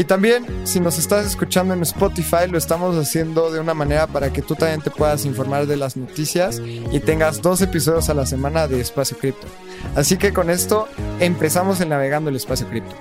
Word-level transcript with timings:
Y 0.00 0.04
también, 0.04 0.66
si 0.66 0.80
nos 0.80 0.96
estás 0.96 1.26
escuchando 1.26 1.74
en 1.74 1.82
Spotify, 1.82 2.48
lo 2.48 2.56
estamos 2.56 2.96
haciendo 2.96 3.50
de 3.50 3.60
una 3.60 3.74
manera 3.74 4.06
para 4.06 4.32
que 4.32 4.40
tú 4.40 4.54
también 4.54 4.80
te 4.80 4.90
puedas 4.90 5.26
informar 5.26 5.66
de 5.66 5.76
las 5.76 5.94
noticias 5.94 6.58
y 6.58 7.00
tengas 7.00 7.42
dos 7.42 7.60
episodios 7.60 8.08
a 8.08 8.14
la 8.14 8.24
semana 8.24 8.66
de 8.66 8.80
Espacio 8.80 9.18
Cripto. 9.18 9.46
Así 9.94 10.16
que 10.16 10.32
con 10.32 10.48
esto 10.48 10.88
empezamos 11.18 11.82
en 11.82 11.90
Navegando 11.90 12.30
el 12.30 12.36
Espacio 12.36 12.66
Cripto. 12.70 12.96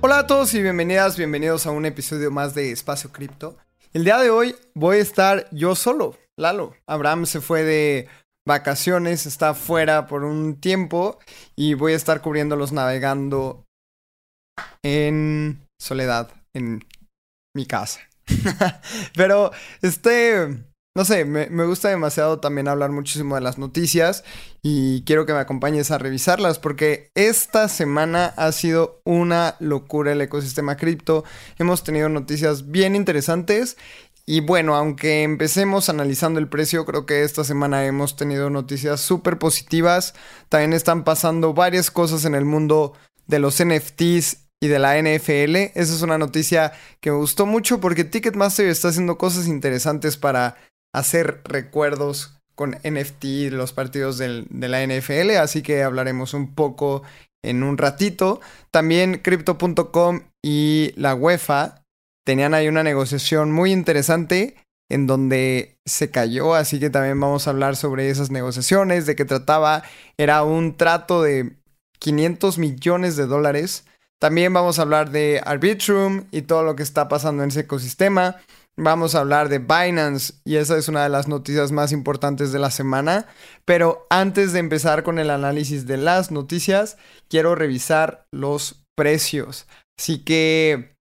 Hola 0.00 0.20
a 0.20 0.26
todos 0.26 0.54
y 0.54 0.62
bienvenidas, 0.62 1.18
bienvenidos 1.18 1.66
a 1.66 1.70
un 1.70 1.84
episodio 1.84 2.30
más 2.30 2.54
de 2.54 2.72
Espacio 2.72 3.12
Cripto. 3.12 3.58
El 3.92 4.04
día 4.04 4.16
de 4.16 4.30
hoy 4.30 4.56
voy 4.72 4.96
a 4.96 5.02
estar 5.02 5.48
yo 5.52 5.74
solo, 5.74 6.16
Lalo. 6.38 6.72
Abraham 6.86 7.26
se 7.26 7.42
fue 7.42 7.62
de 7.62 8.08
vacaciones, 8.46 9.26
está 9.26 9.52
fuera 9.52 10.06
por 10.06 10.24
un 10.24 10.58
tiempo 10.58 11.18
y 11.54 11.74
voy 11.74 11.92
a 11.92 11.96
estar 11.96 12.22
cubriéndolos 12.22 12.72
navegando 12.72 13.65
en 14.82 15.66
soledad 15.78 16.30
en 16.54 16.84
mi 17.54 17.66
casa. 17.66 18.00
Pero 19.14 19.52
este, 19.82 20.64
no 20.96 21.04
sé, 21.04 21.24
me, 21.24 21.48
me, 21.48 21.64
gusta 21.64 21.88
demasiado 21.88 22.40
también 22.40 22.68
hablar 22.68 22.90
muchísimo 22.90 23.34
de 23.34 23.40
las 23.40 23.58
noticias 23.58 24.24
y 24.62 25.02
quiero 25.04 25.26
que 25.26 25.32
me 25.32 25.38
acompañes 25.38 25.90
a 25.90 25.98
revisarlas 25.98 26.58
porque 26.58 27.10
esta 27.14 27.68
semana 27.68 28.32
ha 28.36 28.50
sido 28.52 29.00
una 29.04 29.56
locura 29.60 30.12
el 30.12 30.22
ecosistema 30.22 30.76
cripto. 30.76 31.24
Hemos 31.58 31.84
tenido 31.84 32.08
noticias 32.08 32.70
bien 32.70 32.96
interesantes 32.96 33.76
y 34.28 34.40
bueno, 34.40 34.74
aunque 34.74 35.22
empecemos 35.22 35.88
analizando 35.88 36.40
el 36.40 36.48
precio, 36.48 36.84
creo 36.84 37.06
que 37.06 37.22
esta 37.22 37.44
semana 37.44 37.86
hemos 37.86 38.16
tenido 38.16 38.50
noticias 38.50 39.00
súper 39.00 39.38
positivas. 39.38 40.14
También 40.48 40.72
están 40.72 41.04
pasando 41.04 41.54
varias 41.54 41.92
cosas 41.92 42.24
en 42.24 42.34
el 42.34 42.44
mundo 42.44 42.94
de 43.28 43.38
los 43.38 43.62
NFTs 43.62 44.45
y 44.66 44.68
de 44.68 44.78
la 44.78 45.00
NFL. 45.00 45.56
Esa 45.74 45.94
es 45.94 46.02
una 46.02 46.18
noticia 46.18 46.72
que 47.00 47.10
me 47.10 47.16
gustó 47.16 47.46
mucho 47.46 47.80
porque 47.80 48.04
Ticketmaster 48.04 48.66
está 48.66 48.88
haciendo 48.88 49.16
cosas 49.16 49.46
interesantes 49.46 50.16
para 50.16 50.56
hacer 50.94 51.40
recuerdos 51.44 52.38
con 52.54 52.72
NFT 52.84 53.50
los 53.50 53.72
partidos 53.72 54.18
del, 54.18 54.46
de 54.50 54.68
la 54.68 54.84
NFL. 54.84 55.36
Así 55.38 55.62
que 55.62 55.82
hablaremos 55.82 56.34
un 56.34 56.54
poco 56.54 57.02
en 57.42 57.62
un 57.62 57.78
ratito. 57.78 58.40
También 58.70 59.20
Crypto.com 59.22 60.22
y 60.44 60.92
la 60.96 61.14
UEFA 61.14 61.82
tenían 62.24 62.54
ahí 62.54 62.68
una 62.68 62.82
negociación 62.82 63.52
muy 63.52 63.72
interesante 63.72 64.56
en 64.88 65.06
donde 65.06 65.78
se 65.84 66.10
cayó, 66.10 66.54
así 66.54 66.78
que 66.78 66.90
también 66.90 67.18
vamos 67.18 67.46
a 67.46 67.50
hablar 67.50 67.74
sobre 67.74 68.08
esas 68.08 68.30
negociaciones, 68.30 69.06
de 69.06 69.16
qué 69.16 69.24
trataba. 69.24 69.82
Era 70.16 70.44
un 70.44 70.76
trato 70.76 71.22
de 71.22 71.56
500 71.98 72.58
millones 72.58 73.16
de 73.16 73.26
dólares. 73.26 73.84
También 74.20 74.52
vamos 74.52 74.78
a 74.78 74.82
hablar 74.82 75.10
de 75.10 75.40
Arbitrum 75.44 76.26
y 76.30 76.42
todo 76.42 76.62
lo 76.62 76.76
que 76.76 76.82
está 76.82 77.08
pasando 77.08 77.42
en 77.42 77.50
ese 77.50 77.60
ecosistema. 77.60 78.36
Vamos 78.78 79.14
a 79.14 79.20
hablar 79.20 79.48
de 79.48 79.58
Binance 79.58 80.34
y 80.44 80.56
esa 80.56 80.76
es 80.76 80.88
una 80.88 81.02
de 81.02 81.08
las 81.08 81.28
noticias 81.28 81.72
más 81.72 81.92
importantes 81.92 82.52
de 82.52 82.58
la 82.58 82.70
semana. 82.70 83.26
Pero 83.64 84.06
antes 84.10 84.52
de 84.52 84.58
empezar 84.58 85.02
con 85.02 85.18
el 85.18 85.30
análisis 85.30 85.86
de 85.86 85.96
las 85.96 86.30
noticias, 86.30 86.96
quiero 87.28 87.54
revisar 87.54 88.26
los 88.32 88.84
precios. 88.94 89.66
Así 89.98 90.24
que 90.24 90.96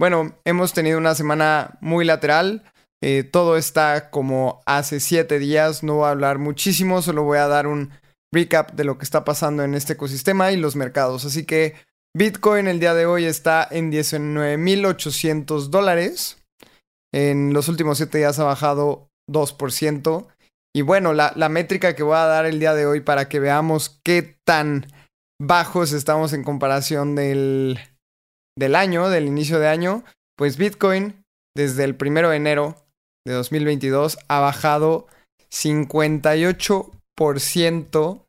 bueno, 0.00 0.36
hemos 0.44 0.72
tenido 0.72 0.98
una 0.98 1.14
semana 1.14 1.78
muy 1.80 2.04
lateral. 2.04 2.64
Eh, 3.02 3.22
todo 3.22 3.56
está 3.56 4.10
como 4.10 4.62
hace 4.66 4.98
siete 5.00 5.38
días. 5.38 5.82
No 5.82 5.94
voy 5.96 6.06
a 6.06 6.10
hablar 6.10 6.38
muchísimo, 6.38 7.00
solo 7.00 7.22
voy 7.22 7.38
a 7.38 7.46
dar 7.46 7.66
un 7.66 7.92
recap 8.32 8.72
de 8.72 8.84
lo 8.84 8.98
que 8.98 9.04
está 9.04 9.24
pasando 9.24 9.62
en 9.62 9.74
este 9.74 9.92
ecosistema 9.92 10.50
y 10.50 10.56
los 10.56 10.74
mercados. 10.74 11.24
Así 11.24 11.44
que 11.46 11.74
Bitcoin 12.16 12.68
el 12.68 12.78
día 12.78 12.94
de 12.94 13.06
hoy 13.06 13.24
está 13.24 13.66
en 13.70 13.90
19.800 13.90 15.68
dólares. 15.68 16.38
En 17.12 17.52
los 17.52 17.68
últimos 17.68 17.98
siete 17.98 18.18
días 18.18 18.38
ha 18.38 18.44
bajado 18.44 19.08
2%. 19.28 20.28
Y 20.76 20.82
bueno, 20.82 21.12
la, 21.12 21.32
la 21.36 21.48
métrica 21.48 21.94
que 21.94 22.02
voy 22.02 22.16
a 22.16 22.26
dar 22.26 22.46
el 22.46 22.60
día 22.60 22.74
de 22.74 22.86
hoy 22.86 23.00
para 23.00 23.28
que 23.28 23.40
veamos 23.40 24.00
qué 24.04 24.36
tan 24.44 24.86
bajos 25.40 25.92
estamos 25.92 26.32
en 26.32 26.44
comparación 26.44 27.14
del, 27.14 27.78
del 28.56 28.76
año, 28.76 29.08
del 29.08 29.26
inicio 29.26 29.58
de 29.58 29.68
año, 29.68 30.04
pues 30.36 30.56
Bitcoin 30.56 31.24
desde 31.56 31.84
el 31.84 31.94
primero 31.96 32.30
de 32.30 32.36
enero 32.36 32.76
de 33.26 33.34
2022 33.34 34.18
ha 34.28 34.40
bajado 34.40 35.06
58% 35.52 38.26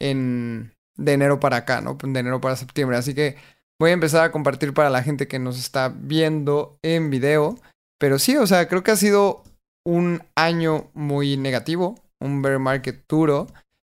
en, 0.00 0.72
de 1.00 1.12
enero 1.12 1.40
para 1.40 1.58
acá, 1.58 1.80
¿no? 1.80 1.98
De 2.00 2.20
enero 2.20 2.40
para 2.40 2.56
septiembre. 2.56 2.96
Así 2.96 3.14
que 3.14 3.36
voy 3.78 3.90
a 3.90 3.94
empezar 3.94 4.24
a 4.24 4.32
compartir 4.32 4.74
para 4.74 4.90
la 4.90 5.02
gente 5.02 5.28
que 5.28 5.38
nos 5.38 5.58
está 5.58 5.92
viendo 5.94 6.78
en 6.82 7.10
video. 7.10 7.58
Pero 7.98 8.18
sí, 8.18 8.36
o 8.36 8.46
sea, 8.46 8.68
creo 8.68 8.82
que 8.82 8.92
ha 8.92 8.96
sido 8.96 9.42
un 9.84 10.22
año 10.36 10.90
muy 10.94 11.36
negativo, 11.36 11.96
un 12.20 12.42
bear 12.42 12.58
market 12.58 13.04
duro 13.08 13.48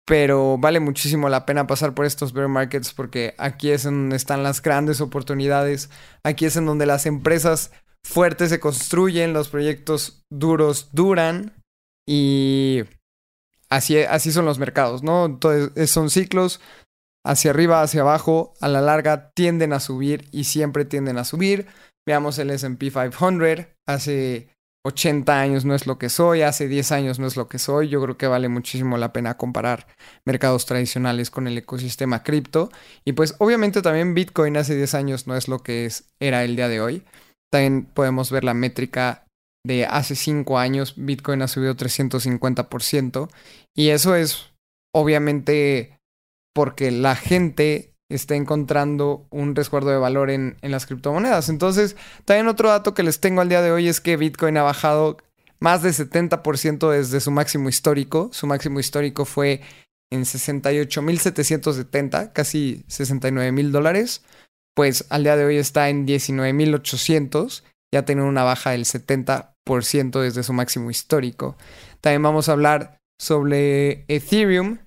pero 0.05 0.59
vale 0.59 0.81
muchísimo 0.81 1.29
la 1.29 1.47
pena 1.47 1.67
pasar 1.67 1.95
por 1.95 2.05
estos 2.05 2.33
bear 2.33 2.49
markets 2.49 2.93
porque 2.93 3.35
aquí 3.39 3.71
es 3.71 3.85
en 3.85 3.95
donde 3.95 4.17
están 4.17 4.43
las 4.43 4.61
grandes 4.61 5.01
oportunidades, 5.01 5.91
aquí 6.25 6.45
es 6.45 6.57
en 6.57 6.67
donde 6.67 6.87
las 6.87 7.07
empresas 7.07 7.73
fuertes 8.05 8.51
se 8.51 8.61
construyen, 8.61 9.33
los 9.33 9.49
proyectos 9.49 10.25
duros 10.31 10.89
duran 10.93 11.55
y 12.07 12.83
así, 13.71 13.99
así 13.99 14.33
son 14.33 14.45
los 14.45 14.59
mercados, 14.59 15.03
¿no? 15.03 15.25
Entonces 15.25 15.91
son 15.91 16.11
ciclos 16.11 16.61
hacia 17.25 17.51
arriba, 17.51 17.83
hacia 17.83 18.03
abajo, 18.03 18.55
a 18.61 18.69
la 18.69 18.81
larga 18.81 19.31
tienden 19.35 19.73
a 19.73 19.81
subir 19.81 20.29
y 20.33 20.45
siempre 20.45 20.85
tienden 20.85 21.19
a 21.19 21.25
subir. 21.25 21.67
Veamos 22.07 22.39
el 22.39 22.51
SP 22.51 22.91
500, 22.91 23.67
hace 23.87 24.49
80 24.85 25.41
años 25.41 25.65
no 25.65 25.75
es 25.75 25.87
lo 25.87 25.99
que 25.99 26.09
soy, 26.09 26.43
hace 26.43 26.67
10 26.67 26.93
años 26.93 27.19
no 27.19 27.27
es 27.27 27.37
lo 27.37 27.49
que 27.49 27.59
soy. 27.59 27.89
Yo 27.89 28.03
creo 28.03 28.17
que 28.17 28.27
vale 28.27 28.49
muchísimo 28.49 28.97
la 28.99 29.13
pena 29.13 29.37
comparar 29.37 29.87
mercados 30.25 30.67
tradicionales 30.67 31.31
con 31.31 31.47
el 31.47 31.57
ecosistema 31.57 32.23
cripto. 32.23 32.71
Y 33.05 33.13
pues 33.13 33.37
obviamente 33.39 33.83
también 33.83 34.15
Bitcoin 34.15 34.57
hace 34.57 34.75
10 34.75 34.95
años 34.95 35.27
no 35.27 35.37
es 35.37 35.47
lo 35.49 35.61
que 35.61 35.87
es, 35.87 36.13
era 36.21 36.43
el 36.45 36.57
día 36.57 36.69
de 36.69 36.81
hoy. 36.81 37.05
También 37.51 37.85
podemos 37.85 38.31
ver 38.31 38.45
la 38.45 38.55
métrica 38.55 39.27
de 39.65 39.87
hace 39.87 40.17
5 40.17 40.59
años, 40.59 40.95
Bitcoin 40.97 41.43
ha 41.43 41.49
subido 41.49 41.77
350%. 41.77 43.29
Y 43.77 43.91
eso 43.91 44.17
es 44.17 44.53
obviamente 44.93 45.99
porque 46.55 46.91
la 46.91 47.17
gente 47.17 47.95
está 48.09 48.35
encontrando 48.35 49.27
un 49.31 49.55
resguardo 49.55 49.91
de 49.91 49.97
valor 49.97 50.31
en, 50.31 50.57
las 50.63 50.87
criptomonedas. 50.87 51.49
Entonces, 51.49 51.97
también 52.25 52.49
otro 52.49 52.69
dato 52.69 52.95
que 52.95 53.03
les 53.03 53.21
tengo 53.21 53.41
al 53.41 53.49
día 53.49 53.63
de 53.63 53.73
hoy 53.73 53.89
es 53.89 54.01
que 54.01 54.17
Bitcoin 54.17 54.57
ha 54.59 54.63
bajado 54.63 55.17
más 55.61 55.83
de 55.83 55.91
70% 55.91 56.91
desde 56.91 57.21
su 57.21 57.31
máximo 57.31 57.69
histórico. 57.69 58.31
Su 58.33 58.47
máximo 58.47 58.81
histórico 58.81 59.25
fue 59.25 59.63
en 60.11 60.23
68.770, 60.23 62.33
casi 62.33 62.85
69.000 62.89 63.71
dólares. 63.71 64.23
Pues 64.75 65.07
al 65.11 65.25
día 65.25 65.37
de 65.37 65.45
hoy 65.45 65.57
está 65.57 65.89
en 65.89 66.07
19.800, 66.07 67.63
ya 67.93 68.05
tiene 68.05 68.23
una 68.23 68.43
baja 68.43 68.71
del 68.71 68.85
70% 68.85 70.21
desde 70.21 70.43
su 70.43 70.53
máximo 70.53 70.91
histórico. 70.91 71.57
También 72.01 72.23
vamos 72.23 72.49
a 72.49 72.53
hablar 72.53 72.99
sobre 73.21 74.05
Ethereum. 74.09 74.79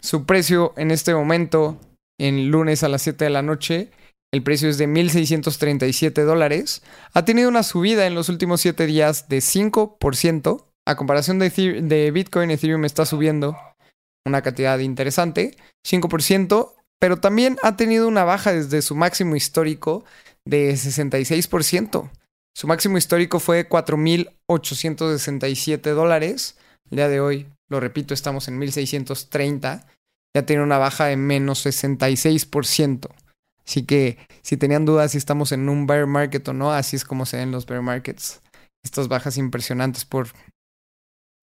Su 0.00 0.26
precio 0.26 0.74
en 0.76 0.90
este 0.90 1.14
momento 1.14 1.78
en 2.18 2.50
lunes 2.50 2.82
a 2.82 2.88
las 2.88 3.02
7 3.02 3.24
de 3.24 3.30
la 3.30 3.42
noche. 3.42 3.90
El 4.32 4.42
precio 4.42 4.68
es 4.68 4.78
de 4.78 4.86
1.637 4.86 6.24
dólares. 6.24 6.82
Ha 7.14 7.24
tenido 7.24 7.48
una 7.48 7.62
subida 7.62 8.06
en 8.06 8.14
los 8.14 8.28
últimos 8.28 8.60
7 8.60 8.84
días 8.86 9.28
de 9.28 9.38
5%. 9.38 10.64
A 10.86 10.96
comparación 10.96 11.38
de, 11.38 12.10
Bitcoin, 12.12 12.50
Ethereum 12.50 12.84
está 12.84 13.06
subiendo 13.06 13.56
una 14.26 14.42
cantidad 14.42 14.78
interesante, 14.78 15.56
5%, 15.86 16.74
pero 16.98 17.18
también 17.18 17.56
ha 17.62 17.76
tenido 17.76 18.08
una 18.08 18.24
baja 18.24 18.52
desde 18.52 18.82
su 18.82 18.94
máximo 18.94 19.36
histórico 19.36 20.04
de 20.46 20.72
66%. 20.72 22.10
Su 22.56 22.66
máximo 22.66 22.98
histórico 22.98 23.38
fue 23.38 23.68
4.867 23.68 25.94
dólares. 25.94 26.58
El 26.90 26.96
día 26.96 27.08
de 27.08 27.20
hoy, 27.20 27.46
lo 27.68 27.80
repito, 27.80 28.14
estamos 28.14 28.48
en 28.48 28.60
1.630 28.60 29.84
ya 30.34 30.46
tiene 30.46 30.62
una 30.62 30.78
baja 30.78 31.06
de 31.06 31.16
menos 31.16 31.64
66%. 31.64 33.08
Así 33.66 33.84
que 33.84 34.18
si 34.42 34.56
tenían 34.56 34.84
dudas 34.84 35.12
si 35.12 35.18
estamos 35.18 35.52
en 35.52 35.68
un 35.68 35.86
bear 35.86 36.06
market 36.06 36.46
o 36.48 36.52
no, 36.52 36.72
así 36.72 36.96
es 36.96 37.04
como 37.04 37.26
se 37.26 37.36
ven 37.36 37.50
los 37.50 37.66
bear 37.66 37.82
markets. 37.82 38.40
Estas 38.82 39.08
bajas 39.08 39.36
impresionantes 39.36 40.04
por 40.04 40.28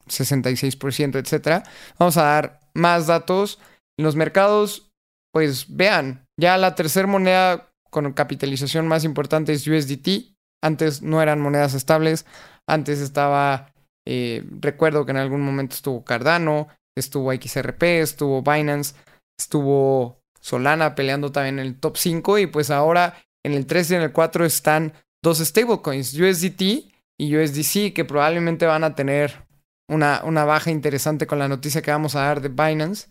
66%, 0.07 1.17
etc. 1.17 1.67
Vamos 1.99 2.17
a 2.17 2.23
dar 2.23 2.59
más 2.73 3.07
datos. 3.07 3.59
En 3.97 4.05
los 4.05 4.15
mercados, 4.15 4.91
pues 5.31 5.65
vean, 5.69 6.25
ya 6.39 6.57
la 6.57 6.75
tercera 6.75 7.07
moneda 7.07 7.71
con 7.89 8.11
capitalización 8.13 8.87
más 8.87 9.03
importante 9.03 9.53
es 9.53 9.67
USDT. 9.67 10.35
Antes 10.63 11.01
no 11.01 11.21
eran 11.21 11.41
monedas 11.41 11.73
estables. 11.73 12.25
Antes 12.67 12.99
estaba, 12.99 13.71
eh, 14.05 14.43
recuerdo 14.59 15.05
que 15.05 15.11
en 15.11 15.17
algún 15.17 15.41
momento 15.41 15.75
estuvo 15.75 16.03
Cardano, 16.03 16.67
estuvo 16.95 17.33
XRP, 17.33 17.83
estuvo 18.01 18.41
Binance, 18.41 18.95
estuvo 19.39 20.21
Solana 20.39 20.95
peleando 20.95 21.31
también 21.31 21.59
en 21.59 21.65
el 21.65 21.79
top 21.79 21.97
5 21.97 22.37
y 22.39 22.47
pues 22.47 22.69
ahora 22.69 23.17
en 23.43 23.53
el 23.53 23.65
3 23.65 23.91
y 23.91 23.95
en 23.95 24.01
el 24.03 24.11
4 24.11 24.45
están 24.45 24.93
dos 25.23 25.39
stablecoins, 25.39 26.13
USDT 26.13 26.91
y 27.17 27.35
USDC, 27.35 27.93
que 27.93 28.05
probablemente 28.05 28.65
van 28.65 28.83
a 28.83 28.93
tener 28.95 29.45
una, 29.89 30.21
una 30.23 30.45
baja 30.45 30.71
interesante 30.71 31.27
con 31.27 31.39
la 31.39 31.47
noticia 31.47 31.81
que 31.81 31.91
vamos 31.91 32.15
a 32.15 32.21
dar 32.21 32.41
de 32.41 32.49
Binance, 32.49 33.07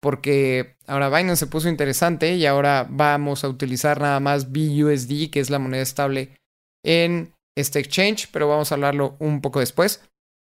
porque 0.00 0.76
ahora 0.88 1.08
Binance 1.08 1.36
se 1.36 1.46
puso 1.46 1.68
interesante 1.68 2.34
y 2.34 2.46
ahora 2.46 2.86
vamos 2.90 3.44
a 3.44 3.48
utilizar 3.48 4.00
nada 4.00 4.18
más 4.18 4.50
BUSD, 4.50 5.30
que 5.30 5.40
es 5.40 5.50
la 5.50 5.60
moneda 5.60 5.82
estable 5.82 6.36
en 6.84 7.32
este 7.56 7.78
exchange, 7.78 8.28
pero 8.32 8.48
vamos 8.48 8.72
a 8.72 8.74
hablarlo 8.74 9.16
un 9.20 9.40
poco 9.40 9.60
después. 9.60 10.02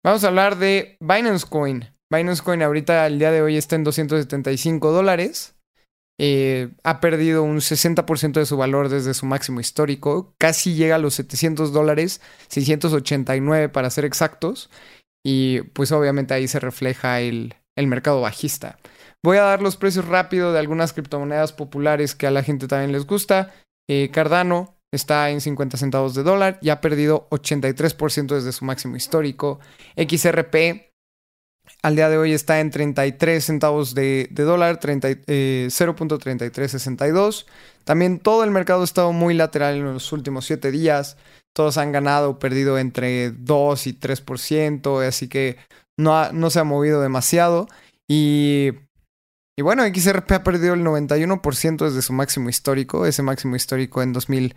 Vamos 0.04 0.22
a 0.22 0.28
hablar 0.28 0.58
de 0.58 0.96
Binance 1.00 1.46
Coin. 1.46 1.92
Binance 2.10 2.42
Coin 2.42 2.62
ahorita 2.62 3.06
el 3.06 3.18
día 3.18 3.32
de 3.32 3.42
hoy 3.42 3.56
está 3.56 3.76
en 3.76 3.84
275 3.84 4.92
dólares. 4.92 5.56
Eh, 6.20 6.70
ha 6.82 7.00
perdido 7.00 7.42
un 7.42 7.60
60% 7.60 8.40
de 8.40 8.46
su 8.46 8.56
valor 8.56 8.88
desde 8.88 9.14
su 9.14 9.26
máximo 9.26 9.60
histórico. 9.60 10.34
Casi 10.38 10.74
llega 10.74 10.96
a 10.96 10.98
los 10.98 11.14
700 11.14 11.72
dólares, 11.72 12.20
689 12.48 13.68
para 13.68 13.90
ser 13.90 14.04
exactos. 14.04 14.70
Y 15.24 15.62
pues 15.72 15.90
obviamente 15.90 16.32
ahí 16.32 16.46
se 16.48 16.60
refleja 16.60 17.20
el, 17.20 17.54
mercado 17.76 18.20
bajista. 18.20 18.78
Voy 19.22 19.36
a 19.36 19.42
dar 19.42 19.62
los 19.62 19.76
precios 19.76 20.06
rápido 20.06 20.52
de 20.52 20.60
algunas 20.60 20.92
criptomonedas 20.92 21.52
populares 21.52 22.14
que 22.14 22.26
a 22.26 22.30
la 22.30 22.42
gente 22.42 22.68
también 22.68 22.92
les 22.92 23.04
gusta. 23.06 23.52
Eh, 23.88 24.10
Cardano 24.12 24.77
está 24.92 25.30
en 25.30 25.40
50 25.40 25.76
centavos 25.76 26.14
de 26.14 26.22
dólar 26.22 26.58
y 26.62 26.70
ha 26.70 26.80
perdido 26.80 27.28
83% 27.30 28.34
desde 28.34 28.52
su 28.52 28.64
máximo 28.64 28.96
histórico. 28.96 29.60
XRP 29.96 30.88
al 31.82 31.96
día 31.96 32.08
de 32.08 32.16
hoy 32.18 32.32
está 32.32 32.60
en 32.60 32.70
33 32.70 33.44
centavos 33.44 33.94
de, 33.94 34.28
dólar, 34.32 34.78
0.3362. 34.80 37.42
Eh, 37.42 37.46
También 37.84 38.18
todo 38.18 38.44
el 38.44 38.50
mercado 38.50 38.80
ha 38.82 38.84
estado 38.84 39.12
muy 39.12 39.34
lateral 39.34 39.76
en 39.76 39.84
los 39.84 40.12
últimos 40.12 40.44
7 40.46 40.70
días. 40.70 41.16
Todos 41.54 41.78
han 41.78 41.92
ganado 41.92 42.30
o 42.30 42.38
perdido 42.38 42.78
entre 42.78 43.30
2 43.30 43.86
y 43.86 43.92
3%, 43.92 45.06
así 45.06 45.28
que 45.28 45.56
no, 45.98 46.32
no 46.32 46.50
se 46.50 46.60
ha 46.60 46.64
movido 46.64 47.02
demasiado. 47.02 47.68
Y, 48.08 48.72
y 49.58 49.62
bueno, 49.62 49.82
XRP 49.84 50.30
ha 50.30 50.44
perdido 50.44 50.74
el 50.74 50.84
91% 50.84 51.84
desde 51.84 52.00
su 52.00 52.12
máximo 52.12 52.48
histórico, 52.48 53.06
ese 53.06 53.24
máximo 53.24 53.56
histórico 53.56 54.02
en 54.02 54.12
2000, 54.12 54.54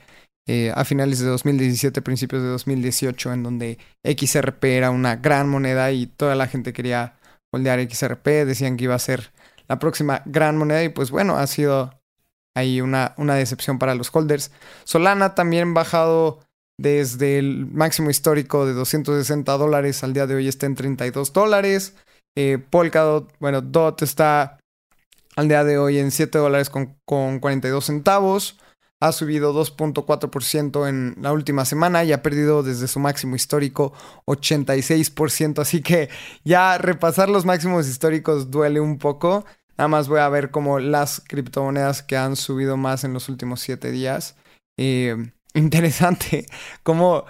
eh, 0.47 0.71
a 0.75 0.85
finales 0.85 1.17
de 1.17 1.25
2017, 1.25 2.03
principios 2.03 2.43
de 2.43 2.49
2018, 2.49 3.33
en 3.33 3.41
donde 3.41 3.79
XRP 4.03 4.63
era 4.65 4.91
una 4.91 5.15
gran 5.15 5.49
moneda 5.49 5.91
y 5.91 6.05
toda 6.05 6.35
la 6.35 6.45
gente 6.45 6.71
quería 6.71 7.15
holdear 7.51 7.81
XRP, 7.81 8.45
decían 8.45 8.77
que 8.77 8.83
iba 8.83 8.93
a 8.93 8.99
ser 8.99 9.31
la 9.67 9.79
próxima 9.79 10.21
gran 10.27 10.55
moneda 10.55 10.83
y 10.83 10.89
pues 10.89 11.09
bueno, 11.09 11.35
ha 11.35 11.47
sido 11.47 11.99
ahí 12.55 12.79
una, 12.79 13.15
una 13.17 13.33
decepción 13.33 13.79
para 13.79 13.95
los 13.95 14.15
holders. 14.15 14.51
Solana 14.83 15.33
también 15.33 15.73
bajado 15.73 16.41
desde 16.79 17.39
el 17.39 17.65
máximo 17.65 18.11
histórico 18.11 18.67
de 18.67 18.73
260 18.73 19.51
dólares 19.57 20.03
al 20.03 20.13
día 20.13 20.27
de 20.27 20.35
hoy 20.35 20.47
está 20.47 20.67
en 20.67 20.75
32 20.75 21.33
dólares. 21.33 21.95
Eh, 22.37 22.59
Polkadot, 22.59 23.33
bueno, 23.39 23.61
DOT 23.61 24.03
está 24.03 24.60
al 25.35 25.47
día 25.47 25.63
de 25.63 25.77
hoy 25.77 25.97
en 25.99 26.11
7 26.11 26.37
dólares 26.37 26.69
con, 26.69 26.97
con 27.05 27.39
42 27.39 27.85
centavos 27.85 28.57
ha 29.01 29.11
subido 29.11 29.51
2.4% 29.51 30.87
en 30.87 31.15
la 31.19 31.33
última 31.33 31.65
semana 31.65 32.03
y 32.03 32.13
ha 32.13 32.21
perdido 32.21 32.61
desde 32.61 32.87
su 32.87 32.99
máximo 32.99 33.35
histórico 33.35 33.93
86%. 34.27 35.59
Así 35.59 35.81
que 35.81 36.09
ya 36.43 36.77
repasar 36.77 37.27
los 37.27 37.43
máximos 37.43 37.87
históricos 37.87 38.51
duele 38.51 38.79
un 38.79 38.99
poco. 38.99 39.43
Nada 39.75 39.87
más 39.87 40.07
voy 40.07 40.19
a 40.19 40.29
ver 40.29 40.51
como 40.51 40.79
las 40.79 41.19
criptomonedas 41.27 42.03
que 42.03 42.15
han 42.15 42.35
subido 42.35 42.77
más 42.77 43.03
en 43.03 43.13
los 43.13 43.27
últimos 43.27 43.59
7 43.61 43.89
días. 43.89 44.35
Eh, 44.77 45.17
interesante 45.55 46.45
como 46.83 47.25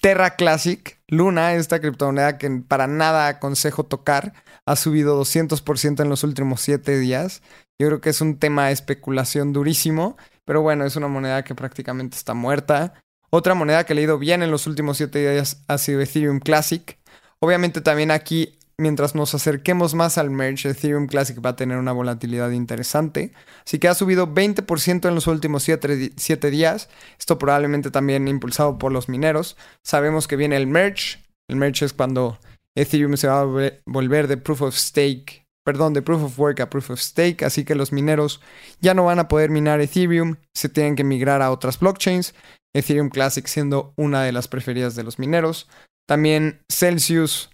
Terra 0.00 0.36
Classic, 0.36 0.98
Luna, 1.08 1.54
esta 1.54 1.80
criptomoneda 1.80 2.38
que 2.38 2.50
para 2.66 2.86
nada 2.86 3.28
aconsejo 3.28 3.84
tocar, 3.84 4.32
ha 4.66 4.76
subido 4.76 5.20
200% 5.20 6.02
en 6.02 6.08
los 6.08 6.24
últimos 6.24 6.60
7 6.60 6.98
días. 6.98 7.42
Yo 7.78 7.88
creo 7.88 8.00
que 8.00 8.10
es 8.10 8.20
un 8.20 8.38
tema 8.38 8.66
de 8.66 8.72
especulación 8.72 9.52
durísimo 9.52 10.16
pero 10.50 10.62
bueno, 10.62 10.84
es 10.84 10.96
una 10.96 11.06
moneda 11.06 11.44
que 11.44 11.54
prácticamente 11.54 12.16
está 12.16 12.34
muerta. 12.34 12.94
Otra 13.30 13.54
moneda 13.54 13.84
que 13.84 13.92
he 13.92 13.94
leído 13.96 14.18
bien 14.18 14.42
en 14.42 14.50
los 14.50 14.66
últimos 14.66 14.96
7 14.96 15.16
días 15.16 15.62
ha 15.68 15.78
sido 15.78 16.00
Ethereum 16.00 16.40
Classic. 16.40 16.98
Obviamente 17.38 17.80
también 17.80 18.10
aquí, 18.10 18.58
mientras 18.80 19.14
nos 19.14 19.34
acerquemos 19.34 19.94
más 19.94 20.18
al 20.18 20.30
merge, 20.30 20.70
Ethereum 20.70 21.06
Classic 21.06 21.38
va 21.44 21.50
a 21.50 21.56
tener 21.56 21.78
una 21.78 21.92
volatilidad 21.92 22.50
interesante. 22.50 23.32
Así 23.64 23.78
que 23.78 23.88
ha 23.88 23.94
subido 23.94 24.34
20% 24.34 25.08
en 25.08 25.14
los 25.14 25.26
últimos 25.26 25.62
7 25.62 26.50
días. 26.50 26.88
Esto 27.18 27.38
probablemente 27.38 27.90
también 27.90 28.26
impulsado 28.26 28.78
por 28.78 28.92
los 28.92 29.08
mineros. 29.08 29.56
Sabemos 29.84 30.26
que 30.26 30.36
viene 30.36 30.56
el 30.56 30.66
merge. 30.66 31.18
El 31.48 31.56
merge 31.56 31.84
es 31.84 31.92
cuando 31.92 32.38
Ethereum 32.76 33.16
se 33.16 33.28
va 33.28 33.42
a 33.42 33.72
volver 33.86 34.26
de 34.26 34.36
proof 34.36 34.62
of 34.62 34.74
stake 34.74 35.46
perdón, 35.64 35.92
de 35.92 36.02
Proof 36.02 36.22
of 36.22 36.38
Work 36.38 36.60
a 36.60 36.70
Proof 36.70 36.90
of 36.90 37.00
Stake, 37.00 37.44
así 37.44 37.64
que 37.64 37.74
los 37.74 37.92
mineros 37.92 38.40
ya 38.80 38.94
no 38.94 39.04
van 39.04 39.18
a 39.18 39.28
poder 39.28 39.50
minar 39.50 39.80
Ethereum, 39.80 40.36
se 40.54 40.68
tienen 40.68 40.96
que 40.96 41.04
migrar 41.04 41.42
a 41.42 41.50
otras 41.50 41.78
blockchains, 41.78 42.34
Ethereum 42.74 43.08
Classic 43.08 43.46
siendo 43.46 43.92
una 43.96 44.22
de 44.22 44.32
las 44.32 44.48
preferidas 44.48 44.94
de 44.94 45.04
los 45.04 45.18
mineros. 45.18 45.68
También 46.08 46.62
Celsius, 46.68 47.50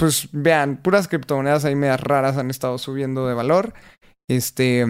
pues 0.00 0.30
vean, 0.32 0.78
puras 0.78 1.08
criptomonedas 1.08 1.66
ahí 1.66 1.74
medias 1.74 2.00
raras 2.00 2.38
han 2.38 2.48
estado 2.48 2.78
subiendo 2.78 3.28
de 3.28 3.34
valor. 3.34 3.74
Este, 4.30 4.86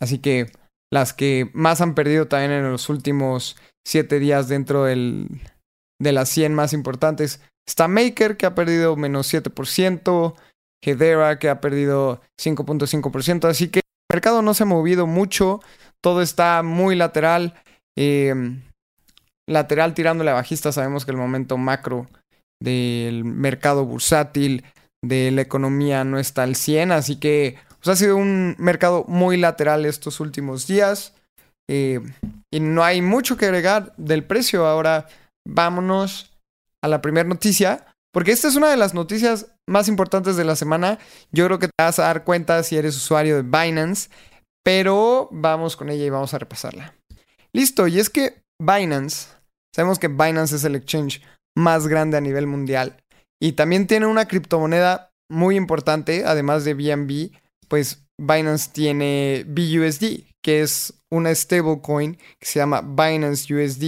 así 0.00 0.18
que 0.18 0.50
las 0.92 1.12
que 1.12 1.48
más 1.54 1.80
han 1.80 1.94
perdido 1.94 2.26
también 2.26 2.50
en 2.50 2.72
los 2.72 2.88
últimos 2.88 3.56
7 3.86 4.18
días 4.18 4.48
dentro 4.48 4.82
del, 4.82 5.28
de 6.00 6.10
las 6.10 6.28
100 6.30 6.54
más 6.54 6.72
importantes 6.72 7.40
está 7.68 7.86
Maker, 7.86 8.36
que 8.36 8.46
ha 8.46 8.56
perdido 8.56 8.96
menos 8.96 9.32
7%. 9.32 10.34
Hedera, 10.84 11.38
que 11.38 11.48
ha 11.48 11.60
perdido 11.60 12.20
5.5%. 12.36 13.48
Así 13.48 13.68
que 13.68 13.78
el 13.78 14.12
mercado 14.12 14.42
no 14.42 14.54
se 14.54 14.64
ha 14.64 14.66
movido 14.66 15.06
mucho. 15.06 15.60
Todo 16.02 16.20
está 16.20 16.64
muy 16.64 16.96
lateral. 16.96 17.54
Em, 17.96 18.62
lateral 19.48 19.94
tirándole 19.94 20.32
a 20.32 20.34
bajista. 20.34 20.72
Sabemos 20.72 21.04
que 21.04 21.12
el 21.12 21.16
momento 21.16 21.56
macro 21.56 22.08
del 22.62 23.24
mercado 23.24 23.84
bursátil, 23.84 24.64
de 25.04 25.30
la 25.32 25.42
economía, 25.42 26.04
no 26.04 26.18
está 26.18 26.44
al 26.44 26.56
100. 26.56 26.92
Así 26.92 27.16
que 27.16 27.58
pues, 27.82 27.88
ha 27.88 27.96
sido 27.96 28.16
un 28.16 28.54
mercado 28.58 29.04
muy 29.08 29.36
lateral 29.36 29.84
estos 29.84 30.20
últimos 30.20 30.66
días. 30.66 31.14
Eh, 31.68 32.00
y 32.52 32.60
no 32.60 32.84
hay 32.84 33.02
mucho 33.02 33.36
que 33.36 33.46
agregar 33.46 33.94
del 33.96 34.24
precio. 34.24 34.66
Ahora 34.66 35.08
vámonos 35.46 36.30
a 36.82 36.88
la 36.88 37.00
primera 37.00 37.28
noticia. 37.28 37.86
Porque 38.12 38.32
esta 38.32 38.48
es 38.48 38.56
una 38.56 38.70
de 38.70 38.76
las 38.76 38.92
noticias 38.92 39.46
más 39.68 39.88
importantes 39.88 40.36
de 40.36 40.44
la 40.44 40.54
semana. 40.54 40.98
Yo 41.32 41.46
creo 41.46 41.58
que 41.58 41.68
te 41.68 41.82
vas 41.82 41.98
a 41.98 42.04
dar 42.04 42.24
cuenta 42.24 42.62
si 42.62 42.76
eres 42.76 42.96
usuario 42.96 43.36
de 43.36 43.42
Binance, 43.42 44.10
pero 44.62 45.28
vamos 45.32 45.76
con 45.76 45.88
ella 45.88 46.04
y 46.04 46.10
vamos 46.10 46.34
a 46.34 46.38
repasarla. 46.38 46.94
Listo, 47.54 47.86
y 47.86 47.98
es 47.98 48.10
que 48.10 48.42
Binance, 48.60 49.28
sabemos 49.74 49.98
que 49.98 50.08
Binance 50.08 50.56
es 50.56 50.64
el 50.64 50.76
exchange 50.76 51.22
más 51.56 51.88
grande 51.88 52.16
a 52.16 52.20
nivel 52.20 52.46
mundial 52.46 53.02
y 53.42 53.52
también 53.54 53.88
tiene 53.88 54.06
una 54.06 54.28
criptomoneda 54.28 55.10
muy 55.28 55.56
importante, 55.56 56.24
además 56.24 56.64
de 56.64 56.74
BNB, 56.74 57.32
pues 57.66 58.04
Binance 58.16 58.70
tiene 58.72 59.44
BUSD, 59.48 60.32
que 60.44 60.60
es 60.60 60.94
una 61.10 61.34
stablecoin 61.34 62.14
que 62.38 62.46
se 62.46 62.60
llama 62.60 62.82
Binance 62.82 63.52
USD 63.52 63.82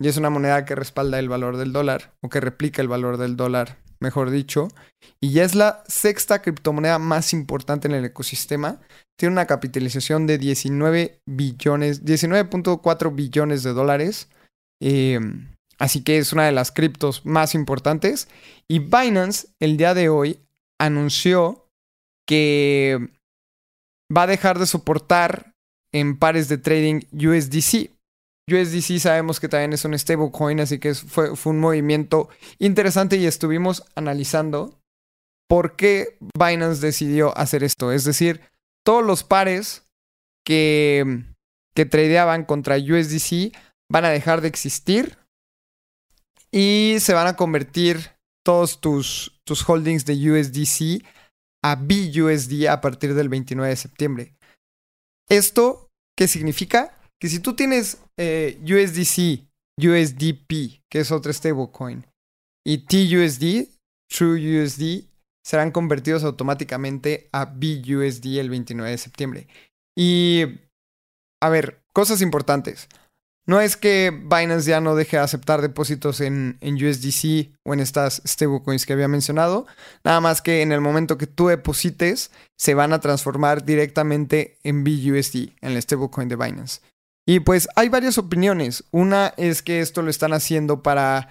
y 0.00 0.08
es 0.08 0.16
una 0.18 0.30
moneda 0.30 0.64
que 0.64 0.76
respalda 0.76 1.18
el 1.18 1.28
valor 1.28 1.56
del 1.56 1.72
dólar 1.72 2.12
o 2.22 2.28
que 2.28 2.40
replica 2.40 2.80
el 2.80 2.86
valor 2.86 3.16
del 3.16 3.36
dólar, 3.36 3.78
mejor 3.98 4.30
dicho, 4.30 4.68
y 5.20 5.32
ya 5.32 5.42
es 5.42 5.56
la 5.56 5.82
sexta 5.88 6.40
criptomoneda 6.40 7.00
más 7.00 7.32
importante 7.32 7.88
en 7.88 7.94
el 7.94 8.04
ecosistema. 8.04 8.80
Tiene 9.18 9.32
una 9.32 9.46
capitalización 9.46 10.28
de 10.28 10.38
19 10.38 11.18
billones, 11.26 12.04
19.4 12.04 13.14
billones 13.16 13.64
de 13.64 13.72
dólares. 13.72 14.28
Em, 14.80 15.55
así 15.78 16.02
que 16.02 16.18
es 16.18 16.32
una 16.32 16.44
de 16.44 16.52
las 16.52 16.72
criptos 16.72 17.24
más 17.24 17.54
importantes. 17.54 18.28
Y 18.68 18.80
Binance 18.80 19.48
el 19.60 19.76
día 19.76 19.94
de 19.94 20.08
hoy 20.08 20.40
anunció 20.78 21.68
que 22.26 23.10
va 24.14 24.22
a 24.22 24.26
dejar 24.26 24.58
de 24.58 24.66
soportar 24.66 25.54
en 25.92 26.18
pares 26.18 26.48
de 26.48 26.58
trading 26.58 27.02
USDC. 27.12 27.90
USDC 28.48 28.98
sabemos 29.00 29.40
que 29.40 29.48
también 29.48 29.72
es 29.72 29.84
un 29.84 29.98
stablecoin, 29.98 30.60
así 30.60 30.78
que 30.78 30.94
fue, 30.94 31.30
un 31.44 31.58
movimiento 31.58 32.28
interesante 32.58 33.16
y 33.16 33.26
estuvimos 33.26 33.84
analizando 33.94 34.78
por 35.48 35.76
qué 35.76 36.16
Binance 36.38 36.84
decidió 36.84 37.36
hacer 37.36 37.64
esto. 37.64 37.92
Es 37.92 38.04
decir, 38.04 38.40
todos 38.84 39.04
los 39.04 39.24
pares 39.24 39.84
que, 40.44 41.24
que 41.74 41.86
tradeaban 41.86 42.44
contra 42.44 42.76
USDC 42.76 43.52
van 43.90 44.04
a 44.04 44.10
dejar 44.10 44.40
de 44.40 44.48
existir 44.48 45.18
y 46.52 46.96
se 47.00 47.14
van 47.14 47.26
a 47.26 47.36
convertir 47.36 48.16
todos 48.44 48.80
tus, 48.80 49.40
tus 49.44 49.68
holdings 49.68 50.04
de 50.04 50.14
USDC 50.14 51.04
a 51.64 51.74
BUSD 51.74 52.68
a 52.68 52.80
partir 52.80 53.14
del 53.14 53.28
29 53.28 53.70
de 53.70 53.76
septiembre. 53.76 54.36
¿Esto 55.28 55.90
qué 56.16 56.28
significa? 56.28 56.96
Que 57.18 57.28
si 57.28 57.40
tú 57.40 57.56
tienes 57.56 57.98
eh, 58.16 58.58
USDC, 58.62 59.46
USDP, 59.78 60.82
que 60.88 61.00
es 61.00 61.10
otro 61.10 61.32
stablecoin, 61.32 62.06
y 62.64 62.78
TUSD, 62.78 63.68
TrueUSD, 64.08 65.04
serán 65.44 65.70
convertidos 65.70 66.24
automáticamente 66.24 67.28
a 67.32 67.44
BUSD 67.44 68.38
el 68.38 68.50
29 68.50 68.90
de 68.90 68.98
septiembre. 68.98 69.48
Y, 69.96 70.42
a 71.40 71.48
ver, 71.48 71.84
cosas 71.92 72.20
importantes. 72.22 72.88
No 73.46 73.60
es 73.60 73.76
que 73.76 74.10
Binance 74.10 74.68
ya 74.68 74.80
no 74.80 74.96
deje 74.96 75.18
de 75.18 75.22
aceptar 75.22 75.62
depósitos 75.62 76.20
en, 76.20 76.58
USDC 76.62 77.52
o 77.64 77.74
en 77.74 77.80
estas 77.80 78.20
stablecoins 78.26 78.86
que 78.86 78.92
había 78.92 79.06
mencionado. 79.06 79.66
Nada 80.02 80.20
más 80.20 80.42
que 80.42 80.62
en 80.62 80.72
el 80.72 80.80
momento 80.80 81.16
que 81.16 81.28
tú 81.28 81.46
deposites, 81.46 82.32
se 82.58 82.74
van 82.74 82.92
a 82.92 83.00
transformar 83.00 83.64
directamente 83.64 84.58
en 84.64 84.82
BUSD, 84.82 85.52
en 85.60 85.72
el 85.72 85.80
stablecoin 85.80 86.28
de 86.28 86.34
Binance. 86.34 86.80
Y 87.24 87.40
pues 87.40 87.68
hay 87.76 87.88
varias 87.88 88.18
opiniones. 88.18 88.84
Una 88.90 89.32
es 89.36 89.62
que 89.62 89.80
esto 89.80 90.02
lo 90.02 90.10
están 90.10 90.32
haciendo 90.32 90.82
para, 90.82 91.28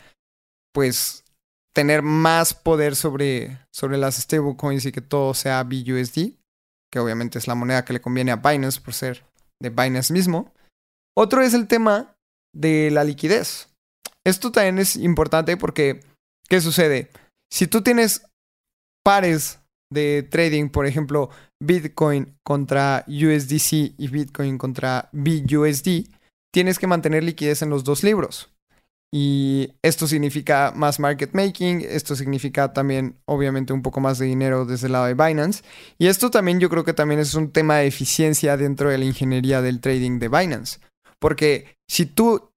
pues, 0.74 1.26
tener 1.74 2.02
más 2.02 2.54
poder 2.54 2.96
sobre, 2.96 3.60
sobre 3.72 3.98
las 3.98 4.16
stablecoins 4.16 4.86
y 4.86 4.94
que 4.94 5.02
todo 5.02 5.34
sea 5.34 5.64
BUSD, 5.64 6.32
que 6.90 7.00
obviamente 7.00 7.40
es 7.40 7.48
la 7.48 7.56
moneda 7.56 7.84
que 7.84 7.92
le 7.92 8.00
conviene 8.00 8.32
a 8.32 8.38
Binance 8.38 8.80
por 8.80 8.94
ser 8.94 9.26
de 9.60 9.70
Binance 9.70 10.14
mismo. 10.14 10.55
Otro 11.18 11.42
es 11.42 11.54
el 11.54 11.68
tema 11.68 12.16
de 12.54 12.92
la 12.92 13.04
liquidez. 13.04 13.70
Esto 14.26 14.52
también 14.52 14.80
es 14.80 14.96
importante 14.96 15.56
porque, 15.56 16.02
¿qué 16.50 16.60
sucede? 16.60 17.10
Si 17.50 17.68
tú 17.68 17.82
tienes 17.82 18.24
pares 19.04 19.60
de 19.92 20.24
trading, 20.24 20.70
por 20.70 20.86
ejemplo, 20.86 21.30
Bitcoin 21.62 22.38
contra 22.44 23.06
USDC 23.08 23.96
y 23.98 24.08
Bitcoin 24.10 24.58
contra 24.58 25.10
BUSD, 25.14 26.10
tienes 26.52 26.80
que 26.80 26.88
mantener 26.88 27.24
liquidez 27.24 27.62
en 27.62 27.70
los 27.70 27.84
dos 27.84 28.04
libros. 28.04 28.50
Y 29.14 29.74
esto 29.82 30.08
significa 30.08 30.74
más 30.76 31.00
market 31.00 31.34
making, 31.34 31.86
esto 31.88 32.16
significa 32.16 32.74
también 32.74 33.16
obviamente 33.26 33.72
un 33.72 33.82
poco 33.82 34.02
más 34.02 34.18
de 34.18 34.26
dinero 34.26 34.66
desde 34.66 34.88
el 34.88 34.94
lado 34.94 35.06
de 35.06 35.14
Binance. 35.14 35.64
Y 35.98 36.08
esto 36.08 36.32
también 36.32 36.60
yo 36.60 36.70
creo 36.70 36.84
que 36.84 36.94
también 36.94 37.22
es 37.22 37.36
un 37.36 37.52
tema 37.52 37.78
de 37.78 37.88
eficiencia 37.88 38.58
dentro 38.58 38.90
de 38.90 38.98
la 38.98 39.06
ingeniería 39.06 39.62
del 39.62 39.80
trading 39.80 40.20
de 40.20 40.28
Binance. 40.28 40.80
Porque 41.26 41.76
si 41.90 42.06
tú 42.06 42.52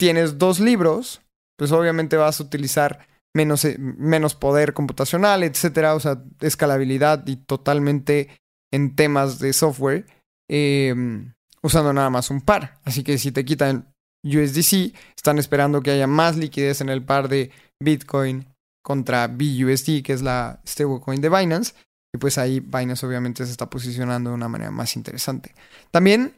tienes 0.00 0.38
dos 0.38 0.60
libros, 0.60 1.20
pues 1.58 1.72
obviamente 1.72 2.16
vas 2.16 2.40
a 2.40 2.42
utilizar 2.42 3.06
menos, 3.36 3.66
eh, 3.66 3.76
menos 3.78 4.34
poder 4.34 4.72
computacional, 4.72 5.42
etcétera, 5.42 5.94
o 5.94 6.00
sea, 6.00 6.24
escalabilidad 6.40 7.26
y 7.26 7.36
totalmente 7.36 8.30
en 8.72 8.96
temas 8.96 9.40
de 9.40 9.52
software, 9.52 10.06
em, 10.48 11.34
usando 11.62 11.92
nada 11.92 12.08
más 12.08 12.30
un 12.30 12.40
par. 12.40 12.80
Así 12.82 13.04
que 13.04 13.18
si 13.18 13.30
te 13.30 13.44
quitan 13.44 13.92
USDC, 14.24 14.94
están 15.14 15.38
esperando 15.38 15.82
que 15.82 15.90
haya 15.90 16.06
más 16.06 16.34
liquidez 16.38 16.80
en 16.80 16.88
el 16.88 17.04
par 17.04 17.28
de 17.28 17.50
Bitcoin 17.78 18.46
contra 18.82 19.28
BUSD, 19.28 20.02
que 20.02 20.14
es 20.14 20.22
la 20.22 20.62
stablecoin 20.66 21.20
de 21.20 21.28
Binance. 21.28 21.74
Y 22.14 22.16
pues 22.16 22.38
ahí 22.38 22.60
Binance 22.60 23.04
obviamente 23.04 23.44
se 23.44 23.50
está 23.50 23.68
posicionando 23.68 24.30
de 24.30 24.36
una 24.36 24.48
manera 24.48 24.70
más 24.70 24.96
interesante. 24.96 25.54
También 25.90 26.32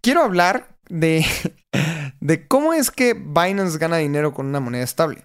quiero 0.00 0.22
hablar 0.22 0.75
de, 0.88 1.24
de 2.20 2.46
cómo 2.46 2.72
es 2.72 2.90
que 2.90 3.14
Binance 3.14 3.78
gana 3.78 3.96
dinero 3.98 4.34
con 4.34 4.46
una 4.46 4.60
moneda 4.60 4.84
estable. 4.84 5.24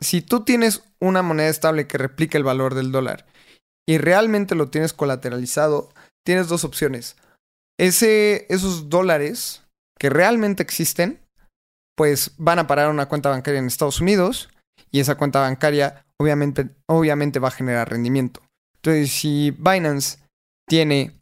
Si 0.00 0.20
tú 0.20 0.44
tienes 0.44 0.84
una 1.00 1.22
moneda 1.22 1.48
estable 1.48 1.86
que 1.86 1.98
replica 1.98 2.38
el 2.38 2.44
valor 2.44 2.74
del 2.74 2.92
dólar 2.92 3.26
y 3.86 3.98
realmente 3.98 4.54
lo 4.54 4.70
tienes 4.70 4.92
colateralizado, 4.92 5.92
tienes 6.24 6.48
dos 6.48 6.64
opciones. 6.64 7.16
Ese, 7.78 8.46
esos 8.48 8.88
dólares 8.88 9.62
que 9.98 10.10
realmente 10.10 10.62
existen, 10.62 11.20
pues 11.96 12.32
van 12.38 12.58
a 12.58 12.66
parar 12.66 12.90
una 12.90 13.06
cuenta 13.06 13.30
bancaria 13.30 13.60
en 13.60 13.66
Estados 13.66 14.00
Unidos 14.00 14.48
y 14.90 15.00
esa 15.00 15.16
cuenta 15.16 15.40
bancaria 15.40 16.04
obviamente, 16.20 16.70
obviamente 16.86 17.38
va 17.38 17.48
a 17.48 17.52
generar 17.52 17.90
rendimiento. 17.90 18.42
Entonces, 18.76 19.12
si 19.12 19.50
Binance 19.52 20.18
tiene 20.68 21.20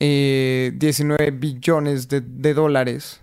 19 0.00 1.24
eh, 1.24 1.30
billones 1.30 2.08
de, 2.08 2.54
dólares 2.54 3.22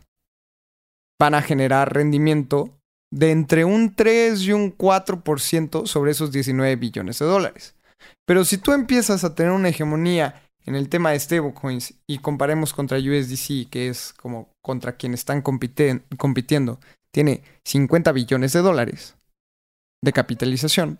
van 1.20 1.36
a 1.36 1.42
generar 1.42 1.94
rendimiento 1.94 2.78
de 3.12 3.32
entre 3.32 3.66
un 3.66 3.96
3 3.96 4.42
y 4.42 4.54
un 4.54 4.76
4% 4.76 5.86
sobre 5.86 6.12
esos 6.12 6.32
19 6.32 6.76
billones 6.78 7.20
de 7.20 7.26
dólares. 7.26 7.76
Pero 8.26 8.46
si 8.46 8.58
tú 8.58 8.72
empiezas 8.72 9.24
a 9.24 9.36
tener 9.36 9.52
una 9.52 9.70
hegemonía 9.70 10.42
en 10.66 10.76
el 10.76 10.90
tema 10.90 11.12
de 11.12 11.20
stablecoins 11.20 11.96
y 12.08 12.20
comparemos 12.20 12.74
contra 12.74 12.98
USDC, 12.98 13.70
que 13.70 13.90
es 13.90 14.14
como 14.14 14.50
contra 14.64 14.94
quien 14.94 15.14
están 15.14 15.42
compitiendo, 15.42 16.80
tiene 17.12 17.44
50 17.66 18.12
billones 18.14 18.54
de 18.54 18.62
dólares 18.62 19.16
de 20.04 20.14
capitalización 20.14 21.00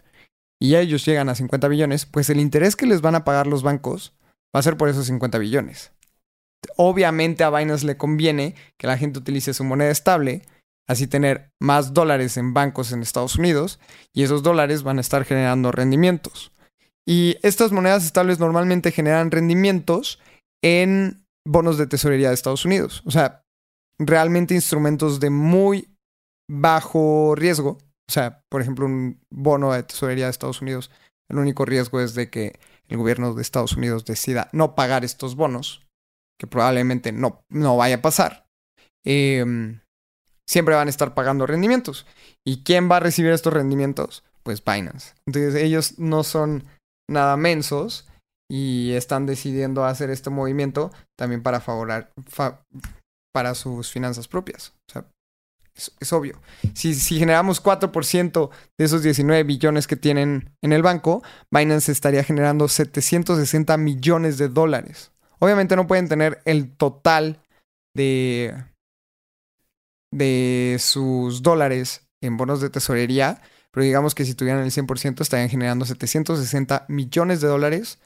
y 0.60 0.76
ellos 0.76 1.06
llegan 1.06 1.30
a 1.30 1.36
50 1.36 1.68
billones, 1.68 2.06
pues 2.06 2.30
el 2.30 2.40
interés 2.40 2.76
que 2.76 2.86
les 2.86 3.02
van 3.02 3.16
a 3.16 3.24
pagar 3.24 3.48
los 3.48 3.64
bancos 3.64 4.14
va 4.56 4.60
a 4.60 4.64
ser 4.64 4.78
por 4.78 4.90
esos 4.90 5.06
50 5.08 5.38
billones. 5.38 5.92
Obviamente 6.78 7.44
a 7.44 7.50
Binance 7.50 7.86
le 7.86 7.98
conviene 7.98 8.56
que 8.78 8.88
la 8.88 8.98
gente 8.98 9.20
utilice 9.20 9.54
su 9.54 9.64
moneda 9.64 9.90
estable, 9.90 10.44
así 10.88 11.08
tener 11.08 11.52
más 11.60 11.94
dólares 11.94 12.38
en 12.38 12.54
bancos 12.54 12.92
en 12.92 13.02
Estados 13.02 13.36
Unidos 13.38 13.80
y 14.14 14.24
esos 14.24 14.44
dólares 14.44 14.84
van 14.84 14.98
a 14.98 15.02
estar 15.02 15.26
generando 15.26 15.72
rendimientos. 15.72 16.52
Y 17.06 17.38
estas 17.42 17.72
monedas 17.72 18.06
estables 18.06 18.40
normalmente 18.40 18.92
generan 18.92 19.32
rendimientos 19.32 20.20
en 20.64 21.26
bonos 21.46 21.78
de 21.78 21.88
tesorería 21.88 22.28
de 22.28 22.36
Estados 22.36 22.66
Unidos. 22.66 23.02
O 23.06 23.12
sea, 23.12 23.44
realmente 23.98 24.54
instrumentos 24.54 25.20
de 25.20 25.30
muy 25.30 25.96
bajo 26.48 27.34
riesgo. 27.36 27.78
O 28.08 28.12
sea, 28.12 28.44
por 28.50 28.62
ejemplo, 28.62 28.86
un 28.86 29.20
bono 29.32 29.74
de 29.74 29.84
tesorería 29.84 30.26
de 30.26 30.32
Estados 30.32 30.62
Unidos, 30.62 30.92
el 31.30 31.40
único 31.40 31.66
riesgo 31.66 32.02
es 32.02 32.14
de 32.14 32.30
que 32.30 32.60
el 32.92 32.98
gobierno 32.98 33.34
de 33.34 33.42
Estados 33.42 33.78
Unidos 33.78 34.04
decida 34.04 34.50
no 34.52 34.76
pagar 34.76 35.06
estos 35.06 35.36
bonos, 35.36 35.88
que 36.38 36.46
probablemente 36.46 37.14
no, 37.14 37.42
no 37.50 37.78
vaya 37.78 37.96
a 37.96 38.02
pasar, 38.02 38.46
em, 39.06 39.80
siempre 40.48 40.76
van 40.76 40.88
a 40.88 40.90
estar 40.90 41.14
pagando 41.14 41.48
rendimientos. 41.48 42.06
¿Y 42.46 42.64
quién 42.64 42.92
va 42.92 42.98
a 42.98 43.00
recibir 43.00 43.32
estos 43.32 43.54
rendimientos? 43.54 44.24
Pues 44.44 44.64
Binance. 44.64 45.14
Entonces 45.26 45.56
ellos 45.56 46.00
no 46.00 46.24
son 46.24 46.66
nada 47.10 47.38
mensos 47.38 48.10
y 48.50 48.92
están 48.92 49.26
decidiendo 49.26 49.86
hacer 49.86 50.10
este 50.10 50.30
movimiento 50.30 50.92
también 51.18 51.42
para 51.42 51.62
favorar 51.62 52.12
para 53.34 53.56
sus 53.56 53.90
finanzas 53.90 54.28
propias. 54.28 54.74
O 54.90 54.92
sea, 54.92 55.06
es, 55.76 56.14
obvio. 56.14 56.40
Si, 56.74 56.94
generamos 56.94 57.64
4% 57.64 58.50
de 58.78 58.86
esos 58.86 59.04
19 59.04 59.44
billones 59.44 59.88
que 59.88 59.96
tienen 59.96 60.56
en 60.62 60.74
el 60.74 60.84
banco, 60.84 61.24
Binance 61.50 61.92
estaría 61.92 62.24
generando 62.24 62.68
760 62.68 63.78
millones 63.78 64.38
de 64.38 64.50
dólares. 64.50 65.12
Obviamente 65.40 65.76
no 65.76 65.88
pueden 65.88 66.08
tener 66.08 66.42
el 66.46 66.76
total 66.76 67.42
de, 67.96 68.54
de 70.12 70.78
sus 70.80 71.42
dólares 71.42 72.08
en 72.22 72.38
bonos 72.38 72.62
de 72.62 72.70
tesorería, 72.70 73.42
pero 73.72 73.84
digamos 73.84 74.14
que 74.14 74.26
si 74.26 74.36
tuvieran 74.36 74.64
el 74.64 74.72
100% 74.72 75.22
estarían 75.22 75.50
generando 75.50 75.86
760 75.86 76.86
millones 76.90 77.42
de 77.42 77.48
dólares 77.48 78.00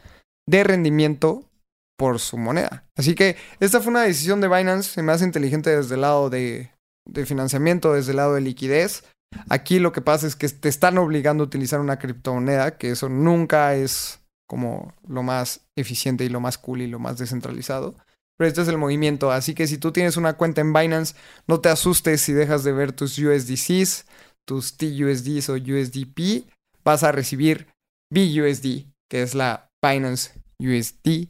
de 0.47 0.63
rendimiento 0.63 1.49
por 1.97 2.19
su 2.19 2.37
moneda. 2.37 2.85
Así 2.95 3.15
que 3.15 3.35
esta 3.59 3.81
fue 3.81 3.91
una 3.91 4.03
decisión 4.03 4.39
de 4.41 4.47
Binance, 4.47 5.01
más 5.01 5.21
inteligente 5.21 5.75
desde 5.75 5.95
el 5.95 6.01
lado 6.01 6.29
de, 6.29 6.69
de 7.05 7.25
financiamiento 7.25 7.93
desde 7.93 8.11
el 8.11 8.17
lado 8.17 8.33
de 8.33 8.41
liquidez. 8.41 9.03
Aquí 9.49 9.79
lo 9.79 9.91
que 9.91 10.01
pasa 10.01 10.27
es 10.27 10.35
que 10.35 10.47
te 10.49 10.69
están 10.69 10.97
obligando 10.97 11.43
a 11.43 11.47
utilizar 11.47 11.79
una 11.79 11.99
criptomoneda, 11.99 12.77
que 12.77 12.91
eso 12.91 13.09
nunca 13.09 13.75
es 13.75 14.21
como 14.47 14.93
lo 15.07 15.23
más 15.23 15.61
eficiente 15.75 16.23
y 16.23 16.29
lo 16.29 16.39
más 16.39 16.57
cool 16.57 16.81
y 16.81 16.87
lo 16.87 16.99
más 16.99 17.17
descentralizado. 17.17 17.95
Pero 18.37 18.47
este 18.47 18.61
es 18.61 18.67
el 18.67 18.77
movimiento. 18.77 19.31
Así 19.31 19.53
que 19.53 19.67
si 19.67 19.77
tú 19.77 19.91
tienes 19.91 20.17
una 20.17 20.33
cuenta 20.33 20.61
en 20.61 20.73
Binance, 20.73 21.15
no 21.47 21.61
te 21.61 21.69
asustes 21.69 22.21
si 22.21 22.33
dejas 22.33 22.63
de 22.63 22.73
ver 22.73 22.91
tus 22.91 23.17
USDCs, 23.17 24.05
tus 24.45 24.77
TUSDs 24.77 25.49
o 25.49 25.53
USDP. 25.53 26.45
Vas 26.83 27.03
a 27.03 27.11
recibir 27.11 27.67
BUSD, 28.11 28.85
que 29.09 29.21
es 29.21 29.35
la 29.35 29.69
Binance 29.81 30.31
USD, 30.59 31.27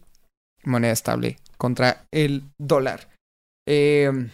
moneda 0.64 0.92
estable 0.92 1.38
contra 1.58 2.06
el 2.12 2.44
dólar. 2.58 3.10
Eh, 3.68 4.30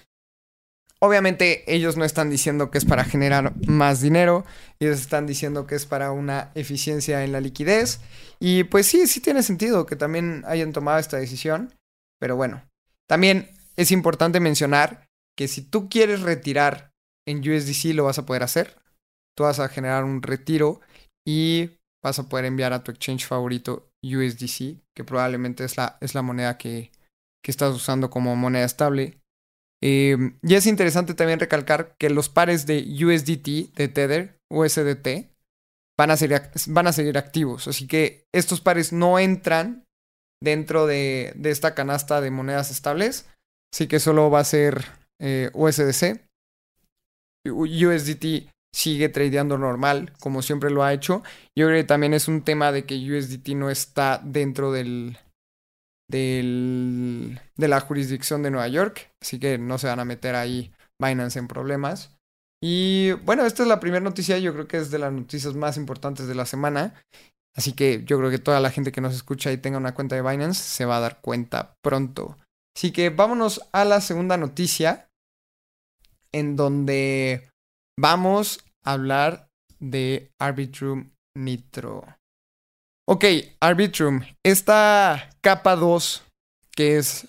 Obviamente 1.03 1.63
ellos 1.73 1.97
no 1.97 2.05
están 2.05 2.29
diciendo 2.29 2.69
que 2.69 2.77
es 2.77 2.85
para 2.85 3.03
generar 3.03 3.53
más 3.67 4.01
dinero, 4.01 4.45
ellos 4.79 4.99
están 4.99 5.25
diciendo 5.25 5.65
que 5.65 5.73
es 5.73 5.87
para 5.87 6.11
una 6.11 6.51
eficiencia 6.53 7.23
en 7.23 7.31
la 7.31 7.41
liquidez. 7.41 8.01
Y 8.39 8.65
pues 8.65 8.85
sí, 8.85 9.07
sí 9.07 9.19
tiene 9.19 9.41
sentido 9.41 9.87
que 9.87 9.95
también 9.95 10.43
hayan 10.45 10.73
tomado 10.73 10.99
esta 10.99 11.17
decisión. 11.17 11.73
Pero 12.19 12.35
bueno, 12.35 12.63
también 13.09 13.49
es 13.77 13.91
importante 13.91 14.39
mencionar 14.39 15.07
que 15.35 15.47
si 15.47 15.63
tú 15.63 15.89
quieres 15.89 16.21
retirar 16.21 16.91
en 17.27 17.39
USDC 17.39 17.95
lo 17.95 18.03
vas 18.03 18.19
a 18.19 18.25
poder 18.25 18.43
hacer. 18.43 18.77
Tú 19.35 19.43
vas 19.43 19.59
a 19.59 19.69
generar 19.69 20.03
un 20.03 20.21
retiro 20.21 20.81
y 21.25 21.79
vas 22.03 22.19
a 22.19 22.29
poder 22.29 22.45
enviar 22.45 22.73
a 22.73 22.83
tu 22.83 22.91
exchange 22.91 23.25
favorito 23.25 23.89
USDC, 24.03 24.81
que 24.95 25.03
probablemente 25.03 25.63
es 25.63 25.77
la, 25.77 25.97
es 26.01 26.15
la 26.15 26.21
moneda 26.21 26.57
que, 26.57 26.91
que 27.43 27.51
estás 27.51 27.73
usando 27.73 28.09
como 28.09 28.35
moneda 28.35 28.65
estable. 28.65 29.20
Eh, 29.83 30.15
y 30.43 30.55
es 30.55 30.67
interesante 30.67 31.13
también 31.13 31.39
recalcar 31.39 31.95
que 31.97 32.09
los 32.09 32.29
pares 32.29 32.65
de 32.65 32.81
USDT, 32.81 33.75
de 33.75 33.87
Tether, 33.87 34.39
USDT, 34.49 35.31
van 35.97 36.11
a, 36.11 36.17
ser, 36.17 36.51
van 36.67 36.87
a 36.87 36.93
seguir 36.93 37.17
activos. 37.17 37.67
Así 37.67 37.87
que 37.87 38.25
estos 38.33 38.61
pares 38.61 38.93
no 38.93 39.19
entran 39.19 39.85
dentro 40.41 40.87
de, 40.87 41.35
esta 41.43 41.75
canasta 41.75 42.21
de 42.21 42.31
monedas 42.31 42.71
estables. 42.71 43.27
Así 43.73 43.87
que 43.87 43.99
solo 43.99 44.29
va 44.29 44.39
a 44.39 44.45
ser 44.45 44.85
eh, 45.19 45.49
USDC. 45.53 46.21
USDT 47.47 48.49
sigue 48.73 49.09
tradeando 49.09 49.57
normal, 49.57 50.13
como 50.19 50.41
siempre 50.41 50.69
lo 50.69 50.83
ha 50.83 50.93
hecho. 50.93 51.23
Yo 51.57 51.67
creo 51.67 51.79
que 51.81 51.87
también 51.87 52.13
es 52.13 52.27
un 52.27 52.43
tema 52.43 52.71
de 52.71 52.85
que 52.85 52.95
USDT 52.95 53.49
no 53.49 53.69
está 53.69 54.21
dentro 54.23 54.71
del, 54.71 55.17
de 56.11 57.39
la 57.57 57.79
jurisdicción 57.79 58.43
de 58.43 58.51
Nueva 58.51 58.67
York, 58.67 59.11
así 59.21 59.39
que 59.39 59.57
no 59.57 59.77
se 59.77 59.87
van 59.87 59.99
a 59.99 60.05
meter 60.05 60.35
ahí 60.35 60.71
Binance 61.01 61.39
en 61.39 61.47
problemas. 61.47 62.17
Y 62.63 63.13
bueno, 63.23 63.45
esta 63.45 63.63
es 63.63 63.69
la 63.69 63.79
primera 63.79 64.03
noticia, 64.03 64.37
yo 64.37 64.53
creo 64.53 64.67
que 64.67 64.77
es 64.77 64.91
de 64.91 64.99
las 64.99 65.11
noticias 65.11 65.55
más 65.55 65.77
importantes 65.77 66.27
de 66.27 66.35
la 66.35 66.45
semana. 66.45 66.93
Así 67.55 67.73
que 67.73 68.03
yo 68.05 68.17
creo 68.17 68.29
que 68.29 68.37
toda 68.37 68.59
la 68.59 68.69
gente 68.69 68.91
que 68.91 69.01
nos 69.01 69.15
escucha 69.15 69.51
y 69.51 69.57
tenga 69.57 69.77
una 69.77 69.93
cuenta 69.93 70.15
de 70.15 70.21
Binance 70.21 70.61
se 70.61 70.85
va 70.85 70.97
a 70.97 71.01
dar 71.01 71.21
cuenta 71.21 71.73
pronto. 71.81 72.37
Así 72.75 72.91
que 72.91 73.09
vámonos 73.09 73.67
a 73.73 73.83
la 73.83 73.99
segunda 73.99 74.37
noticia, 74.37 75.09
en 76.31 76.55
donde 76.55 77.49
vamos 77.99 78.63
a 78.85 78.93
hablar 78.93 79.49
de 79.79 80.31
Arbitrum 80.39 81.11
Nitro. 81.35 82.05
Ok, 83.13 83.25
Arbitrum. 83.59 84.21
Esta 84.41 85.31
capa 85.41 85.75
2, 85.75 86.23
que 86.73 86.95
es 86.95 87.27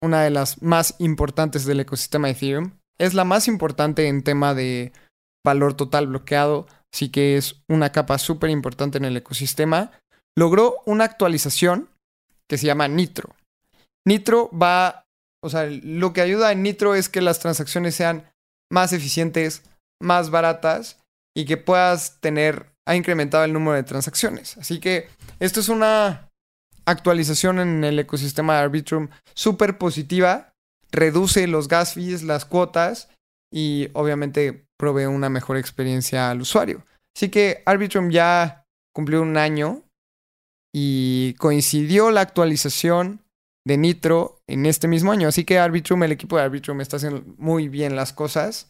una 0.00 0.22
de 0.22 0.30
las 0.30 0.62
más 0.62 0.94
importantes 1.00 1.64
del 1.64 1.80
ecosistema 1.80 2.28
de 2.28 2.34
Ethereum, 2.34 2.78
es 2.96 3.14
la 3.14 3.24
más 3.24 3.48
importante 3.48 4.06
en 4.06 4.22
tema 4.22 4.54
de 4.54 4.92
valor 5.44 5.74
total 5.74 6.06
bloqueado, 6.06 6.68
así 6.94 7.08
que 7.08 7.36
es 7.36 7.56
una 7.68 7.90
capa 7.90 8.18
súper 8.18 8.50
importante 8.50 8.98
en 8.98 9.04
el 9.04 9.16
ecosistema. 9.16 9.90
Logró 10.38 10.76
una 10.86 11.06
actualización 11.06 11.88
que 12.48 12.56
se 12.56 12.66
llama 12.66 12.86
Nitro. 12.86 13.34
Nitro 14.06 14.48
va, 14.50 15.06
o 15.42 15.50
sea, 15.50 15.66
lo 15.66 16.12
que 16.12 16.20
ayuda 16.20 16.52
en 16.52 16.62
Nitro 16.62 16.94
es 16.94 17.08
que 17.08 17.20
las 17.20 17.40
transacciones 17.40 17.96
sean 17.96 18.30
más 18.70 18.92
eficientes, 18.92 19.64
más 20.00 20.30
baratas 20.30 21.00
y 21.36 21.46
que 21.46 21.56
puedas 21.56 22.20
tener 22.20 22.70
ha 22.90 22.96
incrementado 22.96 23.44
el 23.44 23.52
número 23.52 23.76
de 23.76 23.84
transacciones. 23.84 24.56
Así 24.56 24.80
que 24.80 25.08
esto 25.38 25.60
es 25.60 25.68
una 25.68 26.28
actualización 26.86 27.60
en 27.60 27.84
el 27.84 27.96
ecosistema 28.00 28.54
de 28.54 28.62
Arbitrum 28.62 29.10
súper 29.32 29.78
positiva. 29.78 30.52
Reduce 30.90 31.46
los 31.46 31.68
gas 31.68 31.94
fees, 31.94 32.24
las 32.24 32.44
cuotas 32.44 33.08
y 33.54 33.90
obviamente 33.92 34.66
provee 34.76 35.04
una 35.04 35.28
mejor 35.28 35.56
experiencia 35.56 36.32
al 36.32 36.40
usuario. 36.40 36.84
Así 37.16 37.28
que 37.28 37.62
Arbitrum 37.64 38.10
ya 38.10 38.64
cumplió 38.92 39.22
un 39.22 39.36
año 39.36 39.84
y 40.74 41.34
coincidió 41.34 42.10
la 42.10 42.22
actualización 42.22 43.20
de 43.64 43.76
Nitro 43.76 44.40
en 44.48 44.66
este 44.66 44.88
mismo 44.88 45.12
año. 45.12 45.28
Así 45.28 45.44
que 45.44 45.60
Arbitrum, 45.60 46.02
el 46.02 46.10
equipo 46.10 46.38
de 46.38 46.42
Arbitrum 46.42 46.80
está 46.80 46.96
haciendo 46.96 47.22
muy 47.38 47.68
bien 47.68 47.94
las 47.94 48.12
cosas. 48.12 48.68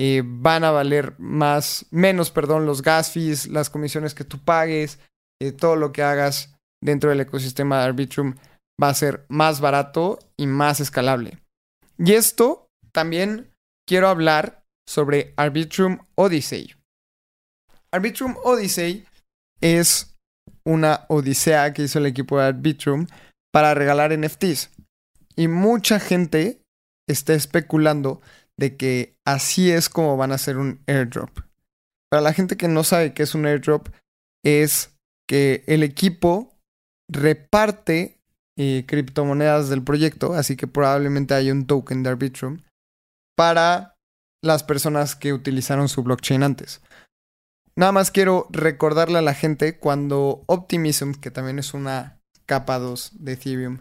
Eh, 0.00 0.22
van 0.24 0.62
a 0.62 0.70
valer 0.70 1.14
más, 1.18 1.86
menos, 1.90 2.30
perdón, 2.30 2.66
los 2.66 2.82
gas 2.82 3.10
fees, 3.10 3.48
las 3.48 3.68
comisiones 3.68 4.14
que 4.14 4.24
tú 4.24 4.38
pagues, 4.38 5.00
eh, 5.42 5.50
todo 5.50 5.74
lo 5.74 5.90
que 5.90 6.02
hagas 6.02 6.54
dentro 6.80 7.10
del 7.10 7.20
ecosistema 7.20 7.78
de 7.78 7.84
Arbitrum 7.86 8.36
va 8.80 8.90
a 8.90 8.94
ser 8.94 9.26
más 9.28 9.60
barato 9.60 10.20
y 10.36 10.46
más 10.46 10.78
escalable. 10.78 11.38
Y 11.98 12.12
esto 12.12 12.68
también 12.92 13.52
quiero 13.88 14.08
hablar 14.08 14.62
sobre 14.88 15.34
Arbitrum 15.36 15.98
Odyssey. 16.14 16.74
Arbitrum 17.90 18.36
Odyssey 18.44 19.04
es 19.60 20.14
una 20.64 21.06
odisea 21.08 21.72
que 21.72 21.82
hizo 21.82 21.98
el 21.98 22.06
equipo 22.06 22.38
de 22.38 22.46
Arbitrum 22.46 23.06
para 23.52 23.74
regalar 23.74 24.16
NFTs. 24.16 24.70
Y 25.34 25.48
mucha 25.48 25.98
gente 25.98 26.60
está 27.08 27.34
especulando 27.34 28.20
de 28.58 28.76
que 28.76 29.16
así 29.24 29.70
es 29.70 29.88
como 29.88 30.16
van 30.16 30.32
a 30.32 30.34
hacer 30.34 30.58
un 30.58 30.82
airdrop. 30.86 31.30
Para 32.10 32.22
la 32.22 32.32
gente 32.32 32.56
que 32.56 32.68
no 32.68 32.84
sabe 32.84 33.14
qué 33.14 33.22
es 33.22 33.34
un 33.34 33.46
airdrop, 33.46 33.88
es 34.44 34.96
que 35.28 35.62
el 35.66 35.82
equipo 35.82 36.54
reparte 37.10 38.18
eh, 38.58 38.84
criptomonedas 38.86 39.68
del 39.68 39.84
proyecto, 39.84 40.34
así 40.34 40.56
que 40.56 40.66
probablemente 40.66 41.34
hay 41.34 41.50
un 41.50 41.66
token 41.66 42.02
de 42.02 42.10
Arbitrum 42.10 42.62
para 43.36 43.96
las 44.42 44.64
personas 44.64 45.14
que 45.14 45.32
utilizaron 45.32 45.88
su 45.88 46.02
blockchain 46.02 46.42
antes. 46.42 46.80
Nada 47.76 47.92
más 47.92 48.10
quiero 48.10 48.48
recordarle 48.50 49.18
a 49.18 49.22
la 49.22 49.34
gente 49.34 49.78
cuando 49.78 50.42
Optimism, 50.46 51.12
que 51.12 51.30
también 51.30 51.60
es 51.60 51.74
una 51.74 52.20
capa 52.46 52.78
2 52.80 53.12
de 53.24 53.32
Ethereum, 53.34 53.78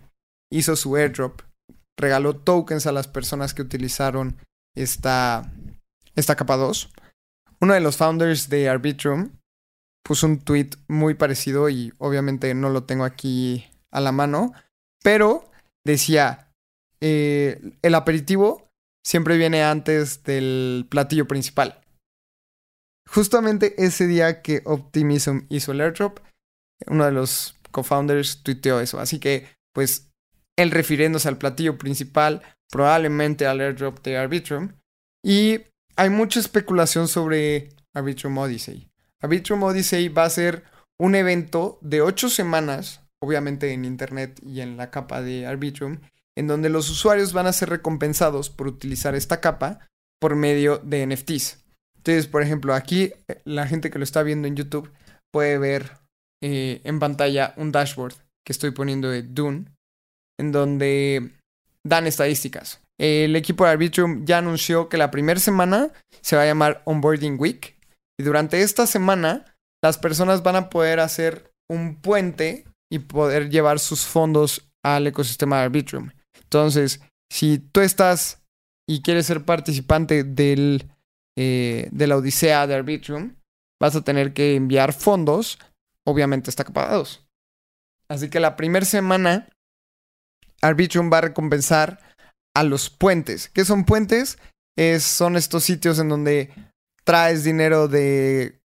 hizo 0.52 0.76
su 0.76 0.96
airdrop, 0.96 1.42
regaló 1.98 2.36
tokens 2.36 2.86
a 2.86 2.92
las 2.92 3.08
personas 3.08 3.56
que 3.56 3.64
utilizaron 3.64 4.38
esta, 4.82 5.52
esta 6.16 6.36
capa 6.36 6.58
2. 6.58 6.92
Uno 7.60 7.74
de 7.74 7.80
los 7.80 7.98
founders 7.98 8.50
de 8.50 8.70
Arbitrum 8.70 9.32
puso 10.04 10.28
un 10.28 10.40
tweet 10.40 10.70
muy 10.88 11.16
parecido 11.16 11.70
y 11.70 11.94
obviamente 11.98 12.54
no 12.54 12.70
lo 12.70 12.84
tengo 12.84 13.04
aquí 13.04 13.66
a 13.92 14.00
la 14.00 14.12
mano, 14.12 14.54
pero 15.04 15.50
decía, 15.84 16.52
eh, 17.02 17.78
el 17.82 17.96
aperitivo 17.96 18.70
siempre 19.04 19.38
viene 19.38 19.64
antes 19.64 20.24
del 20.24 20.86
platillo 20.90 21.28
principal. 21.28 21.82
Justamente 23.10 23.74
ese 23.84 24.06
día 24.06 24.42
que 24.42 24.62
Optimism 24.66 25.40
hizo 25.50 25.72
el 25.72 25.82
airdrop, 25.82 26.20
uno 26.88 27.06
de 27.06 27.12
los 27.12 27.56
co-founders 27.72 28.44
tuiteó 28.44 28.80
eso. 28.82 29.00
Así 29.00 29.20
que, 29.20 29.48
pues, 29.74 30.10
él 30.58 30.72
refiriéndose 30.72 31.28
al 31.28 31.38
platillo 31.38 31.78
principal, 31.78 32.42
probablemente 32.70 33.46
al 33.46 33.62
airdrop 33.62 34.02
de 34.04 34.18
Arbitrum. 34.18 34.74
Y 35.24 35.62
hay 35.96 36.10
mucha 36.10 36.40
especulación 36.40 37.08
sobre 37.08 37.70
Arbitrum 37.94 38.38
Odyssey. 38.38 38.88
Arbitrum 39.22 39.64
Odyssey 39.64 40.10
va 40.10 40.26
a 40.26 40.30
ser 40.30 40.64
un 41.00 41.16
evento 41.16 41.80
de 41.82 42.02
ocho 42.02 42.30
semanas, 42.30 43.02
obviamente 43.22 43.72
en 43.74 43.86
Internet 43.86 44.40
y 44.44 44.62
en 44.62 44.78
la 44.78 44.92
capa 44.92 45.22
de 45.22 45.46
Arbitrum, 45.46 46.00
en 46.36 46.48
donde 46.48 46.70
los 46.70 46.90
usuarios 46.90 47.34
van 47.34 47.48
a 47.48 47.54
ser 47.54 47.70
recompensados 47.70 48.50
por 48.50 48.68
utilizar 48.68 49.16
esta 49.16 49.42
capa 49.42 49.88
por 50.20 50.36
medio 50.36 50.78
de 50.80 51.06
NFTs. 51.06 51.64
Entonces, 51.98 52.28
por 52.28 52.42
ejemplo, 52.42 52.74
aquí 52.74 53.12
eh, 53.28 53.42
la 53.44 53.68
gente 53.68 53.90
que 53.90 53.98
lo 53.98 54.04
está 54.04 54.24
viendo 54.24 54.48
en 54.48 54.56
YouTube 54.56 54.92
puede 55.32 55.58
ver 55.58 55.98
eh, 56.42 56.82
en 56.84 57.00
pantalla 57.00 57.54
un 57.58 57.72
dashboard 57.72 58.14
que 58.46 58.54
estoy 58.54 58.72
poniendo 58.72 59.10
de 59.10 59.24
Dune, 59.24 59.66
en 60.40 60.52
donde 60.52 61.32
dan 61.88 62.08
estadísticas. 62.08 62.82
El 63.00 63.36
equipo 63.36 63.66
de 63.66 63.72
Arbitrum 63.72 64.26
ya 64.26 64.40
anunció 64.40 64.90
que 64.90 64.98
la 64.98 65.12
primera 65.12 65.40
semana 65.40 65.92
se 66.22 66.36
va 66.36 66.44
a 66.44 66.46
llamar 66.46 66.82
Onboarding 66.86 67.38
Week. 67.40 67.78
Y 68.20 68.24
durante 68.24 68.62
esta 68.62 68.88
semana, 68.88 69.46
las 69.84 69.98
personas 69.98 70.42
van 70.42 70.56
a 70.56 70.70
poder 70.70 71.00
hacer 71.00 71.54
un 71.70 71.96
puente 71.96 72.66
y 72.90 73.00
poder 73.00 73.50
llevar 73.50 73.80
sus 73.80 74.06
fondos 74.06 74.70
al 74.84 75.06
ecosistema 75.08 75.58
de 75.58 75.64
Arbitrum. 75.64 76.10
Entonces, 76.42 77.02
si 77.30 77.60
tú 77.60 77.82
estás 77.82 78.42
y 78.88 79.02
quieres 79.02 79.26
ser 79.26 79.44
participante 79.46 80.24
del, 80.24 80.90
eh, 81.38 81.90
de 81.92 82.08
la 82.08 82.18
Odisea 82.18 82.66
de 82.68 82.76
Arbitrum, 82.76 83.36
vas 83.80 83.96
a 83.96 84.04
tener 84.04 84.34
que 84.34 84.56
enviar 84.56 84.94
fondos. 84.94 85.60
Obviamente 86.06 86.50
está 86.50 86.64
capadados. 86.64 87.28
Así 88.08 88.30
que 88.30 88.40
la 88.40 88.56
primera 88.56 88.86
semana 88.86 89.50
Arbitrum 90.62 91.12
va 91.12 91.20
a 91.20 91.22
recompensar 91.22 92.00
a 92.56 92.64
los 92.64 92.90
puentes. 92.90 93.50
¿Qué 93.50 93.66
son 93.66 93.86
puentes? 93.86 94.38
Es, 94.78 95.04
son 95.04 95.36
estos 95.36 95.64
sitios 95.64 96.00
en 96.00 96.10
donde 96.10 96.52
traes 97.04 97.44
dinero 97.44 97.88
de 97.88 98.60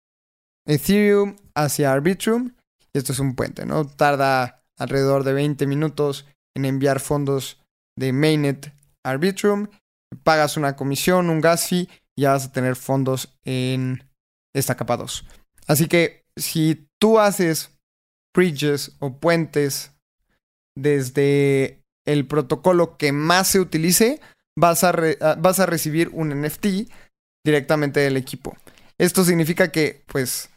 Ethereum 0.68 1.36
hacia 1.56 1.94
Arbitrum. 1.94 2.54
Y 2.94 2.98
esto 2.98 3.14
es 3.14 3.20
un 3.20 3.36
puente, 3.36 3.66
¿no? 3.66 3.86
Tarda 3.86 4.64
alrededor 4.78 5.24
de 5.24 5.34
20 5.34 5.68
minutos 5.68 6.26
en 6.56 6.66
enviar 6.66 7.00
fondos 7.00 7.62
de 7.98 8.14
Mainnet 8.14 8.74
a 9.04 9.12
Arbitrum 9.12 9.68
pagas 10.24 10.58
una 10.58 10.76
comisión, 10.76 11.30
un 11.30 11.42
gas 11.42 11.68
fee, 11.68 11.90
y 12.16 12.24
ya 12.24 12.32
vas 12.32 12.46
a 12.46 12.52
tener 12.52 12.76
fondos 12.76 13.38
en 13.44 14.04
esta 14.54 14.76
capa 14.76 14.98
2. 14.98 15.26
Así 15.68 15.88
que 15.88 16.26
si 16.36 16.88
tú 17.00 17.20
haces 17.20 17.78
bridges 18.36 18.96
o 19.00 19.18
puentes 19.20 19.92
desde 20.76 21.79
el 22.12 22.26
protocolo 22.26 22.98
que 22.98 23.12
más 23.12 23.50
se 23.50 23.60
utilice, 23.60 24.20
vas 24.58 24.84
a, 24.84 24.94
ah, 25.22 25.36
vas 25.40 25.60
a 25.60 25.66
recibir 25.66 26.10
un 26.14 26.30
NFT 26.30 26.90
directamente 27.46 28.00
del 28.00 28.18
equipo. 28.18 28.58
Esto 28.98 29.24
significa 29.24 29.72
que, 29.72 30.04
pues, 30.08 30.50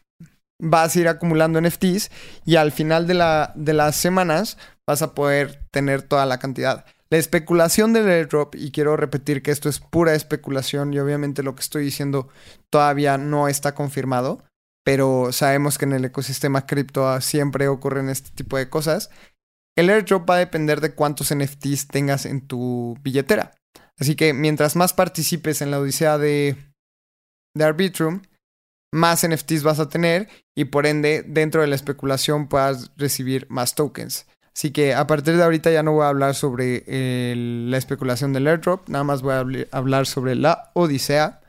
vas 0.59 0.97
a 0.97 1.01
ir 1.01 1.09
acumulando 1.09 1.61
NFTs 1.61 2.11
y 2.45 2.57
al 2.57 2.73
final 2.73 3.07
de, 3.07 3.15
la, 3.15 3.53
de 3.55 3.73
las 3.73 3.97
semanas 3.97 4.57
vas 4.87 5.03
a 5.03 5.15
poder 5.15 5.61
tener 5.71 6.03
toda 6.03 6.25
la 6.25 6.39
cantidad. 6.39 6.87
La 7.11 7.19
especulación 7.19 7.93
del 7.93 8.09
airdrop, 8.09 8.55
y 8.55 8.71
quiero 8.71 8.97
repetir 8.97 9.43
que 9.43 9.51
esto 9.51 9.69
es 9.69 9.81
pura 9.81 10.15
especulación 10.15 10.95
y 10.95 10.99
obviamente 10.99 11.43
lo 11.43 11.55
que 11.55 11.61
estoy 11.61 11.85
diciendo 11.85 12.29
todavía 12.71 13.19
no 13.19 13.49
está 13.49 13.75
confirmado, 13.75 14.43
pero 14.85 15.31
sabemos 15.33 15.77
que 15.77 15.85
en 15.85 15.93
el 15.93 16.07
ecosistema 16.07 16.67
cripto 16.67 17.21
siempre 17.21 17.69
ocurren 17.69 18.09
este 18.09 18.31
tipo 18.31 18.57
de 18.57 18.71
cosas. 18.71 19.11
El 19.77 19.89
airdrop 19.89 20.29
va 20.29 20.37
a 20.37 20.39
depender 20.39 20.81
de 20.81 20.95
cuántos 20.95 21.35
NFTs 21.35 21.89
tengas 21.89 22.27
en 22.27 22.47
tu 22.47 22.97
billetera. 23.03 23.53
Así 23.99 24.17
que 24.17 24.33
mientras 24.35 24.77
más 24.77 24.93
participes 24.93 25.63
en 25.63 25.71
la 25.71 25.79
odisea 25.79 26.19
de, 26.19 26.57
Arbitrum, 27.59 28.23
más 28.93 29.27
NFTs 29.27 29.63
vas 29.63 29.79
a 29.79 29.89
tener 29.89 30.29
y 30.57 30.67
por 30.67 30.87
ende 30.87 31.25
dentro 31.27 31.61
de 31.63 31.67
la 31.67 31.77
especulación 31.77 32.49
puedas 32.49 32.91
recibir 32.97 33.47
más 33.49 33.75
tokens. 33.75 34.27
Así 34.55 34.71
que 34.71 34.95
a 34.95 35.07
partir 35.07 35.37
de 35.37 35.43
ahorita 35.45 35.71
ya 35.71 35.83
no 35.83 35.93
voy 35.93 36.05
a 36.05 36.09
hablar 36.09 36.35
sobre 36.35 36.85
la 37.35 37.79
especulación 37.79 38.35
del 38.35 38.47
airdrop, 38.49 38.87
nada 38.89 39.05
más 39.05 39.23
voy 39.23 39.35
a 39.35 39.77
hablar 39.77 40.07
sobre 40.07 40.35
la 40.35 40.71
Odisea. 40.75 41.41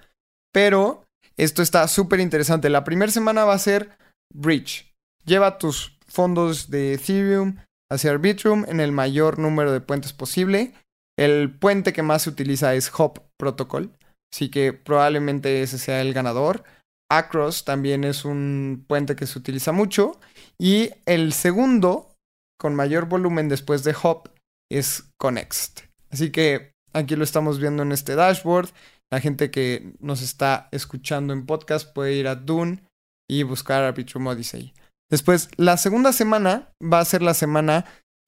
Pero 0.53 1.03
esto 1.35 1.61
está 1.61 1.87
súper 1.89 2.21
interesante. 2.21 2.69
La 2.69 2.85
primera 2.85 3.11
semana 3.11 3.43
va 3.43 3.55
a 3.55 3.59
ser 3.59 3.97
Bridge. 4.33 4.93
Lleva 5.25 5.57
tus 5.57 5.97
fondos 6.07 6.69
de 6.69 6.93
Ethereum 6.93 7.57
hacia 7.91 8.11
Arbitrum 8.11 8.65
en 8.67 8.79
el 8.79 8.91
mayor 8.91 9.39
número 9.39 9.71
de 9.71 9.81
puentes 9.81 10.13
posible. 10.13 10.73
El 11.17 11.51
puente 11.51 11.93
que 11.93 12.01
más 12.01 12.23
se 12.23 12.29
utiliza 12.29 12.73
es 12.75 12.91
Hop 12.97 13.19
Protocol, 13.37 13.91
así 14.33 14.49
que 14.49 14.73
probablemente 14.73 15.61
ese 15.61 15.77
sea 15.77 16.01
el 16.01 16.13
ganador. 16.13 16.63
Across 17.11 17.65
también 17.65 18.03
es 18.03 18.25
un 18.25 18.85
puente 18.87 19.15
que 19.15 19.27
se 19.27 19.37
utiliza 19.37 19.71
mucho. 19.71 20.19
Y 20.57 20.89
el 21.05 21.33
segundo 21.33 22.15
con 22.59 22.75
mayor 22.75 23.07
volumen 23.07 23.49
después 23.49 23.83
de 23.83 23.95
Hop 24.01 24.29
es 24.71 25.03
Connext. 25.17 25.81
Así 26.09 26.31
que 26.31 26.71
aquí 26.93 27.15
lo 27.15 27.23
estamos 27.23 27.59
viendo 27.59 27.83
en 27.83 27.91
este 27.91 28.15
dashboard. 28.15 28.69
La 29.11 29.19
gente 29.19 29.51
que 29.51 29.93
nos 29.99 30.21
está 30.21 30.69
escuchando 30.71 31.33
en 31.33 31.45
podcast 31.45 31.93
puede 31.93 32.13
ir 32.13 32.27
a 32.27 32.35
Dune 32.35 32.83
y 33.29 33.43
buscar 33.43 33.83
Arbitrum 33.83 34.25
Odyssey. 34.27 34.73
Después, 35.09 35.49
la 35.57 35.77
segunda 35.77 36.13
semana 36.13 36.73
va 36.81 36.99
a 36.99 37.05
ser 37.05 37.21
la 37.21 37.33
semana 37.33 37.85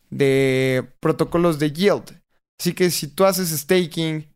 de 0.09 0.87
protocolos 0.99 1.59
de 1.59 1.71
yield. 1.71 2.21
Así 2.59 2.73
que 2.73 2.91
si 2.91 3.07
tú 3.07 3.25
haces 3.25 3.49
staking, 3.49 4.31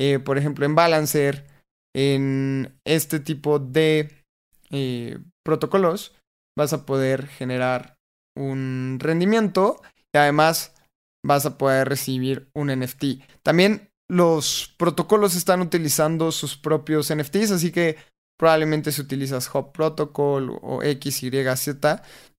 eh, 0.00 0.18
por 0.18 0.36
ejemplo, 0.36 0.66
en 0.66 0.74
Balancer, 0.74 1.46
en 1.94 2.78
este 2.84 3.20
tipo 3.20 3.58
de 3.58 4.10
eh, 4.70 5.18
protocolos, 5.44 6.14
vas 6.56 6.72
a 6.72 6.84
poder 6.86 7.26
generar 7.26 7.98
un 8.36 8.98
rendimiento 9.00 9.80
y 10.12 10.18
además 10.18 10.74
vas 11.24 11.46
a 11.46 11.56
poder 11.58 11.88
recibir 11.88 12.50
un 12.54 12.68
NFT. 12.68 13.22
También 13.42 13.90
los 14.08 14.74
protocolos 14.76 15.36
están 15.36 15.60
utilizando 15.60 16.32
sus 16.32 16.56
propios 16.56 17.14
NFTs, 17.14 17.52
así 17.52 17.70
que 17.72 17.96
probablemente 18.38 18.92
si 18.92 19.00
utilizas 19.00 19.52
Hop 19.54 19.72
Protocol 19.72 20.58
o 20.62 20.80
XYZ, 20.82 21.68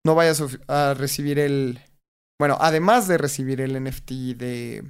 no 0.04 0.14
vayas 0.14 0.42
a 0.68 0.94
recibir 0.94 1.38
el... 1.38 1.80
Bueno, 2.38 2.58
además 2.60 3.08
de 3.08 3.18
recibir 3.18 3.60
el 3.60 3.82
NFT 3.82 4.10
de, 4.36 4.84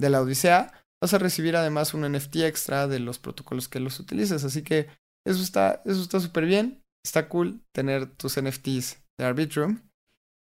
de 0.00 0.10
la 0.10 0.22
Odisea, 0.22 0.72
vas 1.02 1.14
a 1.14 1.18
recibir 1.18 1.56
además 1.56 1.94
un 1.94 2.10
NFT 2.10 2.36
extra 2.36 2.88
de 2.88 2.98
los 2.98 3.18
protocolos 3.18 3.68
que 3.68 3.80
los 3.80 4.00
utilices. 4.00 4.44
Así 4.44 4.62
que 4.62 4.88
eso 5.26 5.42
está 5.42 5.82
eso 5.84 6.02
está 6.02 6.20
súper 6.20 6.46
bien. 6.46 6.82
Está 7.04 7.28
cool 7.28 7.62
tener 7.72 8.06
tus 8.06 8.40
NFTs 8.40 9.02
de 9.18 9.24
Arbitrum. 9.24 9.80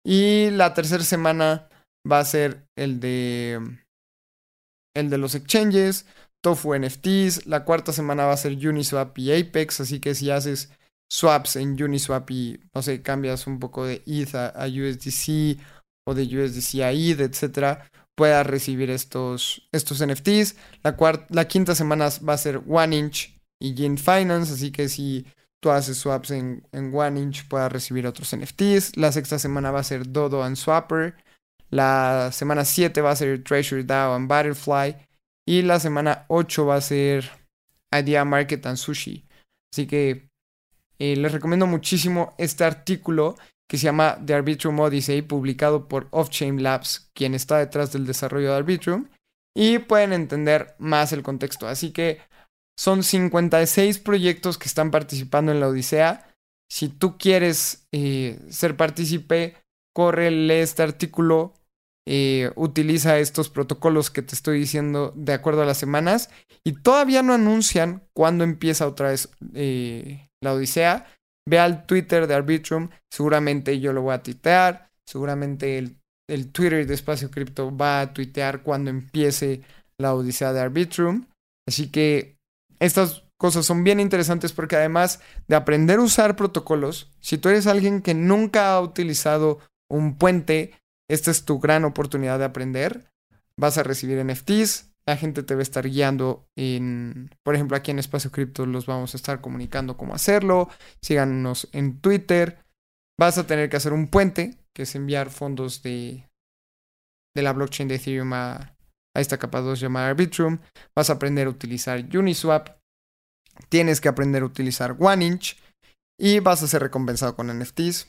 Y 0.04 0.50
la 0.50 0.74
tercera 0.74 1.04
semana 1.04 1.68
va 2.10 2.18
a 2.18 2.24
ser 2.24 2.66
el 2.76 3.00
de 3.00 3.60
el 4.94 5.08
de 5.08 5.18
los 5.18 5.34
exchanges, 5.34 6.06
Tofu 6.42 6.74
NFTs. 6.74 7.46
La 7.46 7.64
cuarta 7.64 7.92
semana 7.92 8.26
va 8.26 8.32
a 8.32 8.36
ser 8.36 8.52
Uniswap 8.52 9.16
y 9.18 9.32
Apex, 9.32 9.80
así 9.80 10.00
que 10.00 10.14
si 10.14 10.30
haces 10.30 10.70
swaps 11.10 11.56
en 11.56 11.82
Uniswap 11.82 12.30
y 12.30 12.60
no 12.74 12.82
sé, 12.82 13.02
cambias 13.02 13.46
un 13.46 13.58
poco 13.58 13.86
de 13.86 14.02
ETH 14.06 14.34
a, 14.34 14.66
USDC 14.66 15.58
o 16.06 16.14
de 16.14 16.24
USDC 16.24 16.80
a 16.80 16.92
ETH, 16.92 17.20
etcétera, 17.20 17.90
puedas 18.16 18.46
recibir 18.46 18.90
estos, 18.90 19.68
estos 19.72 20.04
NFTs. 20.04 20.56
La, 20.82 20.96
la 21.30 21.48
quinta 21.48 21.74
semana 21.74 22.08
va 22.28 22.34
a 22.34 22.38
ser 22.38 22.62
One 22.68 22.96
Inch 22.96 23.38
y 23.60 23.74
Gin 23.74 23.96
Finance, 23.98 24.54
así 24.54 24.72
que 24.72 24.88
si 24.88 25.26
tú 25.62 25.70
haces 25.70 25.96
swaps 25.98 26.32
en, 26.32 26.66
en 26.72 26.92
One 26.94 27.20
Inch, 27.20 27.46
puedas 27.46 27.70
recibir 27.70 28.06
otros 28.06 28.34
NFTs. 28.34 28.96
La 28.96 29.12
sexta 29.12 29.38
semana 29.38 29.70
va 29.70 29.80
a 29.80 29.84
ser 29.84 30.10
Dodo 30.10 30.42
and 30.42 30.56
Swapper. 30.56 31.14
La 31.70 32.30
semana 32.32 32.64
7 32.64 33.00
va 33.00 33.12
a 33.12 33.16
ser 33.16 33.42
Treasure 33.44 33.84
DAO 33.84 34.14
and 34.14 34.28
Butterfly. 34.28 34.96
Y 35.52 35.60
la 35.60 35.78
semana 35.78 36.24
8 36.28 36.64
va 36.64 36.76
a 36.76 36.80
ser 36.80 37.28
Idea 37.92 38.24
Market 38.24 38.64
and 38.64 38.78
Sushi. 38.78 39.26
Así 39.70 39.86
que 39.86 40.30
eh, 40.98 41.14
les 41.14 41.30
recomiendo 41.30 41.66
muchísimo 41.66 42.34
este 42.38 42.64
artículo 42.64 43.34
que 43.68 43.76
se 43.76 43.84
llama 43.84 44.18
The 44.24 44.32
Arbitrum 44.32 44.80
Odyssey, 44.80 45.20
publicado 45.20 45.88
por 45.88 46.08
Offchain 46.10 46.62
Labs, 46.62 47.10
quien 47.12 47.34
está 47.34 47.58
detrás 47.58 47.92
del 47.92 48.06
desarrollo 48.06 48.48
de 48.48 48.56
Arbitrum, 48.56 49.10
y 49.54 49.78
pueden 49.80 50.14
entender 50.14 50.74
más 50.78 51.12
el 51.12 51.22
contexto. 51.22 51.68
Así 51.68 51.90
que 51.90 52.22
son 52.74 53.02
56 53.02 53.98
proyectos 53.98 54.56
que 54.56 54.68
están 54.68 54.90
participando 54.90 55.52
en 55.52 55.60
la 55.60 55.68
Odisea. 55.68 56.34
Si 56.70 56.88
tú 56.88 57.18
quieres 57.18 57.86
eh, 57.92 58.40
ser 58.48 58.78
partícipe, 58.78 59.56
corre, 59.94 60.30
lee 60.30 60.60
este 60.60 60.82
artículo, 60.82 61.52
eh, 62.06 62.50
utiliza 62.56 63.18
estos 63.18 63.48
protocolos 63.48 64.10
que 64.10 64.22
te 64.22 64.34
estoy 64.34 64.58
diciendo 64.58 65.12
de 65.14 65.34
acuerdo 65.34 65.62
a 65.62 65.66
las 65.66 65.78
semanas 65.78 66.30
y 66.64 66.72
todavía 66.72 67.22
no 67.22 67.32
anuncian 67.32 68.02
cuándo 68.12 68.44
empieza 68.44 68.88
otra 68.88 69.10
vez 69.10 69.30
eh, 69.54 70.28
la 70.42 70.54
Odisea. 70.54 71.06
Ve 71.48 71.58
al 71.58 71.86
Twitter 71.86 72.26
de 72.26 72.34
Arbitrum, 72.34 72.90
seguramente 73.10 73.80
yo 73.80 73.92
lo 73.92 74.02
voy 74.02 74.14
a 74.14 74.22
tuitear, 74.22 74.90
seguramente 75.06 75.78
el, 75.78 75.96
el 76.28 76.52
Twitter 76.52 76.86
de 76.86 76.94
Espacio 76.94 77.30
Cripto 77.30 77.76
va 77.76 78.00
a 78.00 78.12
tuitear 78.12 78.62
cuando 78.62 78.90
empiece 78.90 79.62
la 79.98 80.14
Odisea 80.14 80.52
de 80.52 80.60
Arbitrum. 80.60 81.26
Así 81.66 81.90
que 81.90 82.36
estas 82.78 83.24
cosas 83.38 83.66
son 83.66 83.82
bien 83.82 83.98
interesantes 83.98 84.52
porque 84.52 84.76
además 84.76 85.20
de 85.48 85.56
aprender 85.56 85.98
a 85.98 86.02
usar 86.02 86.36
protocolos, 86.36 87.10
si 87.20 87.38
tú 87.38 87.48
eres 87.48 87.66
alguien 87.66 88.02
que 88.02 88.14
nunca 88.14 88.72
ha 88.72 88.80
utilizado 88.80 89.58
un 89.90 90.16
puente, 90.16 90.72
esta 91.12 91.30
es 91.30 91.44
tu 91.44 91.58
gran 91.58 91.84
oportunidad 91.84 92.38
de 92.38 92.46
aprender. 92.46 93.10
Vas 93.56 93.76
a 93.76 93.82
recibir 93.82 94.24
NFTs, 94.24 94.92
la 95.06 95.16
gente 95.16 95.42
te 95.42 95.54
va 95.54 95.60
a 95.60 95.62
estar 95.62 95.88
guiando 95.88 96.48
en, 96.56 97.30
por 97.42 97.54
ejemplo, 97.54 97.76
aquí 97.76 97.90
en 97.90 97.98
Espacio 97.98 98.30
Cripto 98.30 98.66
los 98.66 98.86
vamos 98.86 99.14
a 99.14 99.16
estar 99.16 99.40
comunicando 99.40 99.96
cómo 99.96 100.14
hacerlo. 100.14 100.68
Síganos 101.02 101.68
en 101.72 102.00
Twitter. 102.00 102.64
Vas 103.18 103.36
a 103.36 103.46
tener 103.46 103.68
que 103.68 103.76
hacer 103.76 103.92
un 103.92 104.08
puente, 104.08 104.56
que 104.72 104.84
es 104.84 104.94
enviar 104.94 105.30
fondos 105.30 105.82
de, 105.82 106.28
de 107.36 107.42
la 107.42 107.52
blockchain 107.52 107.88
de 107.88 107.96
Ethereum 107.96 108.32
a, 108.32 108.76
esta 109.14 109.38
capa 109.38 109.60
2 109.60 109.80
llamada 109.80 110.08
Arbitrum. 110.08 110.60
Vas 110.96 111.10
a 111.10 111.14
aprender 111.14 111.46
a 111.46 111.50
utilizar 111.50 112.02
Uniswap. 112.16 112.78
Tienes 113.68 114.00
que 114.00 114.08
aprender 114.08 114.42
a 114.42 114.46
utilizar 114.46 114.96
OneInch. 114.98 115.58
Y 116.18 116.38
vas 116.38 116.62
a 116.62 116.68
ser 116.68 116.80
recompensado 116.80 117.34
con 117.34 117.48
NFTs. 117.58 118.06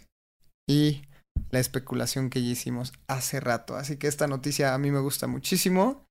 Y 0.69 1.01
la 1.52 1.60
especulación 1.60 2.30
que 2.30 2.43
ya 2.43 2.50
hicimos 2.50 2.93
hace 3.08 3.39
rato. 3.39 3.76
Así 3.76 3.98
que 3.98 4.08
esta 4.08 4.28
noticia 4.28 4.74
a 4.74 4.78
mí 4.78 4.91
me 4.91 5.00
gusta 5.00 5.28
muchísimo. 5.28 6.06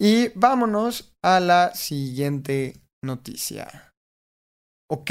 Y 0.00 0.28
vámonos 0.34 1.14
a 1.22 1.40
la 1.40 1.74
siguiente 1.74 2.80
noticia. 3.04 3.92
Ok. 4.90 5.10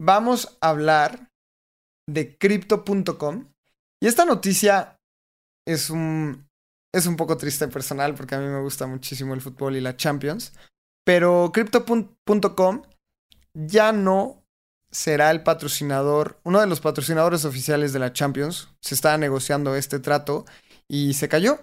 Vamos 0.00 0.58
a 0.60 0.70
hablar 0.70 1.30
de 2.08 2.36
crypto.com. 2.36 3.52
Y 4.02 4.06
esta 4.06 4.24
noticia 4.24 4.96
es 5.66 5.90
un 5.90 6.48
es 6.94 7.06
un 7.06 7.16
poco 7.16 7.36
triste 7.36 7.68
personal 7.68 8.14
porque 8.14 8.34
a 8.34 8.38
mí 8.38 8.46
me 8.46 8.60
gusta 8.60 8.86
muchísimo 8.86 9.32
el 9.34 9.40
fútbol 9.40 9.76
y 9.76 9.80
la 9.80 9.96
Champions. 9.96 10.52
Pero 11.04 11.50
Crypto.com 11.52 12.82
ya 13.54 13.92
no 13.92 14.41
será 14.92 15.30
el 15.30 15.42
patrocinador, 15.42 16.38
uno 16.44 16.60
de 16.60 16.66
los 16.66 16.80
patrocinadores 16.80 17.44
oficiales 17.44 17.92
de 17.92 17.98
la 17.98 18.12
Champions. 18.12 18.68
Se 18.80 18.94
estaba 18.94 19.18
negociando 19.18 19.74
este 19.74 19.98
trato 19.98 20.44
y 20.86 21.14
se 21.14 21.28
cayó. 21.28 21.58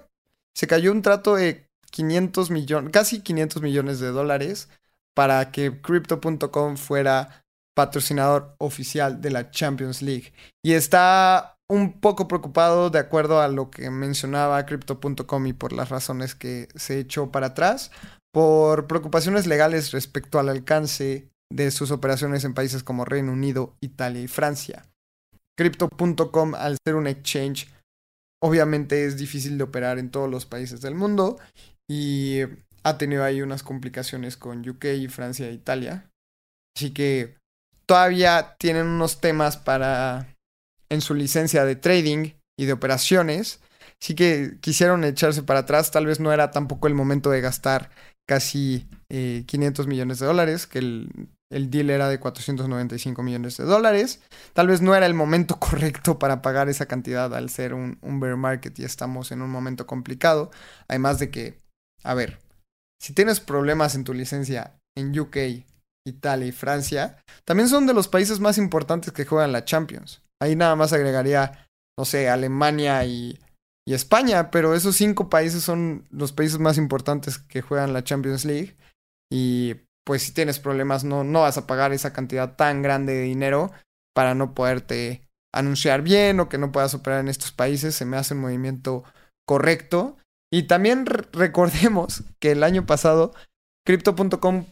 Se 0.53 0.67
cayó 0.67 0.91
un 0.91 1.03
trato 1.03 1.35
de 1.35 1.69
500 1.91 2.49
millones, 2.49 2.91
casi 2.91 3.21
500 3.21 3.61
millones 3.61 3.99
de 3.99 4.07
dólares 4.07 4.67
para 5.13 5.51
que 5.51 5.81
Crypto.com 5.81 6.75
fuera 6.75 7.45
patrocinador 7.75 8.55
oficial 8.57 9.21
de 9.21 9.29
la 9.29 9.51
Champions 9.51 10.01
League. 10.01 10.33
Y 10.63 10.73
está 10.73 11.57
un 11.69 11.99
poco 11.99 12.27
preocupado 12.27 12.89
de 12.89 12.99
acuerdo 12.99 13.41
a 13.41 13.47
lo 13.47 13.69
que 13.69 13.89
mencionaba 13.91 14.65
Crypto.com 14.65 15.45
y 15.45 15.53
por 15.53 15.71
las 15.71 15.89
razones 15.89 16.35
que 16.35 16.67
se 16.75 16.99
echó 16.99 17.31
para 17.31 17.47
atrás, 17.47 17.91
por 18.31 18.87
preocupaciones 18.87 19.45
legales 19.45 19.91
respecto 19.91 20.39
al 20.39 20.49
alcance 20.49 21.29
de 21.51 21.71
sus 21.71 21.91
operaciones 21.91 22.43
en 22.43 22.53
países 22.53 22.83
como 22.83 23.05
Reino 23.05 23.31
Unido, 23.31 23.75
Italia 23.81 24.21
y 24.21 24.27
Francia. 24.27 24.85
Crypto.com, 25.57 26.55
al 26.55 26.77
ser 26.85 26.95
un 26.95 27.07
exchange, 27.07 27.67
obviamente 28.41 29.05
es 29.05 29.17
difícil 29.17 29.57
de 29.57 29.63
operar 29.63 29.99
en 29.99 30.09
todos 30.09 30.29
los 30.29 30.45
países 30.45 30.81
del 30.81 30.95
mundo 30.95 31.37
y 31.89 32.41
ha 32.83 32.97
tenido 32.97 33.23
ahí 33.23 33.41
unas 33.41 33.63
complicaciones 33.63 34.37
con 34.37 34.67
UK 34.67 34.85
y 34.97 35.07
Francia 35.07 35.47
e 35.47 35.53
Italia. 35.53 36.09
Así 36.77 36.91
que 36.91 37.37
todavía 37.85 38.55
tienen 38.59 38.87
unos 38.87 39.19
temas 39.19 39.57
para 39.57 40.35
en 40.89 41.01
su 41.01 41.13
licencia 41.13 41.65
de 41.65 41.75
trading 41.75 42.33
y 42.57 42.65
de 42.65 42.73
operaciones. 42.73 43.59
Así 44.01 44.15
que 44.15 44.57
quisieron 44.61 45.03
echarse 45.03 45.43
para 45.43 45.61
atrás. 45.61 45.91
Tal 45.91 46.05
vez 46.05 46.19
no 46.19 46.31
era 46.31 46.51
tampoco 46.51 46.87
el 46.87 46.93
momento 46.93 47.31
de 47.31 47.41
gastar 47.41 47.89
casi 48.29 48.87
500 49.09 49.85
eh, 49.85 49.89
millones 49.89 50.19
de 50.19 50.27
dólares, 50.27 50.67
que 50.67 50.77
el, 50.77 51.09
el 51.51 51.71
deal 51.71 51.89
era 51.89 52.07
de 52.07 52.19
495 52.19 53.23
millones 53.23 53.57
de 53.57 53.63
dólares. 53.63 54.21
Tal 54.53 54.67
vez 54.67 54.81
no 54.81 54.93
era 54.93 55.07
el 55.07 55.15
momento 55.15 55.55
correcto 55.59 56.19
para 56.19 56.43
pagar 56.43 56.69
esa 56.69 56.85
cantidad 56.85 57.33
al 57.33 57.49
ser 57.49 57.73
un, 57.73 57.97
un 58.03 58.19
bear 58.19 58.37
market 58.37 58.77
y 58.77 58.83
estamos 58.83 59.31
en 59.31 59.41
un 59.41 59.49
momento 59.49 59.87
complicado. 59.87 60.51
Además 60.87 61.17
de 61.17 61.31
que, 61.31 61.57
a 62.03 62.13
ver, 62.13 62.37
si 63.01 63.13
tienes 63.13 63.39
problemas 63.39 63.95
en 63.95 64.03
tu 64.03 64.13
licencia 64.13 64.75
en 64.95 65.19
UK, 65.19 65.65
Italia 66.05 66.45
y 66.45 66.51
Francia, 66.51 67.17
también 67.45 67.67
son 67.67 67.87
de 67.87 67.95
los 67.95 68.07
países 68.07 68.39
más 68.39 68.59
importantes 68.59 69.11
que 69.11 69.25
juegan 69.25 69.51
la 69.51 69.65
Champions. 69.65 70.21
Ahí 70.39 70.55
nada 70.55 70.75
más 70.75 70.93
agregaría, 70.93 71.67
no 71.97 72.05
sé, 72.05 72.29
Alemania 72.29 73.03
y, 73.05 73.39
y 73.89 73.95
España, 73.95 74.51
pero 74.51 74.75
esos 74.75 74.95
cinco 74.97 75.31
países 75.31 75.63
son 75.63 76.05
los 76.11 76.31
países 76.31 76.59
más 76.59 76.77
importantes 76.77 77.39
que 77.39 77.63
juegan 77.63 77.91
la 77.91 78.03
Champions 78.03 78.45
League. 78.45 78.77
Y 79.31 79.77
pues 80.05 80.21
si 80.21 80.31
tienes 80.31 80.59
problemas 80.59 81.03
no, 81.03 81.23
no 81.23 81.41
vas 81.41 81.57
a 81.57 81.65
pagar 81.65 81.91
esa 81.91 82.13
cantidad 82.13 82.55
tan 82.55 82.83
grande 82.83 83.15
de 83.15 83.23
dinero 83.23 83.71
para 84.13 84.35
no 84.35 84.53
poderte 84.53 85.27
anunciar 85.51 86.03
bien 86.03 86.39
o 86.39 86.49
que 86.49 86.59
no 86.59 86.71
puedas 86.71 86.93
operar 86.93 87.21
en 87.21 87.29
estos 87.29 87.51
países. 87.51 87.95
Se 87.95 88.05
me 88.05 88.17
hace 88.17 88.35
un 88.35 88.41
movimiento 88.41 89.05
correcto. 89.47 90.17
Y 90.53 90.67
también 90.67 91.07
recordemos 91.07 92.21
que 92.39 92.51
el 92.51 92.63
año 92.63 92.85
pasado 92.85 93.33
Crypto.com 93.87 94.65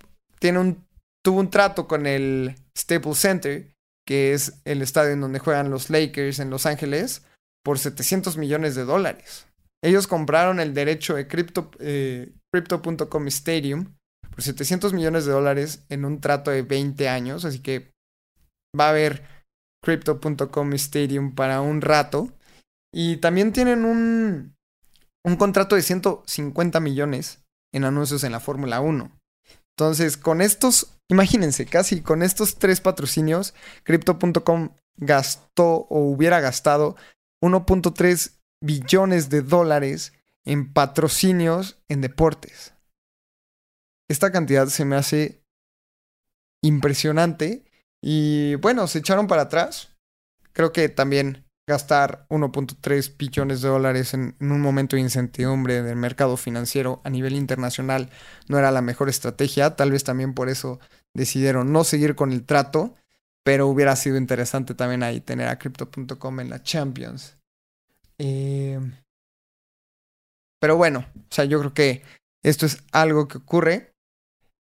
un, 0.43 0.87
tuvo 1.25 1.39
un 1.39 1.49
trato 1.49 1.87
con 1.87 2.05
el 2.05 2.53
Staples 2.77 3.17
Center, 3.17 3.73
que 4.05 4.33
es 4.33 4.61
el 4.63 4.83
estadio 4.83 5.13
en 5.13 5.21
donde 5.21 5.39
juegan 5.39 5.71
los 5.71 5.89
Lakers 5.89 6.37
en 6.37 6.51
Los 6.51 6.67
Ángeles, 6.67 7.23
por 7.67 7.79
700 7.79 8.37
millones 8.37 8.75
de 8.75 8.85
dólares. 8.85 9.45
Ellos 9.83 10.07
compraron 10.07 10.61
el 10.61 10.73
derecho 10.73 11.15
de 11.15 11.27
eh, 11.79 12.33
Crypto.com 12.49 13.27
Stadium 13.27 13.93
por 14.29 14.41
700 14.41 14.93
millones 14.93 15.25
de 15.25 15.33
dólares 15.33 15.83
en 15.89 16.05
un 16.05 16.21
trato 16.21 16.49
de 16.49 16.61
20 16.61 17.09
años, 17.09 17.43
así 17.43 17.59
que 17.59 17.91
va 18.79 18.85
a 18.85 18.91
haber 18.91 19.25
Crypto.com 19.83 20.73
Stadium 20.75 21.35
para 21.35 21.59
un 21.59 21.81
rato. 21.81 22.31
Y 22.93 23.17
también 23.17 23.51
tienen 23.51 23.83
un, 23.83 24.55
un 25.25 25.35
contrato 25.35 25.75
de 25.75 25.81
150 25.81 26.79
millones 26.79 27.43
en 27.73 27.83
anuncios 27.83 28.23
en 28.23 28.31
la 28.31 28.39
Fórmula 28.39 28.79
1. 28.79 29.11
Entonces, 29.77 30.15
con 30.15 30.39
estos, 30.39 30.97
imagínense, 31.09 31.65
casi 31.65 31.99
con 31.99 32.23
estos 32.23 32.59
tres 32.59 32.79
patrocinios, 32.79 33.53
Crypto.com 33.83 34.69
gastó 34.95 35.85
o 35.89 35.99
hubiera 35.99 36.39
gastado 36.39 36.95
1.3 37.41 38.39
billones 38.61 39.29
de 39.29 39.41
dólares 39.41 40.13
en 40.45 40.71
patrocinios 40.73 41.79
en 41.87 42.01
deportes. 42.01 42.73
Esta 44.09 44.31
cantidad 44.31 44.67
se 44.67 44.85
me 44.85 44.95
hace 44.95 45.43
impresionante. 46.63 47.63
Y 48.01 48.55
bueno, 48.55 48.87
se 48.87 48.99
echaron 48.99 49.27
para 49.27 49.43
atrás. 49.43 49.95
Creo 50.53 50.71
que 50.71 50.89
también 50.89 51.45
gastar 51.67 52.25
1.3 52.29 53.17
billones 53.17 53.61
de 53.61 53.67
dólares 53.67 54.13
en, 54.13 54.35
un 54.39 54.61
momento 54.61 54.95
de 54.95 55.01
incertidumbre 55.01 55.83
del 55.83 55.97
mercado 55.97 56.37
financiero 56.37 57.01
a 57.03 57.09
nivel 57.09 57.35
internacional 57.35 58.09
no 58.47 58.57
era 58.57 58.71
la 58.71 58.81
mejor 58.81 59.09
estrategia. 59.09 59.75
Tal 59.75 59.91
vez 59.91 60.03
también 60.03 60.33
por 60.33 60.49
eso 60.49 60.79
decidieron 61.13 61.73
no 61.73 61.83
seguir 61.83 62.15
con 62.15 62.31
el 62.31 62.45
trato. 62.45 62.95
Pero 63.47 63.67
hubiera 63.69 63.95
sido 63.95 64.17
interesante 64.17 64.75
también 64.75 65.03
ahí 65.03 65.21
tener 65.21 65.47
a 65.47 65.57
Crypto.com 65.57 66.41
en 66.41 66.49
la 66.49 66.61
Champions. 66.63 67.37
Eh, 68.17 68.77
pero 70.59 70.75
bueno, 70.75 71.05
o 71.15 71.33
sea, 71.33 71.45
yo 71.45 71.57
creo 71.59 71.73
que 71.73 72.03
esto 72.43 72.65
es 72.65 72.83
algo 72.91 73.29
que 73.29 73.37
ocurre. 73.37 73.93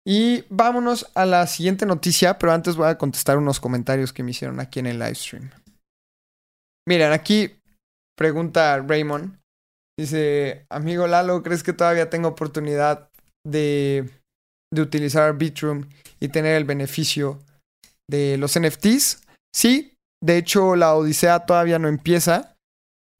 Y 0.06 0.44
vámonos 0.50 1.10
a 1.14 1.24
la 1.24 1.46
siguiente 1.46 1.86
noticia, 1.86 2.36
pero 2.36 2.52
antes 2.52 2.76
voy 2.76 2.88
a 2.88 2.98
contestar 2.98 3.38
unos 3.38 3.60
comentarios 3.60 4.12
que 4.12 4.22
me 4.22 4.32
hicieron 4.32 4.60
aquí 4.60 4.80
en 4.80 4.88
el 4.88 4.98
live 4.98 5.14
stream. 5.14 5.50
Miren, 6.86 7.12
aquí 7.12 7.58
pregunta 8.14 8.78
Raymond. 8.86 9.38
Dice, 9.98 10.66
amigo 10.68 11.06
Lalo, 11.06 11.42
¿crees 11.42 11.62
que 11.62 11.72
todavía 11.72 12.10
tengo 12.10 12.28
oportunidad 12.28 13.08
de, 13.42 14.10
de 14.70 14.82
utilizar 14.82 15.38
Bitroom 15.38 15.88
y 16.20 16.28
tener 16.28 16.56
el 16.56 16.64
beneficio 16.64 17.40
de 18.08 18.36
los 18.38 18.58
NFTs? 18.58 19.22
Sí, 19.54 19.94
de 20.22 20.38
hecho 20.38 20.76
la 20.76 20.94
Odisea 20.94 21.40
todavía 21.40 21.78
no 21.78 21.88
empieza. 21.88 22.56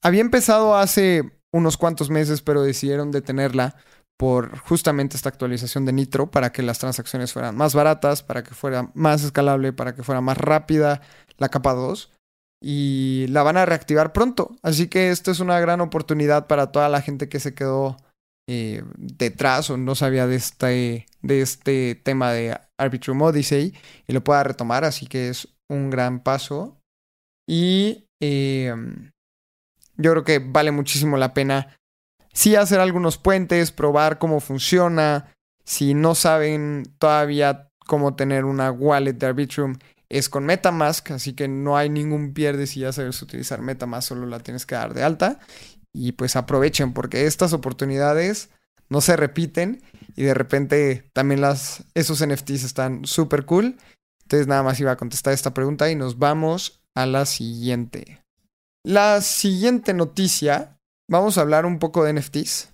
Había 0.02 0.20
empezado 0.20 0.76
hace 0.76 1.40
unos 1.52 1.76
cuantos 1.76 2.10
meses, 2.10 2.42
pero 2.42 2.62
decidieron 2.62 3.10
detenerla 3.10 3.76
por 4.18 4.58
justamente 4.58 5.16
esta 5.16 5.28
actualización 5.28 5.84
de 5.84 5.92
Nitro 5.92 6.30
para 6.30 6.50
que 6.52 6.62
las 6.62 6.78
transacciones 6.78 7.32
fueran 7.32 7.56
más 7.56 7.74
baratas, 7.74 8.22
para 8.22 8.42
que 8.42 8.54
fuera 8.54 8.90
más 8.94 9.22
escalable, 9.22 9.72
para 9.72 9.94
que 9.94 10.02
fuera 10.02 10.20
más 10.20 10.38
rápida 10.38 11.02
la 11.38 11.48
capa 11.48 11.74
2 11.74 12.12
y 12.62 13.26
la 13.28 13.42
van 13.42 13.56
a 13.56 13.66
reactivar 13.66 14.12
pronto. 14.12 14.56
Así 14.62 14.88
que 14.88 15.10
esto 15.10 15.30
es 15.30 15.40
una 15.40 15.60
gran 15.60 15.80
oportunidad 15.80 16.46
para 16.46 16.72
toda 16.72 16.88
la 16.88 17.02
gente 17.02 17.28
que 17.28 17.40
se 17.40 17.54
quedó 17.54 17.98
eh, 18.48 18.82
detrás 18.96 19.70
o 19.70 19.76
no 19.76 19.94
sabía 19.94 20.26
de 20.26 20.36
este, 20.36 21.06
de 21.20 21.42
este 21.42 21.94
tema 21.94 22.32
de 22.32 22.58
Arbitrum 22.78 23.22
Odyssey 23.22 23.74
y 24.06 24.12
lo 24.12 24.22
pueda 24.22 24.42
retomar. 24.42 24.84
Así 24.84 25.06
que 25.06 25.28
es 25.28 25.48
un 25.68 25.90
gran 25.90 26.22
paso. 26.22 26.80
Y 27.48 28.08
eh, 28.20 28.74
yo 29.96 30.10
creo 30.12 30.24
que 30.24 30.38
vale 30.38 30.70
muchísimo 30.70 31.16
la 31.16 31.34
pena 31.34 31.78
sí 32.36 32.54
hacer 32.54 32.80
algunos 32.80 33.16
puentes, 33.16 33.72
probar 33.72 34.18
cómo 34.18 34.40
funciona. 34.40 35.32
Si 35.64 35.94
no 35.94 36.14
saben 36.14 36.84
todavía 36.98 37.70
cómo 37.86 38.14
tener 38.14 38.44
una 38.44 38.70
wallet 38.70 39.14
de 39.14 39.26
Arbitrum, 39.26 39.78
es 40.08 40.28
con 40.28 40.44
Metamask, 40.44 41.10
así 41.10 41.32
que 41.32 41.48
no 41.48 41.76
hay 41.76 41.88
ningún 41.88 42.32
pierde 42.32 42.66
si 42.66 42.80
ya 42.80 42.92
sabes 42.92 43.20
utilizar 43.22 43.62
Metamask, 43.62 44.08
solo 44.08 44.26
la 44.26 44.38
tienes 44.38 44.66
que 44.66 44.76
dar 44.76 44.94
de 44.94 45.02
alta. 45.02 45.40
Y 45.92 46.12
pues 46.12 46.36
aprovechen, 46.36 46.92
porque 46.92 47.26
estas 47.26 47.54
oportunidades 47.54 48.50
no 48.88 49.00
se 49.00 49.16
repiten 49.16 49.82
y 50.14 50.22
de 50.24 50.34
repente 50.34 51.10
también 51.12 51.42
esos 51.94 52.26
NFTs 52.26 52.64
están 52.64 53.04
súper 53.04 53.44
cool. 53.44 53.76
Entonces 54.22 54.46
nada 54.46 54.62
más 54.62 54.80
iba 54.80 54.92
a 54.92 54.96
contestar 54.96 55.32
esta 55.32 55.54
pregunta 55.54 55.90
y 55.90 55.94
nos 55.94 56.18
vamos 56.18 56.80
a 56.94 57.06
la 57.06 57.26
siguiente. 57.26 58.22
La 58.84 59.20
siguiente 59.20 59.94
noticia 59.94 60.78
vamos 61.08 61.38
a 61.38 61.42
hablar 61.42 61.66
un 61.66 61.78
poco 61.78 62.04
de 62.04 62.12
NFTs. 62.14 62.72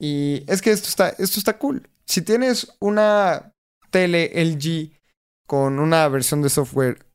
Y 0.00 0.44
es 0.46 0.60
que 0.60 0.72
esto 0.72 0.88
está, 0.88 1.08
esto 1.10 1.38
está 1.38 1.58
cool. 1.58 1.88
Si 2.06 2.22
tienes 2.22 2.76
una 2.80 3.52
tele 3.90 4.32
LG 4.34 4.98
con 5.46 5.78
una 5.78 6.08
versión 6.08 6.42
de 6.42 6.50
software 6.50 7.06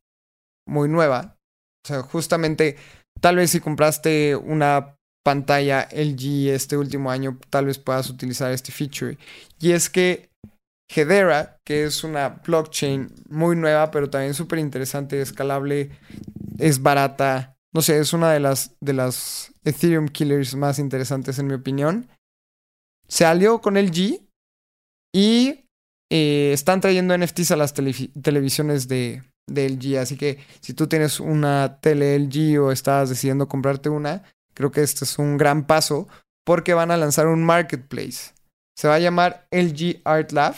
muy 0.65 0.87
nueva, 0.87 1.37
o 1.85 1.87
sea, 1.87 2.01
justamente, 2.01 2.77
tal 3.19 3.35
vez 3.35 3.51
si 3.51 3.59
compraste 3.59 4.35
una 4.35 4.98
pantalla 5.23 5.87
LG 5.91 6.49
este 6.49 6.77
último 6.77 7.11
año, 7.11 7.39
tal 7.49 7.65
vez 7.65 7.77
puedas 7.77 8.09
utilizar 8.09 8.51
este 8.51 8.71
feature. 8.71 9.17
Y 9.59 9.71
es 9.71 9.89
que 9.89 10.29
Hedera, 10.89 11.57
que 11.65 11.83
es 11.83 12.03
una 12.03 12.29
blockchain 12.29 13.13
muy 13.29 13.55
nueva, 13.55 13.91
pero 13.91 14.09
también 14.09 14.33
súper 14.33 14.59
interesante, 14.59 15.21
escalable, 15.21 15.91
es 16.57 16.81
barata, 16.81 17.55
no 17.73 17.81
sé, 17.81 17.99
es 17.99 18.13
una 18.13 18.31
de 18.31 18.39
las, 18.39 18.75
de 18.81 18.93
las 18.93 19.53
Ethereum 19.63 20.07
killers 20.07 20.55
más 20.55 20.79
interesantes 20.79 21.37
en 21.37 21.47
mi 21.47 21.53
opinión. 21.53 22.09
Se 23.07 23.25
alió 23.25 23.61
con 23.61 23.75
LG 23.75 24.21
y 25.13 25.65
eh, 26.11 26.51
están 26.53 26.81
trayendo 26.81 27.15
NFTs 27.15 27.51
a 27.51 27.55
las 27.55 27.73
televisiones 27.73 28.87
de, 28.87 29.23
de 29.47 29.69
LG. 29.69 29.99
Así 29.99 30.17
que 30.17 30.39
si 30.61 30.73
tú 30.73 30.87
tienes 30.87 31.19
una 31.19 31.79
tele 31.81 32.17
LG 32.17 32.59
o 32.59 32.71
estás 32.71 33.09
decidiendo 33.09 33.47
comprarte 33.47 33.89
una, 33.89 34.23
creo 34.59 34.71
que 34.71 34.81
este 34.81 35.05
es 35.05 35.17
un 35.17 35.37
gran 35.37 35.65
paso 35.65 36.09
porque 36.45 36.73
van 36.73 36.91
a 36.91 36.97
lanzar 36.97 37.27
un 37.27 37.45
marketplace. 37.45 38.33
Se 38.77 38.89
va 38.89 38.95
a 38.95 38.99
llamar 38.99 39.47
LG 39.51 40.01
Art 40.03 40.33
Lab 40.33 40.55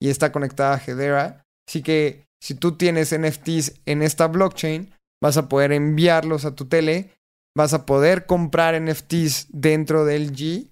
y 0.00 0.08
está 0.08 0.32
conectada 0.32 0.76
a 0.76 0.82
Hedera. 0.82 1.44
Así 1.68 1.82
que 1.82 2.24
si 2.42 2.54
tú 2.54 2.78
tienes 2.78 3.14
NFTs 3.14 3.82
en 3.84 4.00
esta 4.00 4.28
blockchain, 4.28 4.94
vas 5.22 5.36
a 5.36 5.50
poder 5.50 5.72
enviarlos 5.72 6.46
a 6.46 6.54
tu 6.54 6.64
tele, 6.68 7.10
vas 7.54 7.74
a 7.74 7.84
poder 7.84 8.24
comprar 8.24 8.80
NFTs 8.80 9.48
dentro 9.50 10.06
del 10.06 10.28
LG 10.28 10.70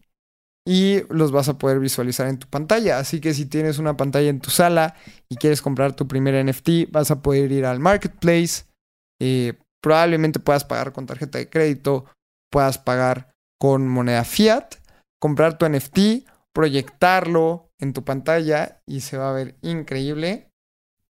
y 0.66 1.02
los 1.10 1.32
vas 1.32 1.50
a 1.50 1.58
poder 1.58 1.78
visualizar 1.78 2.26
en 2.26 2.38
tu 2.38 2.46
pantalla. 2.46 2.98
Así 2.98 3.20
que 3.20 3.34
si 3.34 3.44
tienes 3.44 3.78
una 3.78 3.98
pantalla 3.98 4.30
en 4.30 4.40
tu 4.40 4.48
sala 4.48 4.96
y 5.28 5.36
quieres 5.36 5.60
comprar 5.60 5.94
tu 5.94 6.08
primer 6.08 6.42
NFT, 6.42 6.90
vas 6.90 7.10
a 7.10 7.20
poder 7.20 7.52
ir 7.52 7.66
al 7.66 7.80
marketplace. 7.80 8.64
Eh, 9.20 9.58
probablemente 9.82 10.40
puedas 10.40 10.64
pagar 10.64 10.92
con 10.92 11.04
tarjeta 11.04 11.36
de 11.36 11.50
crédito, 11.50 12.06
puedas 12.50 12.78
pagar 12.78 13.32
con 13.58 13.88
moneda 13.88 14.24
fiat, 14.24 14.76
comprar 15.18 15.58
tu 15.58 15.68
NFT, 15.68 16.26
proyectarlo 16.52 17.70
en 17.78 17.92
tu 17.92 18.04
pantalla 18.04 18.82
y 18.86 19.00
se 19.00 19.16
va 19.16 19.30
a 19.30 19.34
ver 19.34 19.56
increíble. 19.62 20.50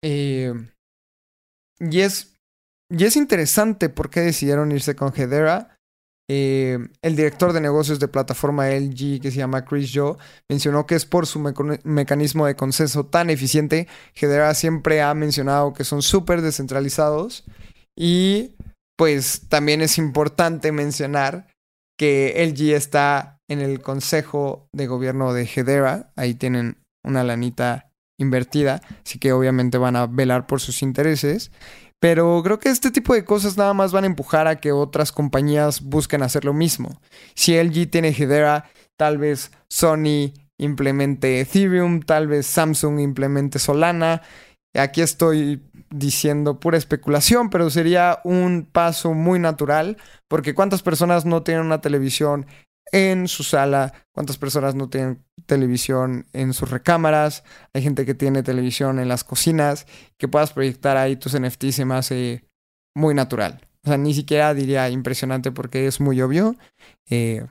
Eh, 0.04 0.54
y, 1.80 2.02
es, 2.02 2.36
y 2.90 3.06
es 3.06 3.16
interesante 3.16 3.90
por 3.90 4.10
qué 4.10 4.22
decidieron 4.22 4.72
irse 4.72 4.96
con 4.96 5.14
Hedera. 5.16 5.78
Eh, 6.30 6.80
el 7.02 7.16
director 7.18 7.52
de 7.52 7.60
negocios 7.60 8.00
de 8.00 8.08
plataforma 8.08 8.70
LG, 8.70 9.22
que 9.22 9.32
se 9.32 9.38
llama 9.38 9.66
Chris 9.66 9.92
Joe, 9.94 10.16
mencionó 10.50 10.86
que 10.86 10.96
es 10.96 11.06
por 11.06 11.28
su 11.28 11.40
mecanismo 11.40 12.46
de 12.46 12.56
consenso 12.56 13.06
tan 13.06 13.30
eficiente. 13.30 13.88
Hedera 14.16 14.54
siempre 14.54 15.02
ha 15.02 15.14
mencionado 15.14 15.74
que 15.74 15.84
son 15.84 16.02
súper 16.02 16.42
descentralizados 16.42 17.46
y 17.96 18.56
pues 18.98 19.48
también 19.50 19.82
es 19.82 19.98
importante 19.98 20.72
mencionar 20.72 21.48
que 21.98 22.34
LG 22.46 22.76
está 22.76 23.40
en 23.48 23.60
el 23.60 23.82
consejo 23.82 24.68
de 24.74 24.88
gobierno 24.88 25.34
de 25.34 25.44
Hedera. 25.44 26.12
Ahí 26.16 26.34
tienen 26.34 26.78
una 27.04 27.24
lanita 27.24 27.92
invertida, 28.20 28.82
así 29.06 29.20
que 29.20 29.34
obviamente 29.34 29.78
van 29.78 29.96
a 29.96 30.08
velar 30.08 30.48
por 30.48 30.60
sus 30.60 30.82
intereses. 30.82 31.52
Pero 32.00 32.42
creo 32.44 32.60
que 32.60 32.70
este 32.70 32.92
tipo 32.92 33.14
de 33.14 33.24
cosas 33.24 33.58
nada 33.58 33.74
más 33.74 33.94
van 33.94 34.04
a 34.04 34.08
empujar 34.08 34.48
a 34.48 34.58
que 34.58 34.74
otras 34.74 35.12
compañías 35.12 35.82
busquen 35.82 36.22
hacer 36.22 36.44
lo 36.44 36.54
mismo. 36.54 37.00
Si 37.34 37.58
LG 37.58 37.90
tiene 37.90 38.10
Hedera, 38.10 38.70
tal 38.98 39.18
vez 39.18 39.52
Sony 39.70 40.34
implemente 40.58 41.40
Ethereum, 41.40 42.02
tal 42.02 42.28
vez 42.28 42.46
Samsung 42.46 43.00
implemente 43.00 43.58
Solana. 43.58 44.22
Aquí 44.76 45.02
estoy 45.02 45.62
diciendo 45.94 46.60
pura 46.60 46.78
especulación, 46.78 47.50
pero 47.50 47.70
sería 47.70 48.20
un 48.24 48.68
paso 48.70 49.14
muy 49.14 49.40
natural, 49.40 49.98
porque 50.28 50.56
¿cuántas 50.56 50.82
personas 50.82 51.26
no 51.26 51.44
tienen 51.44 51.66
una 51.66 51.82
televisión 51.82 52.48
en 52.92 53.28
su 53.28 53.44
sala? 53.44 53.94
¿Cuántas 54.12 54.38
personas 54.38 54.76
no 54.76 54.90
tienen 54.90 55.24
televisión 55.46 56.26
en 56.34 56.54
sus 56.54 56.70
recámaras? 56.72 57.44
Hay 57.74 57.84
gente 57.84 58.06
que 58.06 58.16
tiene 58.16 58.44
televisión 58.44 59.00
en 59.00 59.08
las 59.08 59.24
cocinas, 59.24 59.86
que 60.18 60.28
puedas 60.28 60.52
proyectar 60.52 60.98
ahí 60.98 61.16
tus 61.16 61.40
NFTs 61.40 61.76
se 61.76 61.86
me 61.86 61.96
hace 61.96 62.44
muy 62.96 63.14
natural. 63.14 63.62
O 63.86 63.90
sea, 63.90 63.98
ni 63.98 64.14
siquiera 64.14 64.54
diría 64.54 64.90
impresionante 64.90 65.52
porque 65.52 65.88
es 65.88 66.00
muy 66.00 66.22
obvio. 66.22 66.56
Eh, 67.10 67.46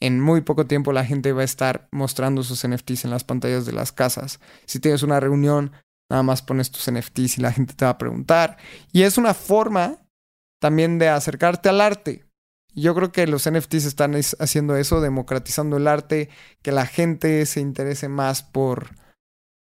en 0.00 0.20
muy 0.20 0.42
poco 0.42 0.66
tiempo 0.66 0.92
la 0.92 1.04
gente 1.04 1.32
va 1.32 1.42
a 1.42 1.44
estar 1.44 1.88
mostrando 1.90 2.42
sus 2.42 2.66
NFTs 2.66 3.04
en 3.04 3.10
las 3.10 3.24
pantallas 3.24 3.64
de 3.64 3.72
las 3.72 3.92
casas. 3.92 4.40
Si 4.66 4.78
tienes 4.80 5.02
una 5.02 5.20
reunión, 5.20 5.72
nada 6.10 6.22
más 6.22 6.42
pones 6.42 6.70
tus 6.70 6.90
NFTs 6.90 7.38
y 7.38 7.40
la 7.40 7.52
gente 7.52 7.74
te 7.74 7.84
va 7.84 7.92
a 7.92 7.98
preguntar. 7.98 8.56
Y 8.92 9.02
es 9.02 9.18
una 9.18 9.34
forma 9.34 9.98
también 10.60 10.98
de 10.98 11.08
acercarte 11.08 11.68
al 11.68 11.80
arte. 11.80 12.24
Yo 12.74 12.94
creo 12.94 13.10
que 13.10 13.26
los 13.26 13.50
NFTs 13.50 13.86
están 13.86 14.14
haciendo 14.14 14.76
eso, 14.76 15.00
democratizando 15.00 15.78
el 15.78 15.88
arte, 15.88 16.28
que 16.62 16.72
la 16.72 16.84
gente 16.84 17.46
se 17.46 17.60
interese 17.60 18.08
más 18.08 18.42
por, 18.42 18.90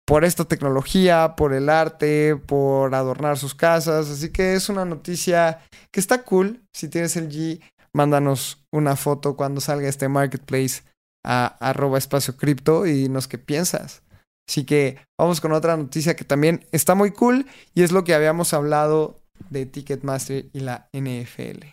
por 0.05 0.25
esta 0.25 0.45
tecnología, 0.45 1.35
por 1.37 1.53
el 1.53 1.69
arte, 1.69 2.35
por 2.35 2.93
adornar 2.93 3.37
sus 3.37 3.55
casas. 3.55 4.09
Así 4.09 4.31
que 4.31 4.53
es 4.53 4.67
una 4.67 4.83
noticia 4.83 5.61
que 5.91 6.01
está 6.01 6.23
cool. 6.23 6.61
Si 6.73 6.89
tienes 6.89 7.15
el 7.15 7.29
G, 7.29 7.61
mándanos 7.93 8.65
una 8.69 8.97
foto 8.97 9.37
cuando 9.37 9.61
salga 9.61 9.87
este 9.87 10.09
marketplace 10.09 10.83
a 11.23 11.45
arroba 11.59 11.97
espacio 11.97 12.35
cripto 12.35 12.85
y 12.85 12.91
dinos 12.93 13.29
qué 13.29 13.37
piensas. 13.37 14.03
Así 14.49 14.65
que 14.65 14.97
vamos 15.15 15.41
con 15.41 15.51
otra 15.51 15.77
noticia 15.77 16.15
que 16.15 16.23
también 16.23 16.65
está 16.71 16.95
muy 16.95 17.11
cool 17.11 17.45
y 17.75 17.83
es 17.83 17.91
lo 17.91 18.03
que 18.03 18.15
habíamos 18.15 18.51
hablado 18.55 19.21
de 19.51 19.67
Ticketmaster 19.67 20.49
y 20.53 20.61
la 20.61 20.89
NFL. 20.91 21.67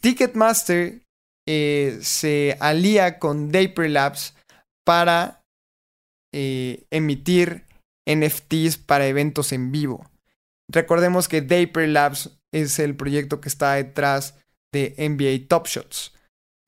Ticketmaster 0.00 1.02
eh, 1.48 1.98
se 2.02 2.56
alía 2.60 3.18
con 3.18 3.50
Daper 3.50 3.90
Labs 3.90 4.36
para 4.86 5.42
eh, 6.32 6.84
emitir 6.92 7.64
NFTs 8.08 8.76
para 8.76 9.08
eventos 9.08 9.52
en 9.52 9.72
vivo. 9.72 10.08
Recordemos 10.70 11.26
que 11.26 11.42
Daper 11.42 11.88
Labs 11.88 12.30
es 12.52 12.78
el 12.78 12.94
proyecto 12.94 13.40
que 13.40 13.48
está 13.48 13.74
detrás 13.74 14.38
de 14.72 14.94
NBA 14.96 15.48
Top 15.48 15.66
Shots. 15.66 16.14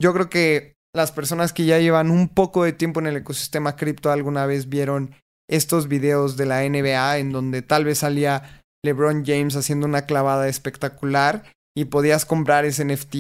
Yo 0.03 0.13
creo 0.13 0.29
que 0.29 0.75
las 0.93 1.13
personas 1.13 1.53
que 1.53 1.67
ya 1.67 1.79
llevan 1.79 2.11
un 2.11 2.31
poco 2.31 2.65
de 2.65 2.73
tiempo 2.73 2.99
en 2.99 3.07
el 3.07 3.19
ecosistema 3.19 3.77
cripto 3.77 4.11
alguna 4.11 4.45
vez 4.47 4.69
vieron 4.69 5.15
estos 5.49 5.89
videos 5.89 6.37
de 6.37 6.47
la 6.47 6.69
NBA 6.69 7.19
en 7.19 7.33
donde 7.33 7.63
tal 7.63 7.85
vez 7.85 7.99
salía 7.99 8.63
LeBron 8.85 9.25
James 9.25 9.57
haciendo 9.57 9.87
una 9.87 10.03
clavada 10.03 10.49
espectacular 10.49 11.45
y 11.77 11.87
podías 11.87 12.25
comprar 12.25 12.65
ese 12.65 12.85
NFT 12.85 13.15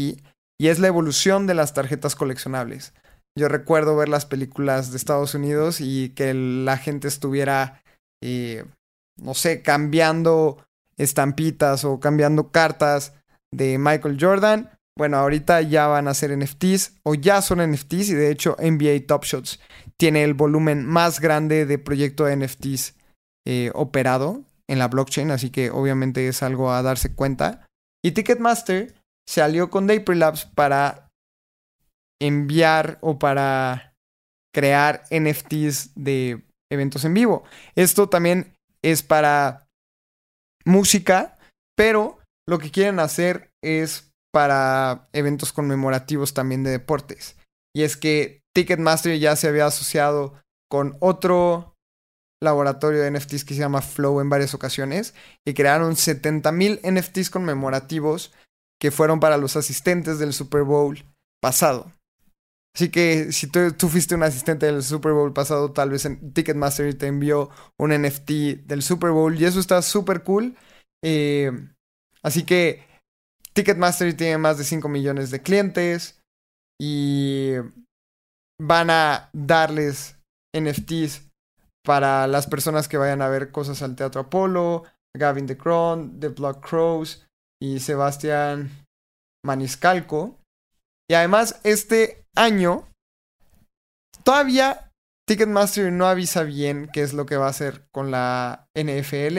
y 0.58 0.68
es 0.68 0.78
la 0.78 0.88
evolución 0.88 1.46
de 1.46 1.54
las 1.54 1.74
tarjetas 1.74 2.16
coleccionables. 2.16 2.94
Yo 3.38 3.48
recuerdo 3.48 3.96
ver 3.96 4.08
las 4.08 4.24
películas 4.24 4.90
de 4.90 4.96
Estados 4.96 5.34
Unidos 5.34 5.80
y 5.80 6.10
que 6.10 6.32
la 6.32 6.78
gente 6.78 7.06
estuviera, 7.06 7.82
eh, 8.22 8.64
no 9.16 9.34
sé, 9.34 9.60
cambiando 9.60 10.64
estampitas 10.96 11.84
o 11.84 12.00
cambiando 12.00 12.50
cartas 12.50 13.12
de 13.52 13.76
Michael 13.76 14.16
Jordan. 14.18 14.70
Bueno, 14.98 15.18
ahorita 15.18 15.60
ya 15.60 15.86
van 15.88 16.08
a 16.08 16.14
ser 16.14 16.36
NFTs 16.36 17.00
o 17.02 17.14
ya 17.14 17.42
son 17.42 17.60
NFTs 17.70 18.10
y 18.10 18.14
de 18.14 18.30
hecho 18.30 18.56
NBA 18.58 19.06
Top 19.06 19.24
Shots 19.24 19.60
tiene 19.98 20.24
el 20.24 20.32
volumen 20.32 20.86
más 20.86 21.20
grande 21.20 21.66
de 21.66 21.78
proyecto 21.78 22.24
de 22.24 22.36
NFTs 22.36 22.94
eh, 23.46 23.70
operado 23.74 24.44
en 24.68 24.78
la 24.78 24.88
blockchain, 24.88 25.30
así 25.30 25.50
que 25.50 25.70
obviamente 25.70 26.26
es 26.28 26.42
algo 26.42 26.72
a 26.72 26.82
darse 26.82 27.14
cuenta. 27.14 27.66
Y 28.02 28.12
Ticketmaster 28.12 28.94
se 29.28 29.42
alió 29.42 29.70
con 29.70 29.86
Daper 29.86 30.16
Labs 30.16 30.46
para 30.46 31.08
enviar 32.20 32.98
o 33.02 33.18
para 33.18 33.92
crear 34.54 35.04
NFTs 35.10 35.90
de 35.94 36.42
eventos 36.72 37.04
en 37.04 37.14
vivo. 37.14 37.44
Esto 37.74 38.08
también 38.08 38.54
es 38.82 39.02
para 39.02 39.66
música, 40.64 41.38
pero 41.76 42.18
lo 42.48 42.58
que 42.58 42.70
quieren 42.70 42.98
hacer 42.98 43.50
es 43.62 44.05
para 44.36 45.08
eventos 45.14 45.50
conmemorativos 45.50 46.34
también 46.34 46.62
de 46.62 46.70
deportes. 46.70 47.38
Y 47.74 47.84
es 47.84 47.96
que 47.96 48.42
Ticketmaster 48.54 49.18
ya 49.18 49.34
se 49.34 49.48
había 49.48 49.64
asociado 49.64 50.34
con 50.70 50.98
otro 51.00 51.74
laboratorio 52.42 53.00
de 53.00 53.12
NFTs 53.12 53.46
que 53.46 53.54
se 53.54 53.60
llama 53.60 53.80
Flow 53.80 54.20
en 54.20 54.28
varias 54.28 54.52
ocasiones 54.52 55.14
y 55.46 55.54
crearon 55.54 55.94
70.000 55.94 56.80
NFTs 56.82 57.30
conmemorativos 57.30 58.34
que 58.78 58.90
fueron 58.90 59.20
para 59.20 59.38
los 59.38 59.56
asistentes 59.56 60.18
del 60.18 60.34
Super 60.34 60.64
Bowl 60.64 61.02
pasado. 61.40 61.90
Así 62.74 62.90
que 62.90 63.32
si 63.32 63.46
tú, 63.46 63.88
fuiste 63.88 64.16
un 64.16 64.22
asistente 64.22 64.66
del 64.66 64.82
Super 64.82 65.12
Bowl 65.12 65.32
pasado, 65.32 65.72
tal 65.72 65.88
vez 65.88 66.04
en 66.04 66.34
Ticketmaster 66.34 66.92
te 66.92 67.06
envió 67.06 67.48
un 67.78 67.90
NFT 67.90 68.66
del 68.66 68.82
Super 68.82 69.12
Bowl 69.12 69.34
y 69.34 69.46
eso 69.46 69.60
está 69.60 69.80
súper 69.80 70.24
cool. 70.24 70.58
Eh, 71.02 71.52
así 72.22 72.42
que 72.42 72.85
Ticketmaster 73.56 74.14
tiene 74.14 74.36
más 74.36 74.58
de 74.58 74.64
5 74.64 74.86
millones 74.86 75.30
de 75.30 75.42
clientes 75.42 76.20
y 76.78 77.52
van 78.60 78.90
a 78.90 79.30
darles 79.32 80.18
NFTs 80.54 81.22
para 81.82 82.26
las 82.26 82.46
personas 82.46 82.86
que 82.86 82.98
vayan 82.98 83.22
a 83.22 83.28
ver 83.28 83.50
cosas 83.50 83.80
al 83.80 83.96
Teatro 83.96 84.20
Apolo, 84.20 84.84
Gavin 85.16 85.46
de 85.46 85.56
Cron, 85.56 86.20
The 86.20 86.28
Block 86.28 86.68
Crows 86.68 87.26
y 87.58 87.80
Sebastián 87.80 88.70
Maniscalco. 89.42 90.38
Y 91.08 91.14
además, 91.14 91.58
este 91.62 92.26
año, 92.34 92.86
todavía 94.22 94.92
Ticketmaster 95.26 95.90
no 95.92 96.06
avisa 96.06 96.42
bien 96.42 96.90
qué 96.92 97.02
es 97.02 97.14
lo 97.14 97.24
que 97.24 97.38
va 97.38 97.46
a 97.46 97.50
hacer 97.50 97.88
con 97.90 98.10
la 98.10 98.68
NFL, 98.74 99.38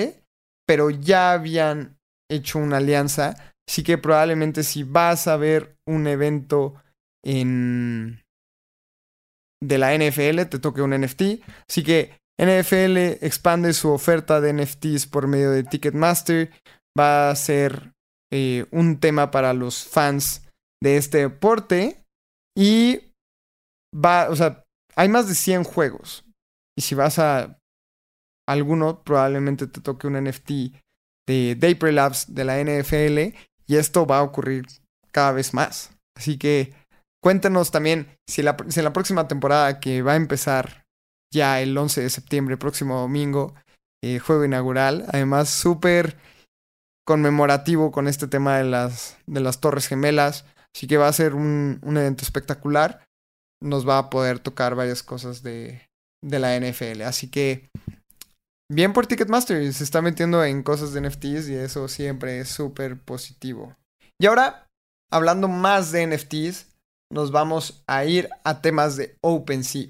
pero 0.65 0.89
ya 0.89 1.33
habían 1.33 1.99
hecho 2.31 2.57
una 2.57 2.77
alianza. 2.77 3.53
Así 3.68 3.84
que 3.84 3.97
probablemente 3.97 4.63
si 4.63 4.84
vas 4.84 5.28
a 5.28 5.38
ver 5.38 5.78
un 5.86 6.07
evento 6.07 6.76
en 7.24 8.22
de 9.61 9.78
la 9.78 9.95
NFL 9.97 10.45
te 10.49 10.59
toque 10.59 10.82
un 10.82 10.91
NFT. 10.91 11.43
Así 11.68 11.84
que 11.84 12.20
NFL 12.39 13.26
expande 13.26 13.74
su 13.74 13.91
oferta 13.91 14.39
de 14.39 14.53
NFTs 14.53 15.07
por 15.07 15.28
medio 15.28 15.51
de 15.51 15.63
Ticketmaster. 15.63 16.51
Va 16.97 17.30
a 17.30 17.36
ser 17.36 17.93
eh, 18.32 18.65
un 18.72 18.99
tema 18.99 19.32
para 19.32 19.53
los 19.53 19.86
fans 19.86 20.47
de 20.82 20.97
este 20.97 21.20
deporte. 21.20 22.03
Y 22.57 23.13
va, 23.93 24.30
o 24.30 24.36
sea, 24.36 24.63
hay 24.95 25.09
más 25.09 25.28
de 25.28 25.36
100 25.36 25.63
juegos. 25.63 26.24
Y 26.78 26.82
si 26.82 26.95
vas 26.95 27.20
a 27.20 27.59
alguno, 28.47 29.03
probablemente 29.03 29.68
te 29.68 29.82
toque 29.82 30.07
un 30.07 30.24
NFT 30.24 30.51
de 31.28 31.55
Day 31.55 31.78
Labs 31.91 32.34
de 32.34 32.45
la 32.45 32.61
NFL. 32.63 33.36
Y 33.68 33.76
esto 33.76 34.05
va 34.05 34.20
a 34.20 34.24
ocurrir 34.24 34.65
cada 35.11 35.32
vez 35.32 35.53
más. 35.53 35.91
Así 36.18 36.38
que 36.38 36.74
cuéntenos 37.22 37.72
también 37.72 38.07
si, 38.28 38.41
la, 38.41 38.55
en 38.59 38.84
la 38.84 38.93
próxima 38.93 39.28
temporada 39.28 39.80
que 39.80 40.01
va 40.01 40.13
a 40.13 40.18
empezar 40.18 40.86
ya 41.34 41.61
el 41.61 41.78
11 41.78 42.01
de 42.01 42.09
septiembre, 42.09 42.57
próximo 42.57 42.99
domingo, 42.99 43.53
eh, 44.03 44.20
juego 44.20 44.45
inaugural. 44.45 45.05
Además, 45.09 45.49
súper 45.49 46.18
conmemorativo 47.05 47.91
con 47.91 48.07
este 48.07 48.28
tema 48.28 48.57
de 48.57 48.65
las, 48.65 49.18
de 49.26 49.41
las 49.41 49.59
Torres 49.59 49.88
Gemelas. 49.88 50.45
Así 50.76 50.88
que 50.88 50.97
va 50.97 51.07
a 51.07 51.13
ser 51.13 51.36
un, 51.36 51.80
un 51.82 51.97
evento 51.97 52.24
espectacular. 52.24 53.03
Nos 53.61 53.88
va 53.88 53.97
a 53.97 54.09
poder 54.09 54.39
tocar 54.39 54.76
varias 54.76 55.03
cosas 55.03 55.41
de, 55.41 55.88
de 56.24 56.39
la 56.39 56.57
NFL. 56.59 57.01
Así 57.03 57.30
que 57.30 57.70
bien 58.70 58.93
por 58.93 59.07
Ticketmaster. 59.07 59.74
Se 59.74 59.84
está 59.84 60.01
metiendo 60.01 60.43
en 60.43 60.63
cosas 60.63 60.93
de 60.93 61.01
NFTs 61.01 61.49
y 61.49 61.55
eso 61.55 61.88
siempre 61.88 62.39
es 62.39 62.49
súper 62.49 62.99
positivo. 62.99 63.76
Y 64.20 64.26
ahora, 64.26 64.68
hablando 65.11 65.47
más 65.47 65.91
de 65.91 66.07
NFTs, 66.07 66.68
nos 67.11 67.32
vamos 67.32 67.84
a 67.88 68.05
ir 68.05 68.30
a 68.43 68.61
temas 68.61 68.97
de 68.97 69.18
OpenSea. 69.22 69.88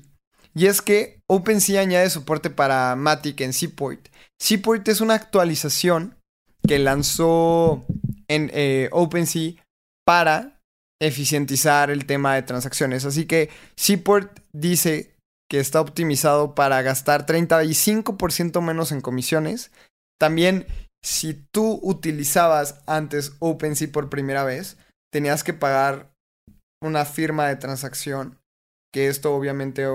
Y 0.53 0.65
es 0.65 0.81
que 0.81 1.21
OpenSea 1.27 1.81
añade 1.81 2.09
soporte 2.09 2.49
para 2.49 2.95
Matic 2.95 3.41
en 3.41 3.53
Seaport. 3.53 4.07
Seaport 4.39 4.87
es 4.87 5.01
una 5.01 5.13
actualización 5.13 6.15
que 6.67 6.79
lanzó 6.79 7.85
en 8.27 8.49
eh, 8.53 8.89
OpenSea 8.91 9.53
para 10.05 10.59
eficientizar 10.99 11.91
el 11.91 12.05
tema 12.05 12.35
de 12.35 12.41
transacciones. 12.41 13.05
Así 13.05 13.25
que 13.25 13.49
Seaport 13.75 14.39
dice 14.51 15.16
que 15.49 15.59
está 15.59 15.81
optimizado 15.81 16.55
para 16.55 16.81
gastar 16.81 17.25
35% 17.25 18.61
menos 18.61 18.91
en 18.91 19.01
comisiones. 19.01 19.71
También, 20.19 20.67
si 21.03 21.33
tú 21.33 21.79
utilizabas 21.83 22.81
antes 22.85 23.33
OpenSea 23.39 23.91
por 23.91 24.09
primera 24.09 24.43
vez, 24.43 24.77
tenías 25.11 25.43
que 25.43 25.53
pagar 25.53 26.11
una 26.81 27.05
firma 27.05 27.47
de 27.47 27.55
transacción, 27.55 28.39
que 28.93 29.07
esto 29.07 29.33
obviamente 29.33 29.87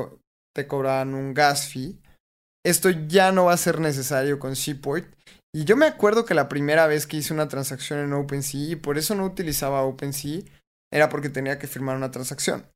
te 0.54 0.66
cobraban 0.66 1.14
un 1.14 1.34
gas 1.34 1.68
fee. 1.68 2.00
Esto 2.64 2.90
ya 2.90 3.32
no 3.32 3.46
va 3.46 3.54
a 3.54 3.58
ser 3.58 3.80
necesario 3.80 4.38
con 4.38 4.56
Seaport. 4.56 5.06
Y 5.54 5.64
yo 5.64 5.76
me 5.76 5.86
acuerdo 5.86 6.24
que 6.24 6.34
la 6.34 6.48
primera 6.48 6.86
vez 6.86 7.06
que 7.06 7.18
hice 7.18 7.34
una 7.34 7.48
transacción 7.48 7.98
en 7.98 8.12
OpenSea, 8.12 8.70
y 8.70 8.76
por 8.76 8.96
eso 8.96 9.14
no 9.14 9.26
utilizaba 9.26 9.82
OpenSea, 9.82 10.42
era 10.92 11.08
porque 11.08 11.28
tenía 11.28 11.58
que 11.58 11.66
firmar 11.66 11.96
una 11.96 12.10
transacción. 12.10 12.66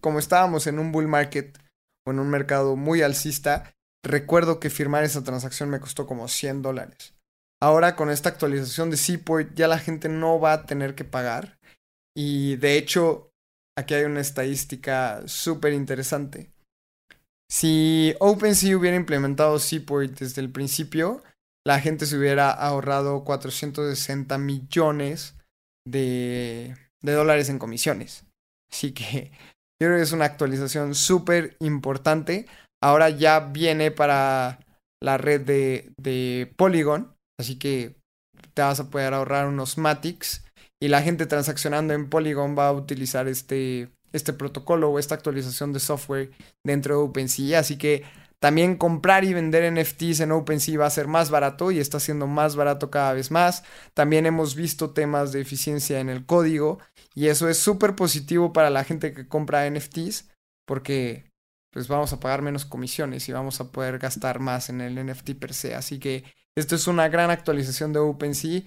Como 0.00 0.18
estábamos 0.18 0.66
en 0.66 0.78
un 0.78 0.92
bull 0.92 1.08
market 1.08 1.58
o 2.06 2.10
en 2.10 2.18
un 2.18 2.30
mercado 2.30 2.76
muy 2.76 3.02
alcista, 3.02 3.74
recuerdo 4.04 4.60
que 4.60 4.70
firmar 4.70 5.04
esa 5.04 5.22
transacción 5.22 5.70
me 5.70 5.80
costó 5.80 6.06
como 6.06 6.28
100 6.28 6.62
dólares. 6.62 7.14
Ahora 7.62 7.94
con 7.94 8.10
esta 8.10 8.30
actualización 8.30 8.90
de 8.90 8.96
Seaport 8.96 9.54
ya 9.54 9.68
la 9.68 9.78
gente 9.78 10.08
no 10.08 10.40
va 10.40 10.54
a 10.54 10.66
tener 10.66 10.94
que 10.94 11.04
pagar. 11.04 11.58
Y 12.16 12.56
de 12.56 12.76
hecho, 12.76 13.30
aquí 13.76 13.94
hay 13.94 14.04
una 14.04 14.20
estadística 14.20 15.22
súper 15.26 15.74
interesante. 15.74 16.50
Si 17.50 18.14
OpenSea 18.20 18.76
hubiera 18.76 18.96
implementado 18.96 19.58
Seaport 19.58 20.18
desde 20.18 20.40
el 20.40 20.50
principio, 20.50 21.22
la 21.66 21.80
gente 21.80 22.06
se 22.06 22.16
hubiera 22.16 22.50
ahorrado 22.50 23.24
460 23.24 24.38
millones 24.38 25.34
de, 25.86 26.76
dólares 27.02 27.48
en 27.48 27.58
comisiones. 27.58 28.24
Así 28.70 28.92
que 28.92 29.32
yo 29.80 29.88
creo 29.88 29.96
que 29.96 30.02
es 30.02 30.12
una 30.12 30.26
actualización 30.26 30.94
súper 30.94 31.56
importante. 31.60 32.46
Ahora 32.82 33.10
ya 33.10 33.40
viene 33.40 33.90
para 33.90 34.60
la 35.02 35.18
red 35.18 35.40
de, 35.40 35.92
de 35.96 36.52
Polygon, 36.56 37.14
así 37.38 37.58
que 37.58 37.96
te 38.54 38.62
vas 38.62 38.80
a 38.80 38.90
poder 38.90 39.14
ahorrar 39.14 39.48
unos 39.48 39.78
Matics 39.78 40.44
y 40.82 40.88
la 40.88 41.02
gente 41.02 41.26
transaccionando 41.26 41.94
en 41.94 42.08
Polygon 42.08 42.56
va 42.56 42.68
a 42.68 42.72
utilizar 42.72 43.28
este 43.28 43.90
este 44.12 44.32
protocolo 44.32 44.90
o 44.90 44.98
esta 44.98 45.14
actualización 45.14 45.72
de 45.72 45.80
software 45.80 46.30
dentro 46.64 46.96
de 46.96 47.02
OpenSea. 47.02 47.60
Así 47.60 47.76
que 47.76 48.04
también 48.40 48.76
comprar 48.76 49.24
y 49.24 49.34
vender 49.34 49.70
NFTs 49.70 50.20
en 50.20 50.32
OpenSea 50.32 50.78
va 50.78 50.86
a 50.86 50.90
ser 50.90 51.06
más 51.06 51.30
barato 51.30 51.70
y 51.70 51.78
está 51.78 52.00
siendo 52.00 52.26
más 52.26 52.56
barato 52.56 52.90
cada 52.90 53.12
vez 53.12 53.30
más. 53.30 53.64
También 53.92 54.24
hemos 54.24 54.54
visto 54.54 54.90
temas 54.90 55.30
de 55.32 55.42
eficiencia 55.42 56.00
en 56.00 56.08
el 56.08 56.24
código 56.24 56.78
y 57.14 57.28
eso 57.28 57.48
es 57.50 57.58
súper 57.58 57.94
positivo 57.94 58.52
para 58.52 58.70
la 58.70 58.82
gente 58.82 59.12
que 59.12 59.28
compra 59.28 59.68
NFTs 59.70 60.30
porque 60.66 61.30
pues 61.70 61.86
vamos 61.86 62.12
a 62.12 62.18
pagar 62.18 62.40
menos 62.40 62.64
comisiones 62.64 63.28
y 63.28 63.32
vamos 63.32 63.60
a 63.60 63.70
poder 63.70 63.98
gastar 63.98 64.40
más 64.40 64.70
en 64.70 64.80
el 64.80 65.04
NFT 65.06 65.34
per 65.38 65.52
se. 65.52 65.74
Así 65.74 66.00
que 66.00 66.24
esto 66.56 66.74
es 66.74 66.86
una 66.86 67.08
gran 67.08 67.30
actualización 67.30 67.92
de 67.92 67.98
OpenSea. 67.98 68.62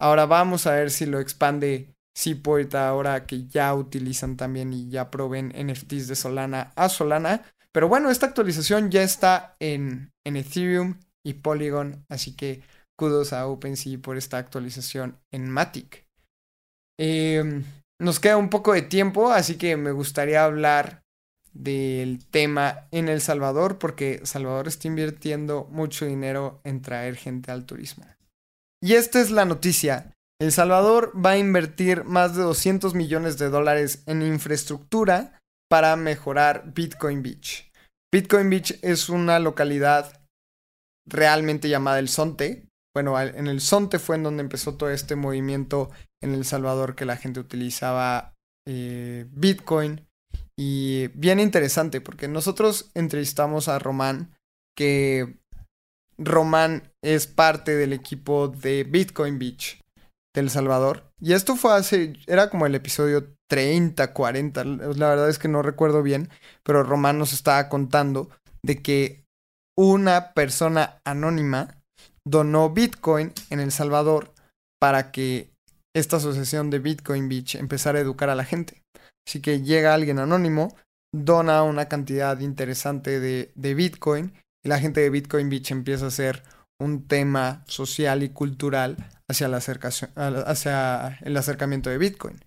Ahora 0.00 0.26
vamos 0.26 0.66
a 0.66 0.72
ver 0.72 0.90
si 0.90 1.06
lo 1.06 1.20
expande 1.20 1.94
Seaport 2.16 2.74
ahora 2.74 3.24
que 3.24 3.46
ya 3.46 3.72
utilizan 3.74 4.36
también 4.36 4.72
y 4.72 4.88
ya 4.88 5.10
proveen 5.10 5.52
NFTs 5.56 6.08
de 6.08 6.16
Solana 6.16 6.72
a 6.74 6.88
Solana. 6.88 7.44
Pero 7.76 7.88
bueno, 7.88 8.10
esta 8.10 8.24
actualización 8.24 8.90
ya 8.90 9.02
está 9.02 9.54
en, 9.60 10.10
Ethereum 10.24 10.98
y 11.22 11.34
Polygon, 11.34 12.06
así 12.08 12.34
que 12.34 12.62
kudos 12.98 13.34
a 13.34 13.46
OpenSea 13.46 13.98
por 13.98 14.16
esta 14.16 14.38
actualización 14.38 15.18
en 15.30 15.50
Matic. 15.50 16.06
Em, 16.98 17.64
nos 18.00 18.18
queda 18.18 18.38
un 18.38 18.48
poco 18.48 18.72
de 18.72 18.80
tiempo, 18.80 19.30
así 19.30 19.58
que 19.58 19.76
me 19.76 19.90
gustaría 19.90 20.42
hablar 20.42 21.02
del 21.52 22.24
tema 22.30 22.88
en 22.92 23.10
El 23.10 23.20
Salvador, 23.20 23.76
porque 23.76 24.22
Salvador 24.24 24.68
está 24.68 24.88
invirtiendo 24.88 25.68
mucho 25.70 26.06
dinero 26.06 26.62
en 26.64 26.80
traer 26.80 27.16
gente 27.16 27.52
al 27.52 27.66
turismo. 27.66 28.06
Y 28.82 28.94
esta 28.94 29.20
es 29.20 29.30
la 29.30 29.44
noticia. 29.44 30.14
El 30.40 30.50
Salvador 30.50 31.12
va 31.14 31.32
a 31.32 31.38
invertir 31.38 32.04
más 32.04 32.34
de 32.34 32.42
200 32.42 32.94
millones 32.94 33.36
de 33.36 33.50
dólares 33.50 34.02
en 34.06 34.22
infraestructura 34.22 35.38
para 35.68 35.94
mejorar 35.96 36.72
Bitcoin 36.72 37.22
Beach. 37.22 37.65
Bitcoin 38.12 38.50
Beach 38.50 38.78
es 38.82 39.08
una 39.08 39.38
localidad 39.38 40.22
realmente 41.06 41.68
llamada 41.68 41.98
El 41.98 42.08
Sonte. 42.08 42.68
Bueno, 42.94 43.20
en 43.20 43.46
El 43.46 43.60
Sonte 43.60 43.98
fue 43.98 44.16
en 44.16 44.22
donde 44.22 44.42
empezó 44.42 44.76
todo 44.76 44.90
este 44.90 45.16
movimiento 45.16 45.90
en 46.22 46.32
El 46.32 46.44
Salvador 46.44 46.94
que 46.94 47.04
la 47.04 47.16
gente 47.16 47.40
utilizaba 47.40 48.34
eh, 48.66 49.26
Bitcoin. 49.30 50.06
Y 50.58 51.08
bien 51.08 51.38
interesante 51.38 52.00
porque 52.00 52.28
nosotros 52.28 52.90
entrevistamos 52.94 53.68
a 53.68 53.78
Román, 53.78 54.34
que 54.74 55.38
Román 56.16 56.90
es 57.02 57.26
parte 57.26 57.74
del 57.76 57.92
equipo 57.92 58.48
de 58.48 58.84
Bitcoin 58.84 59.38
Beach. 59.38 59.80
El 60.34 60.50
Salvador. 60.50 61.05
Y 61.20 61.32
esto 61.32 61.56
fue 61.56 61.74
hace, 61.74 62.14
era 62.26 62.50
como 62.50 62.66
el 62.66 62.74
episodio 62.74 63.34
30, 63.48 64.12
40, 64.12 64.64
la 64.64 65.08
verdad 65.08 65.30
es 65.30 65.38
que 65.38 65.48
no 65.48 65.62
recuerdo 65.62 66.02
bien, 66.02 66.28
pero 66.62 66.82
Román 66.82 67.18
nos 67.18 67.32
estaba 67.32 67.68
contando 67.68 68.28
de 68.62 68.82
que 68.82 69.24
una 69.78 70.32
persona 70.32 71.00
anónima 71.04 71.76
donó 72.26 72.70
Bitcoin 72.70 73.32
en 73.50 73.60
El 73.60 73.72
Salvador 73.72 74.32
para 74.80 75.10
que 75.10 75.50
esta 75.94 76.16
asociación 76.16 76.68
de 76.70 76.80
Bitcoin 76.80 77.28
Beach 77.28 77.54
empezara 77.54 77.98
a 77.98 78.02
educar 78.02 78.28
a 78.28 78.34
la 78.34 78.44
gente. 78.44 78.82
Así 79.26 79.40
que 79.40 79.62
llega 79.62 79.94
alguien 79.94 80.18
anónimo, 80.18 80.76
dona 81.14 81.62
una 81.62 81.88
cantidad 81.88 82.38
interesante 82.40 83.20
de, 83.20 83.52
de 83.54 83.74
Bitcoin 83.74 84.32
y 84.64 84.68
la 84.68 84.78
gente 84.78 85.00
de 85.00 85.10
Bitcoin 85.10 85.48
Beach 85.48 85.70
empieza 85.70 86.06
a 86.06 86.08
hacer 86.08 86.42
un 86.78 87.06
tema 87.06 87.64
social 87.66 88.22
y 88.22 88.28
cultural 88.28 88.96
hacia, 89.28 89.48
la 89.48 89.58
hacia 89.58 91.18
el 91.22 91.36
acercamiento 91.36 91.90
de 91.90 91.98
Bitcoin. 91.98 92.44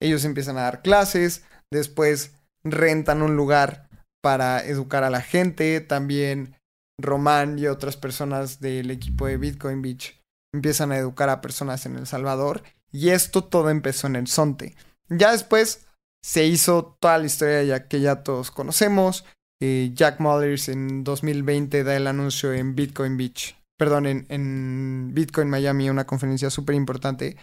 Ellos 0.00 0.24
empiezan 0.24 0.58
a 0.58 0.62
dar 0.62 0.82
clases, 0.82 1.44
después 1.70 2.32
rentan 2.64 3.22
un 3.22 3.36
lugar 3.36 3.88
para 4.22 4.64
educar 4.64 5.04
a 5.04 5.10
la 5.10 5.20
gente, 5.20 5.80
también 5.80 6.56
Román 7.00 7.58
y 7.58 7.66
otras 7.66 7.96
personas 7.96 8.60
del 8.60 8.90
equipo 8.90 9.26
de 9.26 9.36
Bitcoin 9.36 9.82
Beach 9.82 10.20
empiezan 10.52 10.90
a 10.92 10.96
educar 10.96 11.28
a 11.28 11.40
personas 11.40 11.86
en 11.86 11.96
El 11.96 12.06
Salvador 12.06 12.62
y 12.90 13.10
esto 13.10 13.44
todo 13.44 13.70
empezó 13.70 14.06
en 14.06 14.16
el 14.16 14.26
Sonte. 14.26 14.74
Ya 15.08 15.32
después 15.32 15.86
se 16.22 16.46
hizo 16.46 16.96
toda 16.98 17.18
la 17.18 17.26
historia 17.26 17.62
ya 17.62 17.88
que 17.88 18.00
ya 18.00 18.22
todos 18.22 18.50
conocemos. 18.50 19.24
Eh, 19.60 19.90
Jack 19.94 20.20
Mullers 20.20 20.68
en 20.68 21.04
2020 21.04 21.84
da 21.84 21.96
el 21.96 22.06
anuncio 22.06 22.52
en 22.52 22.74
Bitcoin 22.74 23.16
Beach 23.16 23.56
perdón, 23.78 24.06
en, 24.06 25.14
Bitcoin 25.14 25.48
Miami, 25.48 25.90
una 25.90 26.06
conferencia 26.06 26.50
súper 26.50 26.74
importante 26.74 27.36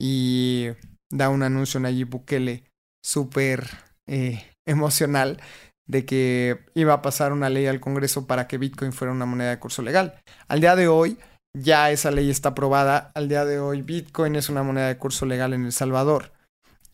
y 0.00 0.68
da 1.10 1.28
un 1.28 1.42
anuncio 1.42 1.80
Nayib 1.80 2.08
Bukele 2.08 2.64
súper 3.04 3.68
eh, 4.06 4.44
emocional 4.66 5.40
de 5.86 6.04
que 6.04 6.66
iba 6.74 6.92
a 6.92 7.02
pasar 7.02 7.32
una 7.32 7.48
ley 7.48 7.66
al 7.66 7.80
Congreso 7.80 8.26
para 8.26 8.46
que 8.46 8.58
Bitcoin 8.58 8.92
fuera 8.92 9.12
una 9.12 9.26
moneda 9.26 9.50
de 9.50 9.58
curso 9.58 9.82
legal. 9.82 10.20
Al 10.46 10.60
día 10.60 10.76
de 10.76 10.86
hoy 10.86 11.18
ya 11.56 11.90
esa 11.90 12.10
ley 12.10 12.30
está 12.30 12.50
aprobada. 12.50 13.10
Al 13.14 13.28
día 13.28 13.44
de 13.44 13.58
hoy 13.58 13.82
Bitcoin 13.82 14.36
es 14.36 14.48
una 14.48 14.62
moneda 14.62 14.88
de 14.88 14.98
curso 14.98 15.26
legal 15.26 15.54
en 15.54 15.64
El 15.64 15.72
Salvador. 15.72 16.32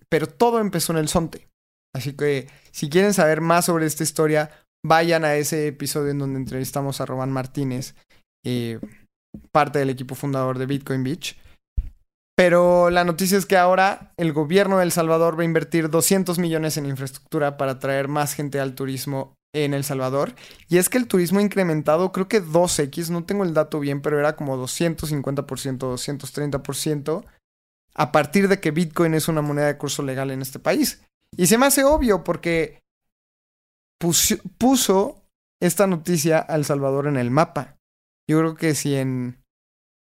Pero 0.08 0.28
todo 0.28 0.60
empezó 0.60 0.92
en 0.92 0.98
el 0.98 1.08
Sonte. 1.08 1.48
Así 1.94 2.14
que 2.14 2.48
si 2.70 2.88
quieren 2.88 3.14
saber 3.14 3.40
más 3.40 3.64
sobre 3.64 3.86
esta 3.86 4.04
historia, 4.04 4.50
vayan 4.84 5.24
a 5.24 5.34
ese 5.34 5.68
episodio 5.68 6.10
en 6.10 6.18
donde 6.18 6.38
entrevistamos 6.38 7.00
a 7.00 7.06
Román 7.06 7.32
Martínez, 7.32 7.94
eh, 8.44 8.78
parte 9.52 9.78
del 9.78 9.90
equipo 9.90 10.14
fundador 10.14 10.58
de 10.58 10.66
Bitcoin 10.66 11.02
Beach. 11.02 11.36
Pero 12.36 12.90
la 12.90 13.04
noticia 13.04 13.38
es 13.38 13.46
que 13.46 13.56
ahora 13.56 14.12
el 14.16 14.32
gobierno 14.32 14.78
de 14.78 14.84
El 14.84 14.92
Salvador 14.92 15.38
va 15.38 15.42
a 15.42 15.46
invertir 15.46 15.88
200 15.88 16.38
millones 16.38 16.76
en 16.76 16.86
infraestructura 16.86 17.56
para 17.56 17.72
atraer 17.72 18.08
más 18.08 18.34
gente 18.34 18.58
al 18.58 18.74
turismo 18.74 19.34
en 19.54 19.72
El 19.72 19.84
Salvador. 19.84 20.34
Y 20.68 20.78
es 20.78 20.88
que 20.88 20.98
el 20.98 21.06
turismo 21.06 21.38
ha 21.38 21.42
incrementado, 21.42 22.10
creo 22.12 22.28
que 22.28 22.42
2x, 22.42 23.10
no 23.10 23.24
tengo 23.24 23.44
el 23.44 23.54
dato 23.54 23.78
bien, 23.78 24.02
pero 24.02 24.18
era 24.18 24.34
como 24.34 24.56
250%, 24.56 25.44
230%, 25.78 27.24
a 27.94 28.12
partir 28.12 28.48
de 28.48 28.60
que 28.60 28.72
Bitcoin 28.72 29.14
es 29.14 29.28
una 29.28 29.42
moneda 29.42 29.66
de 29.66 29.78
curso 29.78 30.02
legal 30.02 30.32
en 30.32 30.42
este 30.42 30.58
país. 30.58 31.02
Y 31.36 31.46
se 31.46 31.56
me 31.56 31.66
hace 31.66 31.84
obvio 31.84 32.24
porque 32.24 32.82
puso, 34.58 35.22
esta 35.60 35.86
noticia 35.86 36.44
a 36.48 36.56
El 36.56 36.64
Salvador 36.64 37.06
en 37.06 37.16
el 37.16 37.30
mapa. 37.30 37.76
Yo 38.28 38.38
creo 38.38 38.54
que 38.54 38.74
si 38.74 38.94
en 38.94 39.42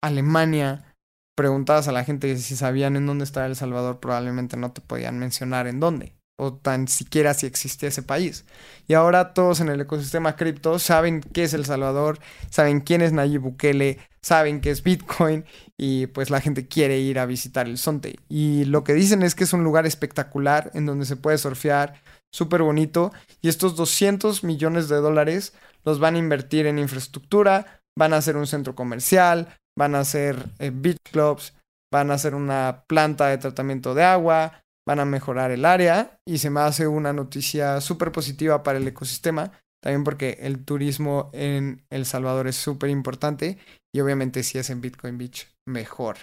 Alemania 0.03 0.95
preguntabas 1.37 1.89
a 1.89 1.93
la 1.93 2.05
gente 2.05 2.37
si 2.39 2.57
sabían 2.57 2.97
en 2.97 3.07
dónde 3.07 3.25
estaba 3.25 3.47
El 3.47 3.57
Salvador, 3.57 4.01
probablemente 4.01 4.57
no 4.57 4.73
te 4.73 4.81
podían 4.81 5.19
mencionar 5.19 5.67
en 5.67 5.81
dónde 5.81 6.17
o 6.39 6.53
tan 6.53 6.87
siquiera 6.87 7.35
si 7.35 7.47
existía 7.47 7.89
ese 7.89 8.03
país. 8.03 8.45
Y 8.87 8.95
ahora 8.95 9.33
todos 9.33 9.61
en 9.61 9.69
el 9.69 9.81
ecosistema 9.81 10.37
cripto 10.37 10.79
saben 10.79 11.21
qué 11.21 11.45
es 11.45 11.55
El 11.55 11.65
Salvador, 11.65 12.19
saben 12.51 12.81
quién 12.81 13.01
es 13.01 13.13
Nayib 13.13 13.41
Bukele, 13.41 13.99
saben 14.23 14.61
qué 14.61 14.71
es 14.71 14.83
Bitcoin 14.83 15.45
y 15.79 16.07
pues 16.09 16.31
la 16.31 16.41
gente 16.41 16.69
quiere 16.69 16.99
ir 16.99 17.19
a 17.19 17.27
visitar 17.27 17.67
el 17.67 17.79
Sonte. 17.79 18.17
Y 18.29 18.65
lo 18.67 18.85
que 18.85 18.95
dicen 18.95 19.23
es 19.23 19.35
que 19.35 19.45
es 19.45 19.53
un 19.53 19.65
lugar 19.65 19.87
espectacular 19.87 20.71
en 20.75 20.85
donde 20.85 21.07
se 21.07 21.17
puede 21.17 21.39
surfear, 21.39 22.03
súper 22.33 22.63
bonito 22.63 23.13
y 23.41 23.49
estos 23.49 23.77
200 23.77 24.45
millones 24.45 24.89
de 24.89 24.97
dólares 24.97 25.55
los 25.85 26.01
van 26.01 26.17
a 26.17 26.19
invertir 26.19 26.67
en 26.67 26.79
infraestructura, 26.79 27.76
van 27.99 28.13
a 28.13 28.19
hacer 28.19 28.37
un 28.37 28.47
centro 28.47 28.75
comercial, 28.75 29.57
van 29.79 29.95
a 29.95 30.01
hacer 30.01 30.51
eh, 30.59 30.71
beach 30.75 30.99
clubs, 31.11 31.55
van 31.93 32.11
a 32.11 32.15
hacer 32.15 32.35
una 32.35 32.85
planta 32.87 33.29
de 33.29 33.39
tratamiento 33.39 33.95
de 33.95 34.05
agua, 34.05 34.63
van 34.87 35.01
a 35.01 35.05
mejorar 35.05 35.51
el 35.51 35.65
área 35.65 36.19
y 36.27 36.39
se 36.39 36.51
me 36.51 36.61
hace 36.61 36.87
una 36.87 37.13
noticia 37.13 37.81
súper 37.81 38.13
positiva 38.13 38.63
para 38.63 38.79
el 38.79 38.87
ecosistema, 38.87 39.53
también 39.83 40.05
porque 40.05 40.39
el 40.41 40.65
turismo 40.65 41.31
en 41.33 41.83
El 41.91 42.07
Salvador 42.07 42.47
es 42.47 42.57
súper 42.57 42.91
importante 42.91 43.59
y 43.95 44.01
obviamente 44.01 44.43
si 44.43 44.59
es 44.59 44.71
en 44.71 44.81
Bitcoin 44.81 45.19
Beach, 45.19 45.49
mejor. 45.67 46.17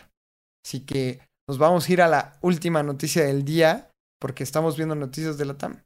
Así 0.65 0.81
que 0.81 1.19
nos 1.47 1.57
vamos 1.57 1.87
a 1.87 1.93
ir 1.93 2.01
a 2.01 2.07
la 2.07 2.37
última 2.41 2.83
noticia 2.83 3.25
del 3.25 3.43
día 3.43 3.89
porque 4.21 4.43
estamos 4.43 4.77
viendo 4.77 4.95
noticias 4.95 5.37
de 5.37 5.45
la 5.45 5.57
TAM. 5.57 5.81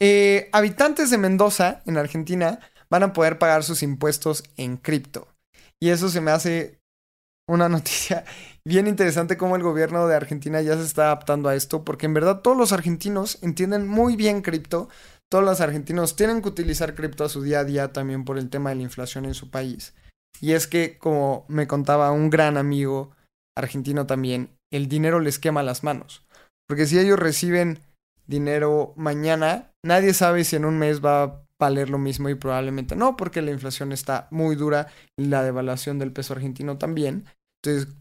Eh, 0.00 0.48
habitantes 0.52 1.10
de 1.10 1.18
Mendoza, 1.18 1.82
en 1.86 1.96
Argentina, 1.96 2.60
van 2.90 3.02
a 3.02 3.12
poder 3.12 3.38
pagar 3.38 3.64
sus 3.64 3.82
impuestos 3.82 4.44
en 4.56 4.76
cripto. 4.76 5.28
Y 5.80 5.90
eso 5.90 6.08
se 6.08 6.20
me 6.20 6.30
hace 6.30 6.78
una 7.48 7.68
noticia 7.68 8.24
bien 8.64 8.86
interesante 8.86 9.36
cómo 9.36 9.56
el 9.56 9.62
gobierno 9.62 10.06
de 10.06 10.16
Argentina 10.16 10.60
ya 10.62 10.76
se 10.76 10.84
está 10.84 11.04
adaptando 11.04 11.48
a 11.48 11.54
esto, 11.54 11.84
porque 11.84 12.06
en 12.06 12.14
verdad 12.14 12.40
todos 12.40 12.56
los 12.56 12.72
argentinos 12.72 13.38
entienden 13.42 13.86
muy 13.86 14.16
bien 14.16 14.42
cripto, 14.42 14.88
todos 15.30 15.44
los 15.44 15.60
argentinos 15.60 16.16
tienen 16.16 16.42
que 16.42 16.48
utilizar 16.48 16.94
cripto 16.94 17.24
a 17.24 17.28
su 17.28 17.42
día 17.42 17.60
a 17.60 17.64
día 17.64 17.92
también 17.92 18.24
por 18.24 18.38
el 18.38 18.50
tema 18.50 18.70
de 18.70 18.76
la 18.76 18.82
inflación 18.82 19.24
en 19.24 19.34
su 19.34 19.50
país. 19.50 19.94
Y 20.40 20.52
es 20.52 20.66
que, 20.66 20.98
como 20.98 21.44
me 21.48 21.66
contaba 21.66 22.10
un 22.12 22.30
gran 22.30 22.56
amigo 22.56 23.12
argentino 23.56 24.06
también, 24.06 24.50
el 24.72 24.88
dinero 24.88 25.20
les 25.20 25.38
quema 25.38 25.62
las 25.62 25.84
manos. 25.84 26.24
Porque 26.66 26.86
si 26.86 26.98
ellos 26.98 27.18
reciben 27.18 27.78
dinero 28.26 28.94
mañana, 28.96 29.70
nadie 29.84 30.14
sabe 30.14 30.44
si 30.44 30.56
en 30.56 30.64
un 30.64 30.78
mes 30.78 31.04
va 31.04 31.43
valer 31.60 31.90
lo 31.90 31.98
mismo 31.98 32.28
y 32.28 32.34
probablemente 32.34 32.96
no, 32.96 33.16
porque 33.16 33.42
la 33.42 33.50
inflación 33.50 33.92
está 33.92 34.28
muy 34.30 34.56
dura 34.56 34.88
la 35.16 35.42
devaluación 35.42 35.98
del 35.98 36.12
peso 36.12 36.34
argentino 36.34 36.78
también. 36.78 37.26
Entonces, 37.62 37.94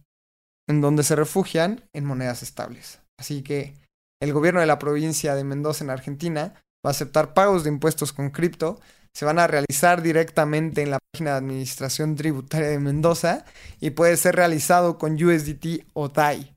en 0.68 0.82
donde 0.82 1.04
se 1.04 1.16
refugian 1.16 1.84
en 1.94 2.06
monedas 2.06 2.44
estables. 2.44 3.00
Así 3.20 3.44
que 3.44 3.76
el 4.22 4.34
gobierno 4.34 4.60
de 4.60 4.66
la 4.66 4.80
provincia 4.80 5.36
de 5.36 5.44
Mendoza 5.44 5.84
en 5.84 5.90
Argentina 5.90 6.54
va 6.86 6.90
a 6.90 6.92
aceptar 6.92 7.34
pagos 7.34 7.64
de 7.64 7.70
impuestos 7.70 8.14
con 8.14 8.30
cripto, 8.30 8.80
se 9.14 9.26
van 9.26 9.38
a 9.38 9.48
realizar 9.48 10.02
directamente 10.02 10.82
en 10.82 10.92
la 10.92 11.00
página 11.12 11.32
de 11.32 11.38
administración 11.38 12.16
tributaria 12.16 12.70
de 12.70 12.80
Mendoza 12.80 13.46
y 13.80 13.92
puede 13.92 14.18
ser 14.18 14.36
realizado 14.36 14.98
con 14.98 15.22
USDT 15.22 15.86
o 15.94 16.10
DAI. 16.10 16.56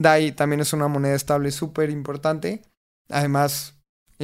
DAI 0.00 0.32
también 0.32 0.60
es 0.60 0.72
una 0.72 0.88
moneda 0.88 1.14
estable 1.14 1.52
súper 1.52 1.90
importante. 1.90 2.62
Además, 3.08 3.74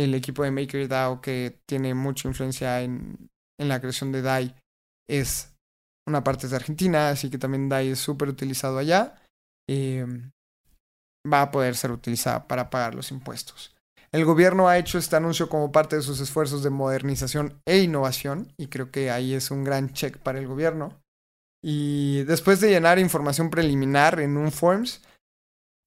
el 0.04 0.14
equipo 0.14 0.42
de 0.42 0.50
MakerDAO 0.50 1.20
que 1.20 1.60
tiene 1.66 1.94
mucha 1.94 2.28
influencia 2.28 2.82
en, 2.82 3.30
en 3.58 3.68
la 3.68 3.80
creación 3.80 4.12
de 4.12 4.22
DAI 4.22 4.54
es 5.08 5.54
una 6.08 6.24
parte 6.24 6.48
de 6.48 6.56
Argentina, 6.56 7.10
así 7.10 7.30
que 7.30 7.38
también 7.38 7.68
DAI 7.68 7.90
es 7.90 7.98
súper 7.98 8.28
utilizado 8.28 8.78
allá. 8.78 9.20
Em, 9.68 10.30
va 11.30 11.42
a 11.42 11.50
poder 11.50 11.76
ser 11.76 11.90
utilizada 11.90 12.48
para 12.48 12.70
pagar 12.70 12.94
los 12.94 13.10
impuestos. 13.10 13.74
El 14.12 14.24
gobierno 14.24 14.68
ha 14.68 14.78
hecho 14.78 14.98
este 14.98 15.16
anuncio 15.16 15.48
como 15.48 15.70
parte 15.70 15.96
de 15.96 16.02
sus 16.02 16.20
esfuerzos 16.20 16.64
de 16.64 16.70
modernización 16.70 17.60
e 17.66 17.78
innovación 17.78 18.52
y 18.56 18.66
creo 18.66 18.90
que 18.90 19.10
ahí 19.10 19.34
es 19.34 19.50
un 19.50 19.62
gran 19.62 19.92
check 19.92 20.16
para 20.18 20.38
el 20.38 20.48
gobierno. 20.48 21.00
Y 21.62 22.24
después 22.24 22.60
de 22.60 22.70
llenar 22.70 22.98
información 22.98 23.50
preliminar 23.50 24.18
en 24.18 24.36
un 24.36 24.50
Forms, 24.50 25.02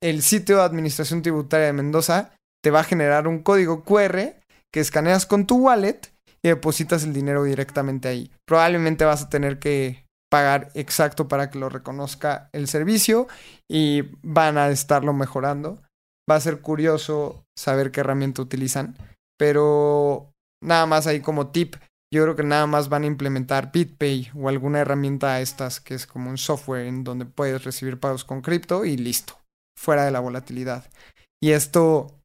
el 0.01 0.21
sitio 0.21 0.57
de 0.57 0.63
Administración 0.63 1.21
Tributaria 1.21 1.67
de 1.67 1.73
Mendoza 1.73 2.31
te 2.63 2.71
va 2.71 2.79
a 2.79 2.85
generar 2.85 3.27
un 3.27 3.43
código 3.43 3.83
QR 3.83 4.35
que 4.73 4.79
escaneas 4.79 5.25
con 5.25 5.45
tu 5.45 5.57
wallet 5.57 5.99
y 6.41 6.47
depositas 6.47 7.03
el 7.03 7.13
dinero 7.13 7.43
directamente 7.43 8.07
ahí. 8.07 8.31
Probablemente 8.47 9.05
vas 9.05 9.23
a 9.23 9.29
tener 9.29 9.59
que 9.59 10.05
pagar 10.31 10.71
exacto 10.73 11.27
para 11.27 11.49
que 11.49 11.59
lo 11.59 11.69
reconozca 11.69 12.49
el 12.53 12.67
servicio 12.67 13.27
y 13.69 14.03
van 14.23 14.57
a 14.57 14.69
estarlo 14.69 15.13
mejorando. 15.13 15.81
Va 16.29 16.35
a 16.35 16.41
ser 16.41 16.61
curioso 16.61 17.43
saber 17.57 17.91
qué 17.91 17.99
herramienta 17.99 18.41
utilizan, 18.41 18.97
pero 19.37 20.31
nada 20.63 20.85
más 20.85 21.05
ahí 21.05 21.19
como 21.19 21.51
tip, 21.51 21.75
yo 22.13 22.23
creo 22.23 22.35
que 22.35 22.43
nada 22.43 22.65
más 22.65 22.87
van 22.87 23.03
a 23.03 23.07
implementar 23.07 23.71
BitPay 23.71 24.31
o 24.35 24.47
alguna 24.47 24.79
herramienta 24.79 25.33
a 25.33 25.41
estas 25.41 25.81
que 25.81 25.95
es 25.95 26.07
como 26.07 26.29
un 26.29 26.37
software 26.37 26.87
en 26.87 27.03
donde 27.03 27.25
puedes 27.25 27.63
recibir 27.63 27.99
pagos 27.99 28.23
con 28.23 28.41
cripto 28.41 28.85
y 28.85 28.95
listo, 28.95 29.37
fuera 29.77 30.05
de 30.05 30.11
la 30.11 30.21
volatilidad. 30.21 30.89
Y 31.41 31.51
esto 31.51 32.22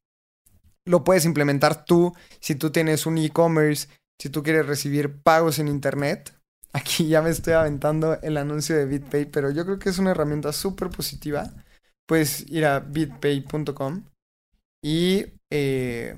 lo 0.89 1.03
puedes 1.03 1.25
implementar 1.25 1.85
tú 1.85 2.13
si 2.39 2.55
tú 2.55 2.71
tienes 2.71 3.05
un 3.05 3.17
e-commerce, 3.17 3.87
si 4.19 4.29
tú 4.29 4.43
quieres 4.43 4.65
recibir 4.65 5.21
pagos 5.21 5.59
en 5.59 5.67
internet, 5.67 6.33
Aquí 6.73 7.07
ya 7.07 7.21
me 7.21 7.29
estoy 7.29 7.53
aventando 7.53 8.19
el 8.21 8.37
anuncio 8.37 8.77
de 8.77 8.85
BitPay, 8.85 9.25
pero 9.25 9.49
yo 9.49 9.65
creo 9.65 9.79
que 9.79 9.89
es 9.89 9.97
una 9.97 10.11
herramienta 10.11 10.53
súper 10.53 10.89
positiva. 10.89 11.51
Puedes 12.07 12.47
ir 12.49 12.65
a 12.65 12.79
bitpay.com 12.79 14.03
y 14.83 15.25
eh, 15.51 16.15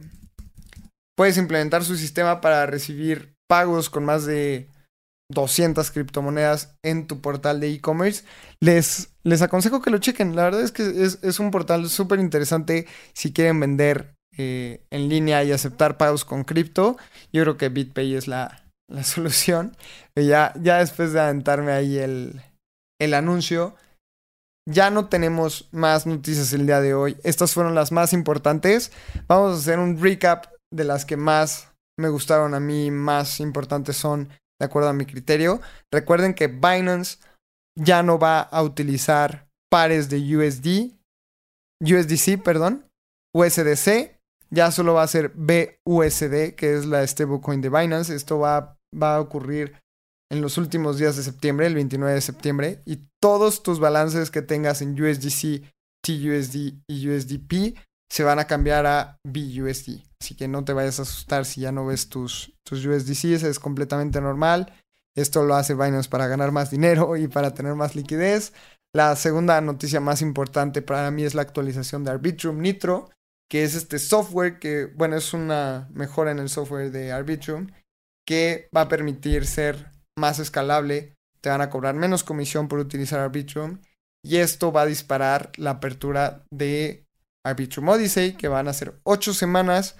puedes 1.15 1.37
implementar 1.37 1.83
su 1.83 1.95
sistema 1.95 2.41
para 2.41 2.65
recibir 2.65 3.35
pagos 3.47 3.89
con 3.89 4.05
más 4.05 4.25
de 4.25 4.69
200 5.29 5.89
criptomonedas 5.91 6.75
en 6.83 7.07
tu 7.07 7.21
portal 7.21 7.61
de 7.61 7.71
e-commerce. 7.71 8.25
Les, 8.59 9.13
les 9.23 9.41
aconsejo 9.41 9.81
que 9.81 9.89
lo 9.89 9.99
chequen. 9.99 10.35
La 10.35 10.43
verdad 10.43 10.61
es 10.61 10.71
que 10.73 10.83
es, 10.83 11.39
un 11.39 11.51
portal 11.51 11.89
súper 11.89 12.19
interesante 12.19 12.87
si 13.13 13.31
quieren 13.31 13.59
vender 13.59 14.15
en 14.89 15.09
línea 15.09 15.43
y 15.43 15.51
aceptar 15.51 15.97
pagos 15.97 16.25
con 16.25 16.43
cripto. 16.43 16.97
Yo 17.31 17.43
creo 17.43 17.57
que 17.57 17.69
BitPay 17.69 18.15
es 18.15 18.27
la, 18.27 18.63
la 18.87 19.03
solución. 19.05 19.75
Ya, 20.15 20.53
ya 20.61 20.77
después 20.77 21.13
de 21.13 21.21
aventarme 21.21 21.71
ahí 21.71 21.97
el, 21.97 22.41
el 22.99 23.13
anuncio, 23.13 23.75
ya 24.69 24.89
no 24.89 25.07
tenemos 25.07 25.67
más 25.71 26.05
noticias 26.05 26.53
el 26.53 26.65
día 26.65 26.81
de 26.81 26.93
hoy. 26.93 27.17
Estas 27.23 27.53
fueron 27.53 27.75
las 27.75 27.91
más 27.91 28.13
importantes. 28.13 28.91
Vamos 29.27 29.53
a 29.53 29.59
hacer 29.59 29.79
un 29.79 30.01
recap 30.01 30.45
de 30.71 30.83
las 30.83 31.05
que 31.05 31.17
más 31.17 31.71
me 31.99 32.09
gustaron 32.09 32.53
a 32.53 32.59
mí, 32.59 32.91
más 32.91 33.39
importantes 33.39 33.97
son 33.97 34.29
de 34.59 34.65
acuerdo 34.65 34.89
a 34.89 34.93
mi 34.93 35.05
criterio. 35.05 35.61
Recuerden 35.91 36.33
que 36.33 36.47
Binance 36.47 37.17
ya 37.75 38.03
no 38.03 38.19
va 38.19 38.41
a 38.41 38.61
utilizar 38.63 39.47
pares 39.69 40.09
de 40.09 40.17
USD, 40.19 40.93
USDC, 41.81 42.43
perdón, 42.43 42.85
USDC. 43.33 44.20
Ya 44.53 44.71
solo 44.71 44.93
va 44.93 45.03
a 45.03 45.07
ser 45.07 45.31
BUSD, 45.35 46.55
que 46.55 46.75
es 46.75 46.85
la 46.85 47.05
stablecoin 47.07 47.61
de 47.61 47.69
Binance. 47.69 48.13
Esto 48.13 48.39
va 48.39 48.77
va 48.93 49.15
a 49.15 49.21
ocurrir 49.21 49.77
en 50.31 50.41
los 50.41 50.57
últimos 50.57 50.97
días 50.97 51.17
de 51.17 51.23
septiembre, 51.23 51.67
el 51.67 51.75
29 51.75 52.13
de 52.13 52.21
septiembre, 52.21 52.81
y 52.85 53.07
todos 53.21 53.63
tus 53.63 53.79
balances 53.79 54.31
que 54.31 54.41
tengas 54.41 54.81
en 54.81 54.91
USDC, 54.91 55.63
TUSD 56.03 56.81
y 56.87 57.09
USDP 57.09 57.77
se 58.09 58.23
van 58.23 58.39
a 58.39 58.47
cambiar 58.47 58.85
a 58.85 59.17
BUSD. 59.25 60.03
Así 60.21 60.35
que 60.35 60.47
no 60.47 60.63
te 60.63 60.73
vayas 60.73 60.99
a 60.99 61.03
asustar 61.03 61.45
si 61.45 61.61
ya 61.61 61.71
no 61.71 61.85
ves 61.85 62.09
tus, 62.09 62.53
tus 62.63 62.85
USDCs, 62.85 63.43
es 63.43 63.59
completamente 63.59 64.21
normal. 64.21 64.73
Esto 65.15 65.43
lo 65.43 65.55
hace 65.55 65.73
Binance 65.73 66.09
para 66.09 66.27
ganar 66.27 66.51
más 66.51 66.71
dinero 66.71 67.17
y 67.17 67.27
para 67.27 67.53
tener 67.53 67.75
más 67.75 67.95
liquidez. 67.95 68.53
La 68.93 69.15
segunda 69.15 69.59
noticia 69.61 69.99
más 69.99 70.21
importante 70.21 70.81
para 70.81 71.11
mí 71.11 71.23
es 71.23 71.35
la 71.35 71.41
actualización 71.41 72.03
de 72.03 72.11
Arbitrum 72.11 72.59
Nitro, 72.59 73.09
que 73.51 73.65
es 73.65 73.75
este 73.75 73.99
software 73.99 74.59
que, 74.59 74.85
bueno, 74.85 75.17
es 75.17 75.33
una 75.33 75.89
mejora 75.91 76.31
en 76.31 76.39
el 76.39 76.47
software 76.47 76.89
de 76.89 77.11
Arbitrum 77.11 77.67
que 78.25 78.69
va 78.73 78.81
a 78.81 78.87
permitir 78.87 79.45
ser 79.45 79.91
más 80.17 80.39
escalable, 80.39 81.15
te 81.41 81.49
van 81.49 81.59
a 81.59 81.69
cobrar 81.69 81.95
menos 81.95 82.23
comisión 82.23 82.69
por 82.69 82.79
utilizar 82.79 83.19
Arbitrum 83.19 83.81
y 84.23 84.37
esto 84.37 84.71
va 84.71 84.83
a 84.83 84.85
disparar 84.85 85.51
la 85.57 85.71
apertura 85.71 86.45
de 86.49 87.03
Arbitrum 87.45 87.89
Odyssey, 87.89 88.37
que 88.37 88.47
van 88.47 88.69
a 88.69 88.73
ser 88.73 89.01
ocho 89.03 89.33
semanas. 89.33 89.97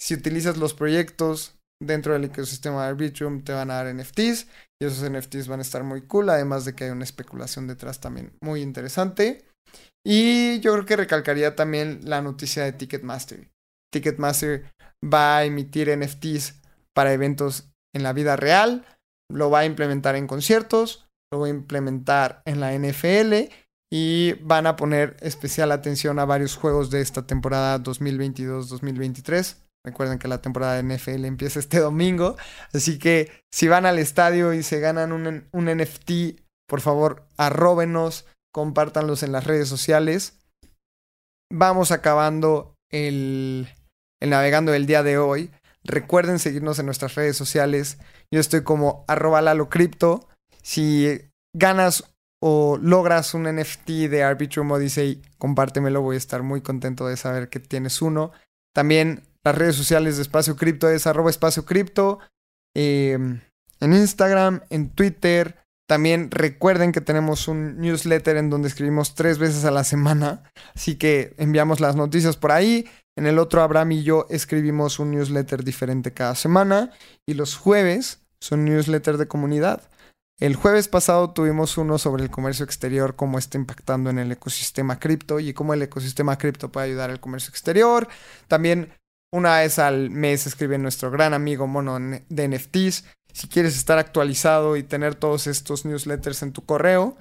Si 0.00 0.14
utilizas 0.14 0.56
los 0.56 0.74
proyectos 0.74 1.54
dentro 1.80 2.14
del 2.14 2.24
ecosistema 2.24 2.82
de 2.82 2.88
Arbitrum, 2.88 3.44
te 3.44 3.52
van 3.52 3.70
a 3.70 3.84
dar 3.84 3.94
NFTs 3.94 4.48
y 4.80 4.86
esos 4.86 5.08
NFTs 5.08 5.46
van 5.46 5.60
a 5.60 5.62
estar 5.62 5.84
muy 5.84 6.08
cool, 6.08 6.28
además 6.28 6.64
de 6.64 6.74
que 6.74 6.84
hay 6.84 6.90
una 6.90 7.04
especulación 7.04 7.68
detrás 7.68 8.00
también 8.00 8.32
muy 8.40 8.62
interesante. 8.62 9.44
Y 10.06 10.60
yo 10.60 10.72
creo 10.72 10.86
que 10.86 10.96
recalcaría 10.96 11.56
también 11.56 12.00
la 12.04 12.20
noticia 12.20 12.64
de 12.64 12.72
Ticketmaster. 12.72 13.50
Ticketmaster 13.90 14.70
va 15.02 15.38
a 15.38 15.44
emitir 15.44 15.96
NFTs 15.96 16.60
para 16.94 17.12
eventos 17.12 17.70
en 17.94 18.02
la 18.02 18.12
vida 18.12 18.36
real, 18.36 18.84
lo 19.30 19.50
va 19.50 19.60
a 19.60 19.64
implementar 19.64 20.16
en 20.16 20.26
conciertos, 20.26 21.06
lo 21.32 21.40
va 21.40 21.46
a 21.46 21.50
implementar 21.50 22.42
en 22.44 22.60
la 22.60 22.72
NFL 22.74 23.50
y 23.92 24.32
van 24.42 24.66
a 24.66 24.76
poner 24.76 25.16
especial 25.20 25.72
atención 25.72 26.18
a 26.18 26.24
varios 26.24 26.56
juegos 26.56 26.90
de 26.90 27.00
esta 27.00 27.26
temporada 27.26 27.78
2022-2023. 27.82 29.56
Recuerden 29.86 30.18
que 30.18 30.28
la 30.28 30.40
temporada 30.40 30.80
de 30.80 30.82
NFL 30.82 31.24
empieza 31.24 31.60
este 31.60 31.78
domingo, 31.80 32.36
así 32.72 32.98
que 32.98 33.30
si 33.52 33.68
van 33.68 33.86
al 33.86 33.98
estadio 33.98 34.52
y 34.52 34.62
se 34.62 34.80
ganan 34.80 35.12
un, 35.12 35.48
un 35.52 35.64
NFT, 35.66 36.40
por 36.66 36.80
favor, 36.80 37.26
arróbenos, 37.36 38.26
compártanlos 38.54 39.24
en 39.24 39.32
las 39.32 39.44
redes 39.44 39.68
sociales. 39.68 40.38
Vamos 41.52 41.90
acabando 41.90 42.76
el, 42.88 43.68
navegando 44.20 44.70
del 44.70 44.86
día 44.86 45.02
de 45.02 45.18
hoy. 45.18 45.50
Recuerden 45.82 46.38
seguirnos 46.38 46.78
en 46.78 46.86
nuestras 46.86 47.16
redes 47.16 47.36
sociales. 47.36 47.98
Yo 48.32 48.38
estoy 48.38 48.62
como 48.62 49.04
arroba 49.08 49.42
Lalo 49.42 49.68
Crypto. 49.68 50.28
Si 50.62 51.20
ganas 51.52 52.14
o 52.40 52.78
logras 52.80 53.34
un 53.34 53.42
NFT 53.42 53.88
de 54.08 54.22
Arbitrum 54.22 54.70
Odyssey, 54.70 55.20
compártemelo. 55.36 56.00
Voy 56.00 56.14
a 56.14 56.18
estar 56.18 56.44
muy 56.44 56.62
contento 56.62 57.08
de 57.08 57.16
saber 57.16 57.48
que 57.48 57.58
tienes 57.58 58.00
uno. 58.02 58.30
También 58.72 59.24
las 59.42 59.58
redes 59.58 59.74
sociales 59.74 60.14
de 60.14 60.22
Espacio 60.22 60.54
Cripto 60.56 60.88
es 60.88 61.08
arroba 61.08 61.28
Espacio 61.28 61.64
Cripto. 61.64 62.20
Eh, 62.76 63.18
en 63.80 63.92
Instagram, 63.92 64.60
en 64.70 64.90
Twitter. 64.90 65.63
También 65.86 66.30
recuerden 66.30 66.92
que 66.92 67.00
tenemos 67.00 67.46
un 67.46 67.78
newsletter 67.78 68.36
en 68.36 68.50
donde 68.50 68.68
escribimos 68.68 69.14
tres 69.14 69.38
veces 69.38 69.64
a 69.64 69.70
la 69.70 69.84
semana. 69.84 70.42
Así 70.74 70.96
que 70.96 71.34
enviamos 71.36 71.80
las 71.80 71.94
noticias 71.94 72.36
por 72.36 72.52
ahí. 72.52 72.88
En 73.16 73.26
el 73.26 73.38
otro, 73.38 73.62
Abraham 73.62 73.92
y 73.92 74.02
yo 74.02 74.26
escribimos 74.30 74.98
un 74.98 75.10
newsletter 75.10 75.62
diferente 75.62 76.12
cada 76.12 76.34
semana. 76.34 76.90
Y 77.26 77.34
los 77.34 77.56
jueves 77.56 78.20
son 78.40 78.64
newsletter 78.64 79.18
de 79.18 79.28
comunidad. 79.28 79.82
El 80.40 80.56
jueves 80.56 80.88
pasado 80.88 81.30
tuvimos 81.30 81.78
uno 81.78 81.96
sobre 81.96 82.24
el 82.24 82.30
comercio 82.30 82.64
exterior, 82.64 83.14
cómo 83.14 83.38
está 83.38 83.56
impactando 83.56 84.10
en 84.10 84.18
el 84.18 84.32
ecosistema 84.32 84.98
cripto 84.98 85.38
y 85.38 85.52
cómo 85.52 85.74
el 85.74 85.82
ecosistema 85.82 86.38
cripto 86.38 86.72
puede 86.72 86.86
ayudar 86.86 87.10
al 87.10 87.20
comercio 87.20 87.50
exterior. 87.50 88.08
También 88.48 88.92
una 89.32 89.58
vez 89.58 89.78
al 89.78 90.10
mes 90.10 90.46
escribe 90.46 90.76
nuestro 90.78 91.10
gran 91.10 91.34
amigo 91.34 91.66
Mono 91.66 91.98
de 91.98 92.48
NFTs. 92.48 93.04
Si 93.34 93.48
quieres 93.48 93.76
estar 93.76 93.98
actualizado 93.98 94.76
y 94.76 94.84
tener 94.84 95.16
todos 95.16 95.48
estos 95.48 95.84
newsletters 95.84 96.42
en 96.44 96.52
tu 96.52 96.64
correo, 96.64 97.16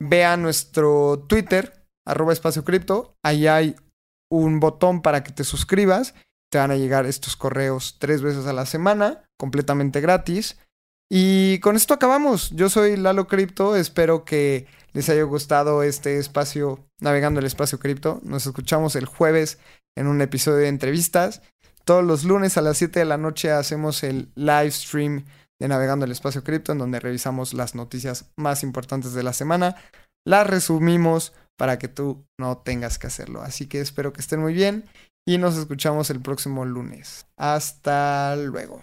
ve 0.00 0.24
a 0.24 0.36
nuestro 0.36 1.24
Twitter, 1.28 1.86
arroba 2.04 2.32
espacio 2.32 2.64
cripto. 2.64 3.14
Ahí 3.22 3.46
hay 3.46 3.76
un 4.28 4.58
botón 4.58 5.02
para 5.02 5.22
que 5.22 5.30
te 5.30 5.44
suscribas. 5.44 6.14
Te 6.50 6.58
van 6.58 6.72
a 6.72 6.76
llegar 6.76 7.06
estos 7.06 7.36
correos 7.36 7.96
tres 8.00 8.22
veces 8.22 8.46
a 8.46 8.52
la 8.52 8.66
semana, 8.66 9.22
completamente 9.38 10.00
gratis. 10.00 10.58
Y 11.08 11.60
con 11.60 11.76
esto 11.76 11.94
acabamos. 11.94 12.50
Yo 12.50 12.68
soy 12.68 12.96
Lalo 12.96 13.28
Cripto. 13.28 13.76
Espero 13.76 14.24
que 14.24 14.66
les 14.92 15.08
haya 15.10 15.22
gustado 15.22 15.84
este 15.84 16.18
espacio, 16.18 16.84
navegando 16.98 17.38
el 17.38 17.46
espacio 17.46 17.78
cripto. 17.78 18.20
Nos 18.24 18.46
escuchamos 18.46 18.96
el 18.96 19.06
jueves 19.06 19.58
en 19.96 20.08
un 20.08 20.22
episodio 20.22 20.58
de 20.58 20.68
entrevistas. 20.68 21.40
Todos 21.84 22.04
los 22.04 22.24
lunes 22.24 22.56
a 22.56 22.62
las 22.62 22.78
7 22.78 22.98
de 22.98 23.04
la 23.04 23.16
noche 23.16 23.50
hacemos 23.50 24.02
el 24.02 24.30
live 24.34 24.70
stream 24.70 25.24
Navegando 25.68 26.04
el 26.04 26.12
Espacio 26.12 26.44
Cripto, 26.44 26.72
en 26.72 26.78
donde 26.78 27.00
revisamos 27.00 27.54
las 27.54 27.74
noticias 27.74 28.26
más 28.36 28.62
importantes 28.62 29.12
de 29.12 29.22
la 29.22 29.32
semana. 29.32 29.76
Las 30.24 30.46
resumimos 30.46 31.32
para 31.56 31.78
que 31.78 31.88
tú 31.88 32.24
no 32.38 32.58
tengas 32.58 32.98
que 32.98 33.06
hacerlo. 33.06 33.42
Así 33.42 33.66
que 33.66 33.80
espero 33.80 34.12
que 34.12 34.20
estén 34.20 34.40
muy 34.40 34.54
bien 34.54 34.84
y 35.26 35.38
nos 35.38 35.56
escuchamos 35.56 36.10
el 36.10 36.20
próximo 36.20 36.64
lunes. 36.64 37.26
Hasta 37.36 38.36
luego. 38.36 38.82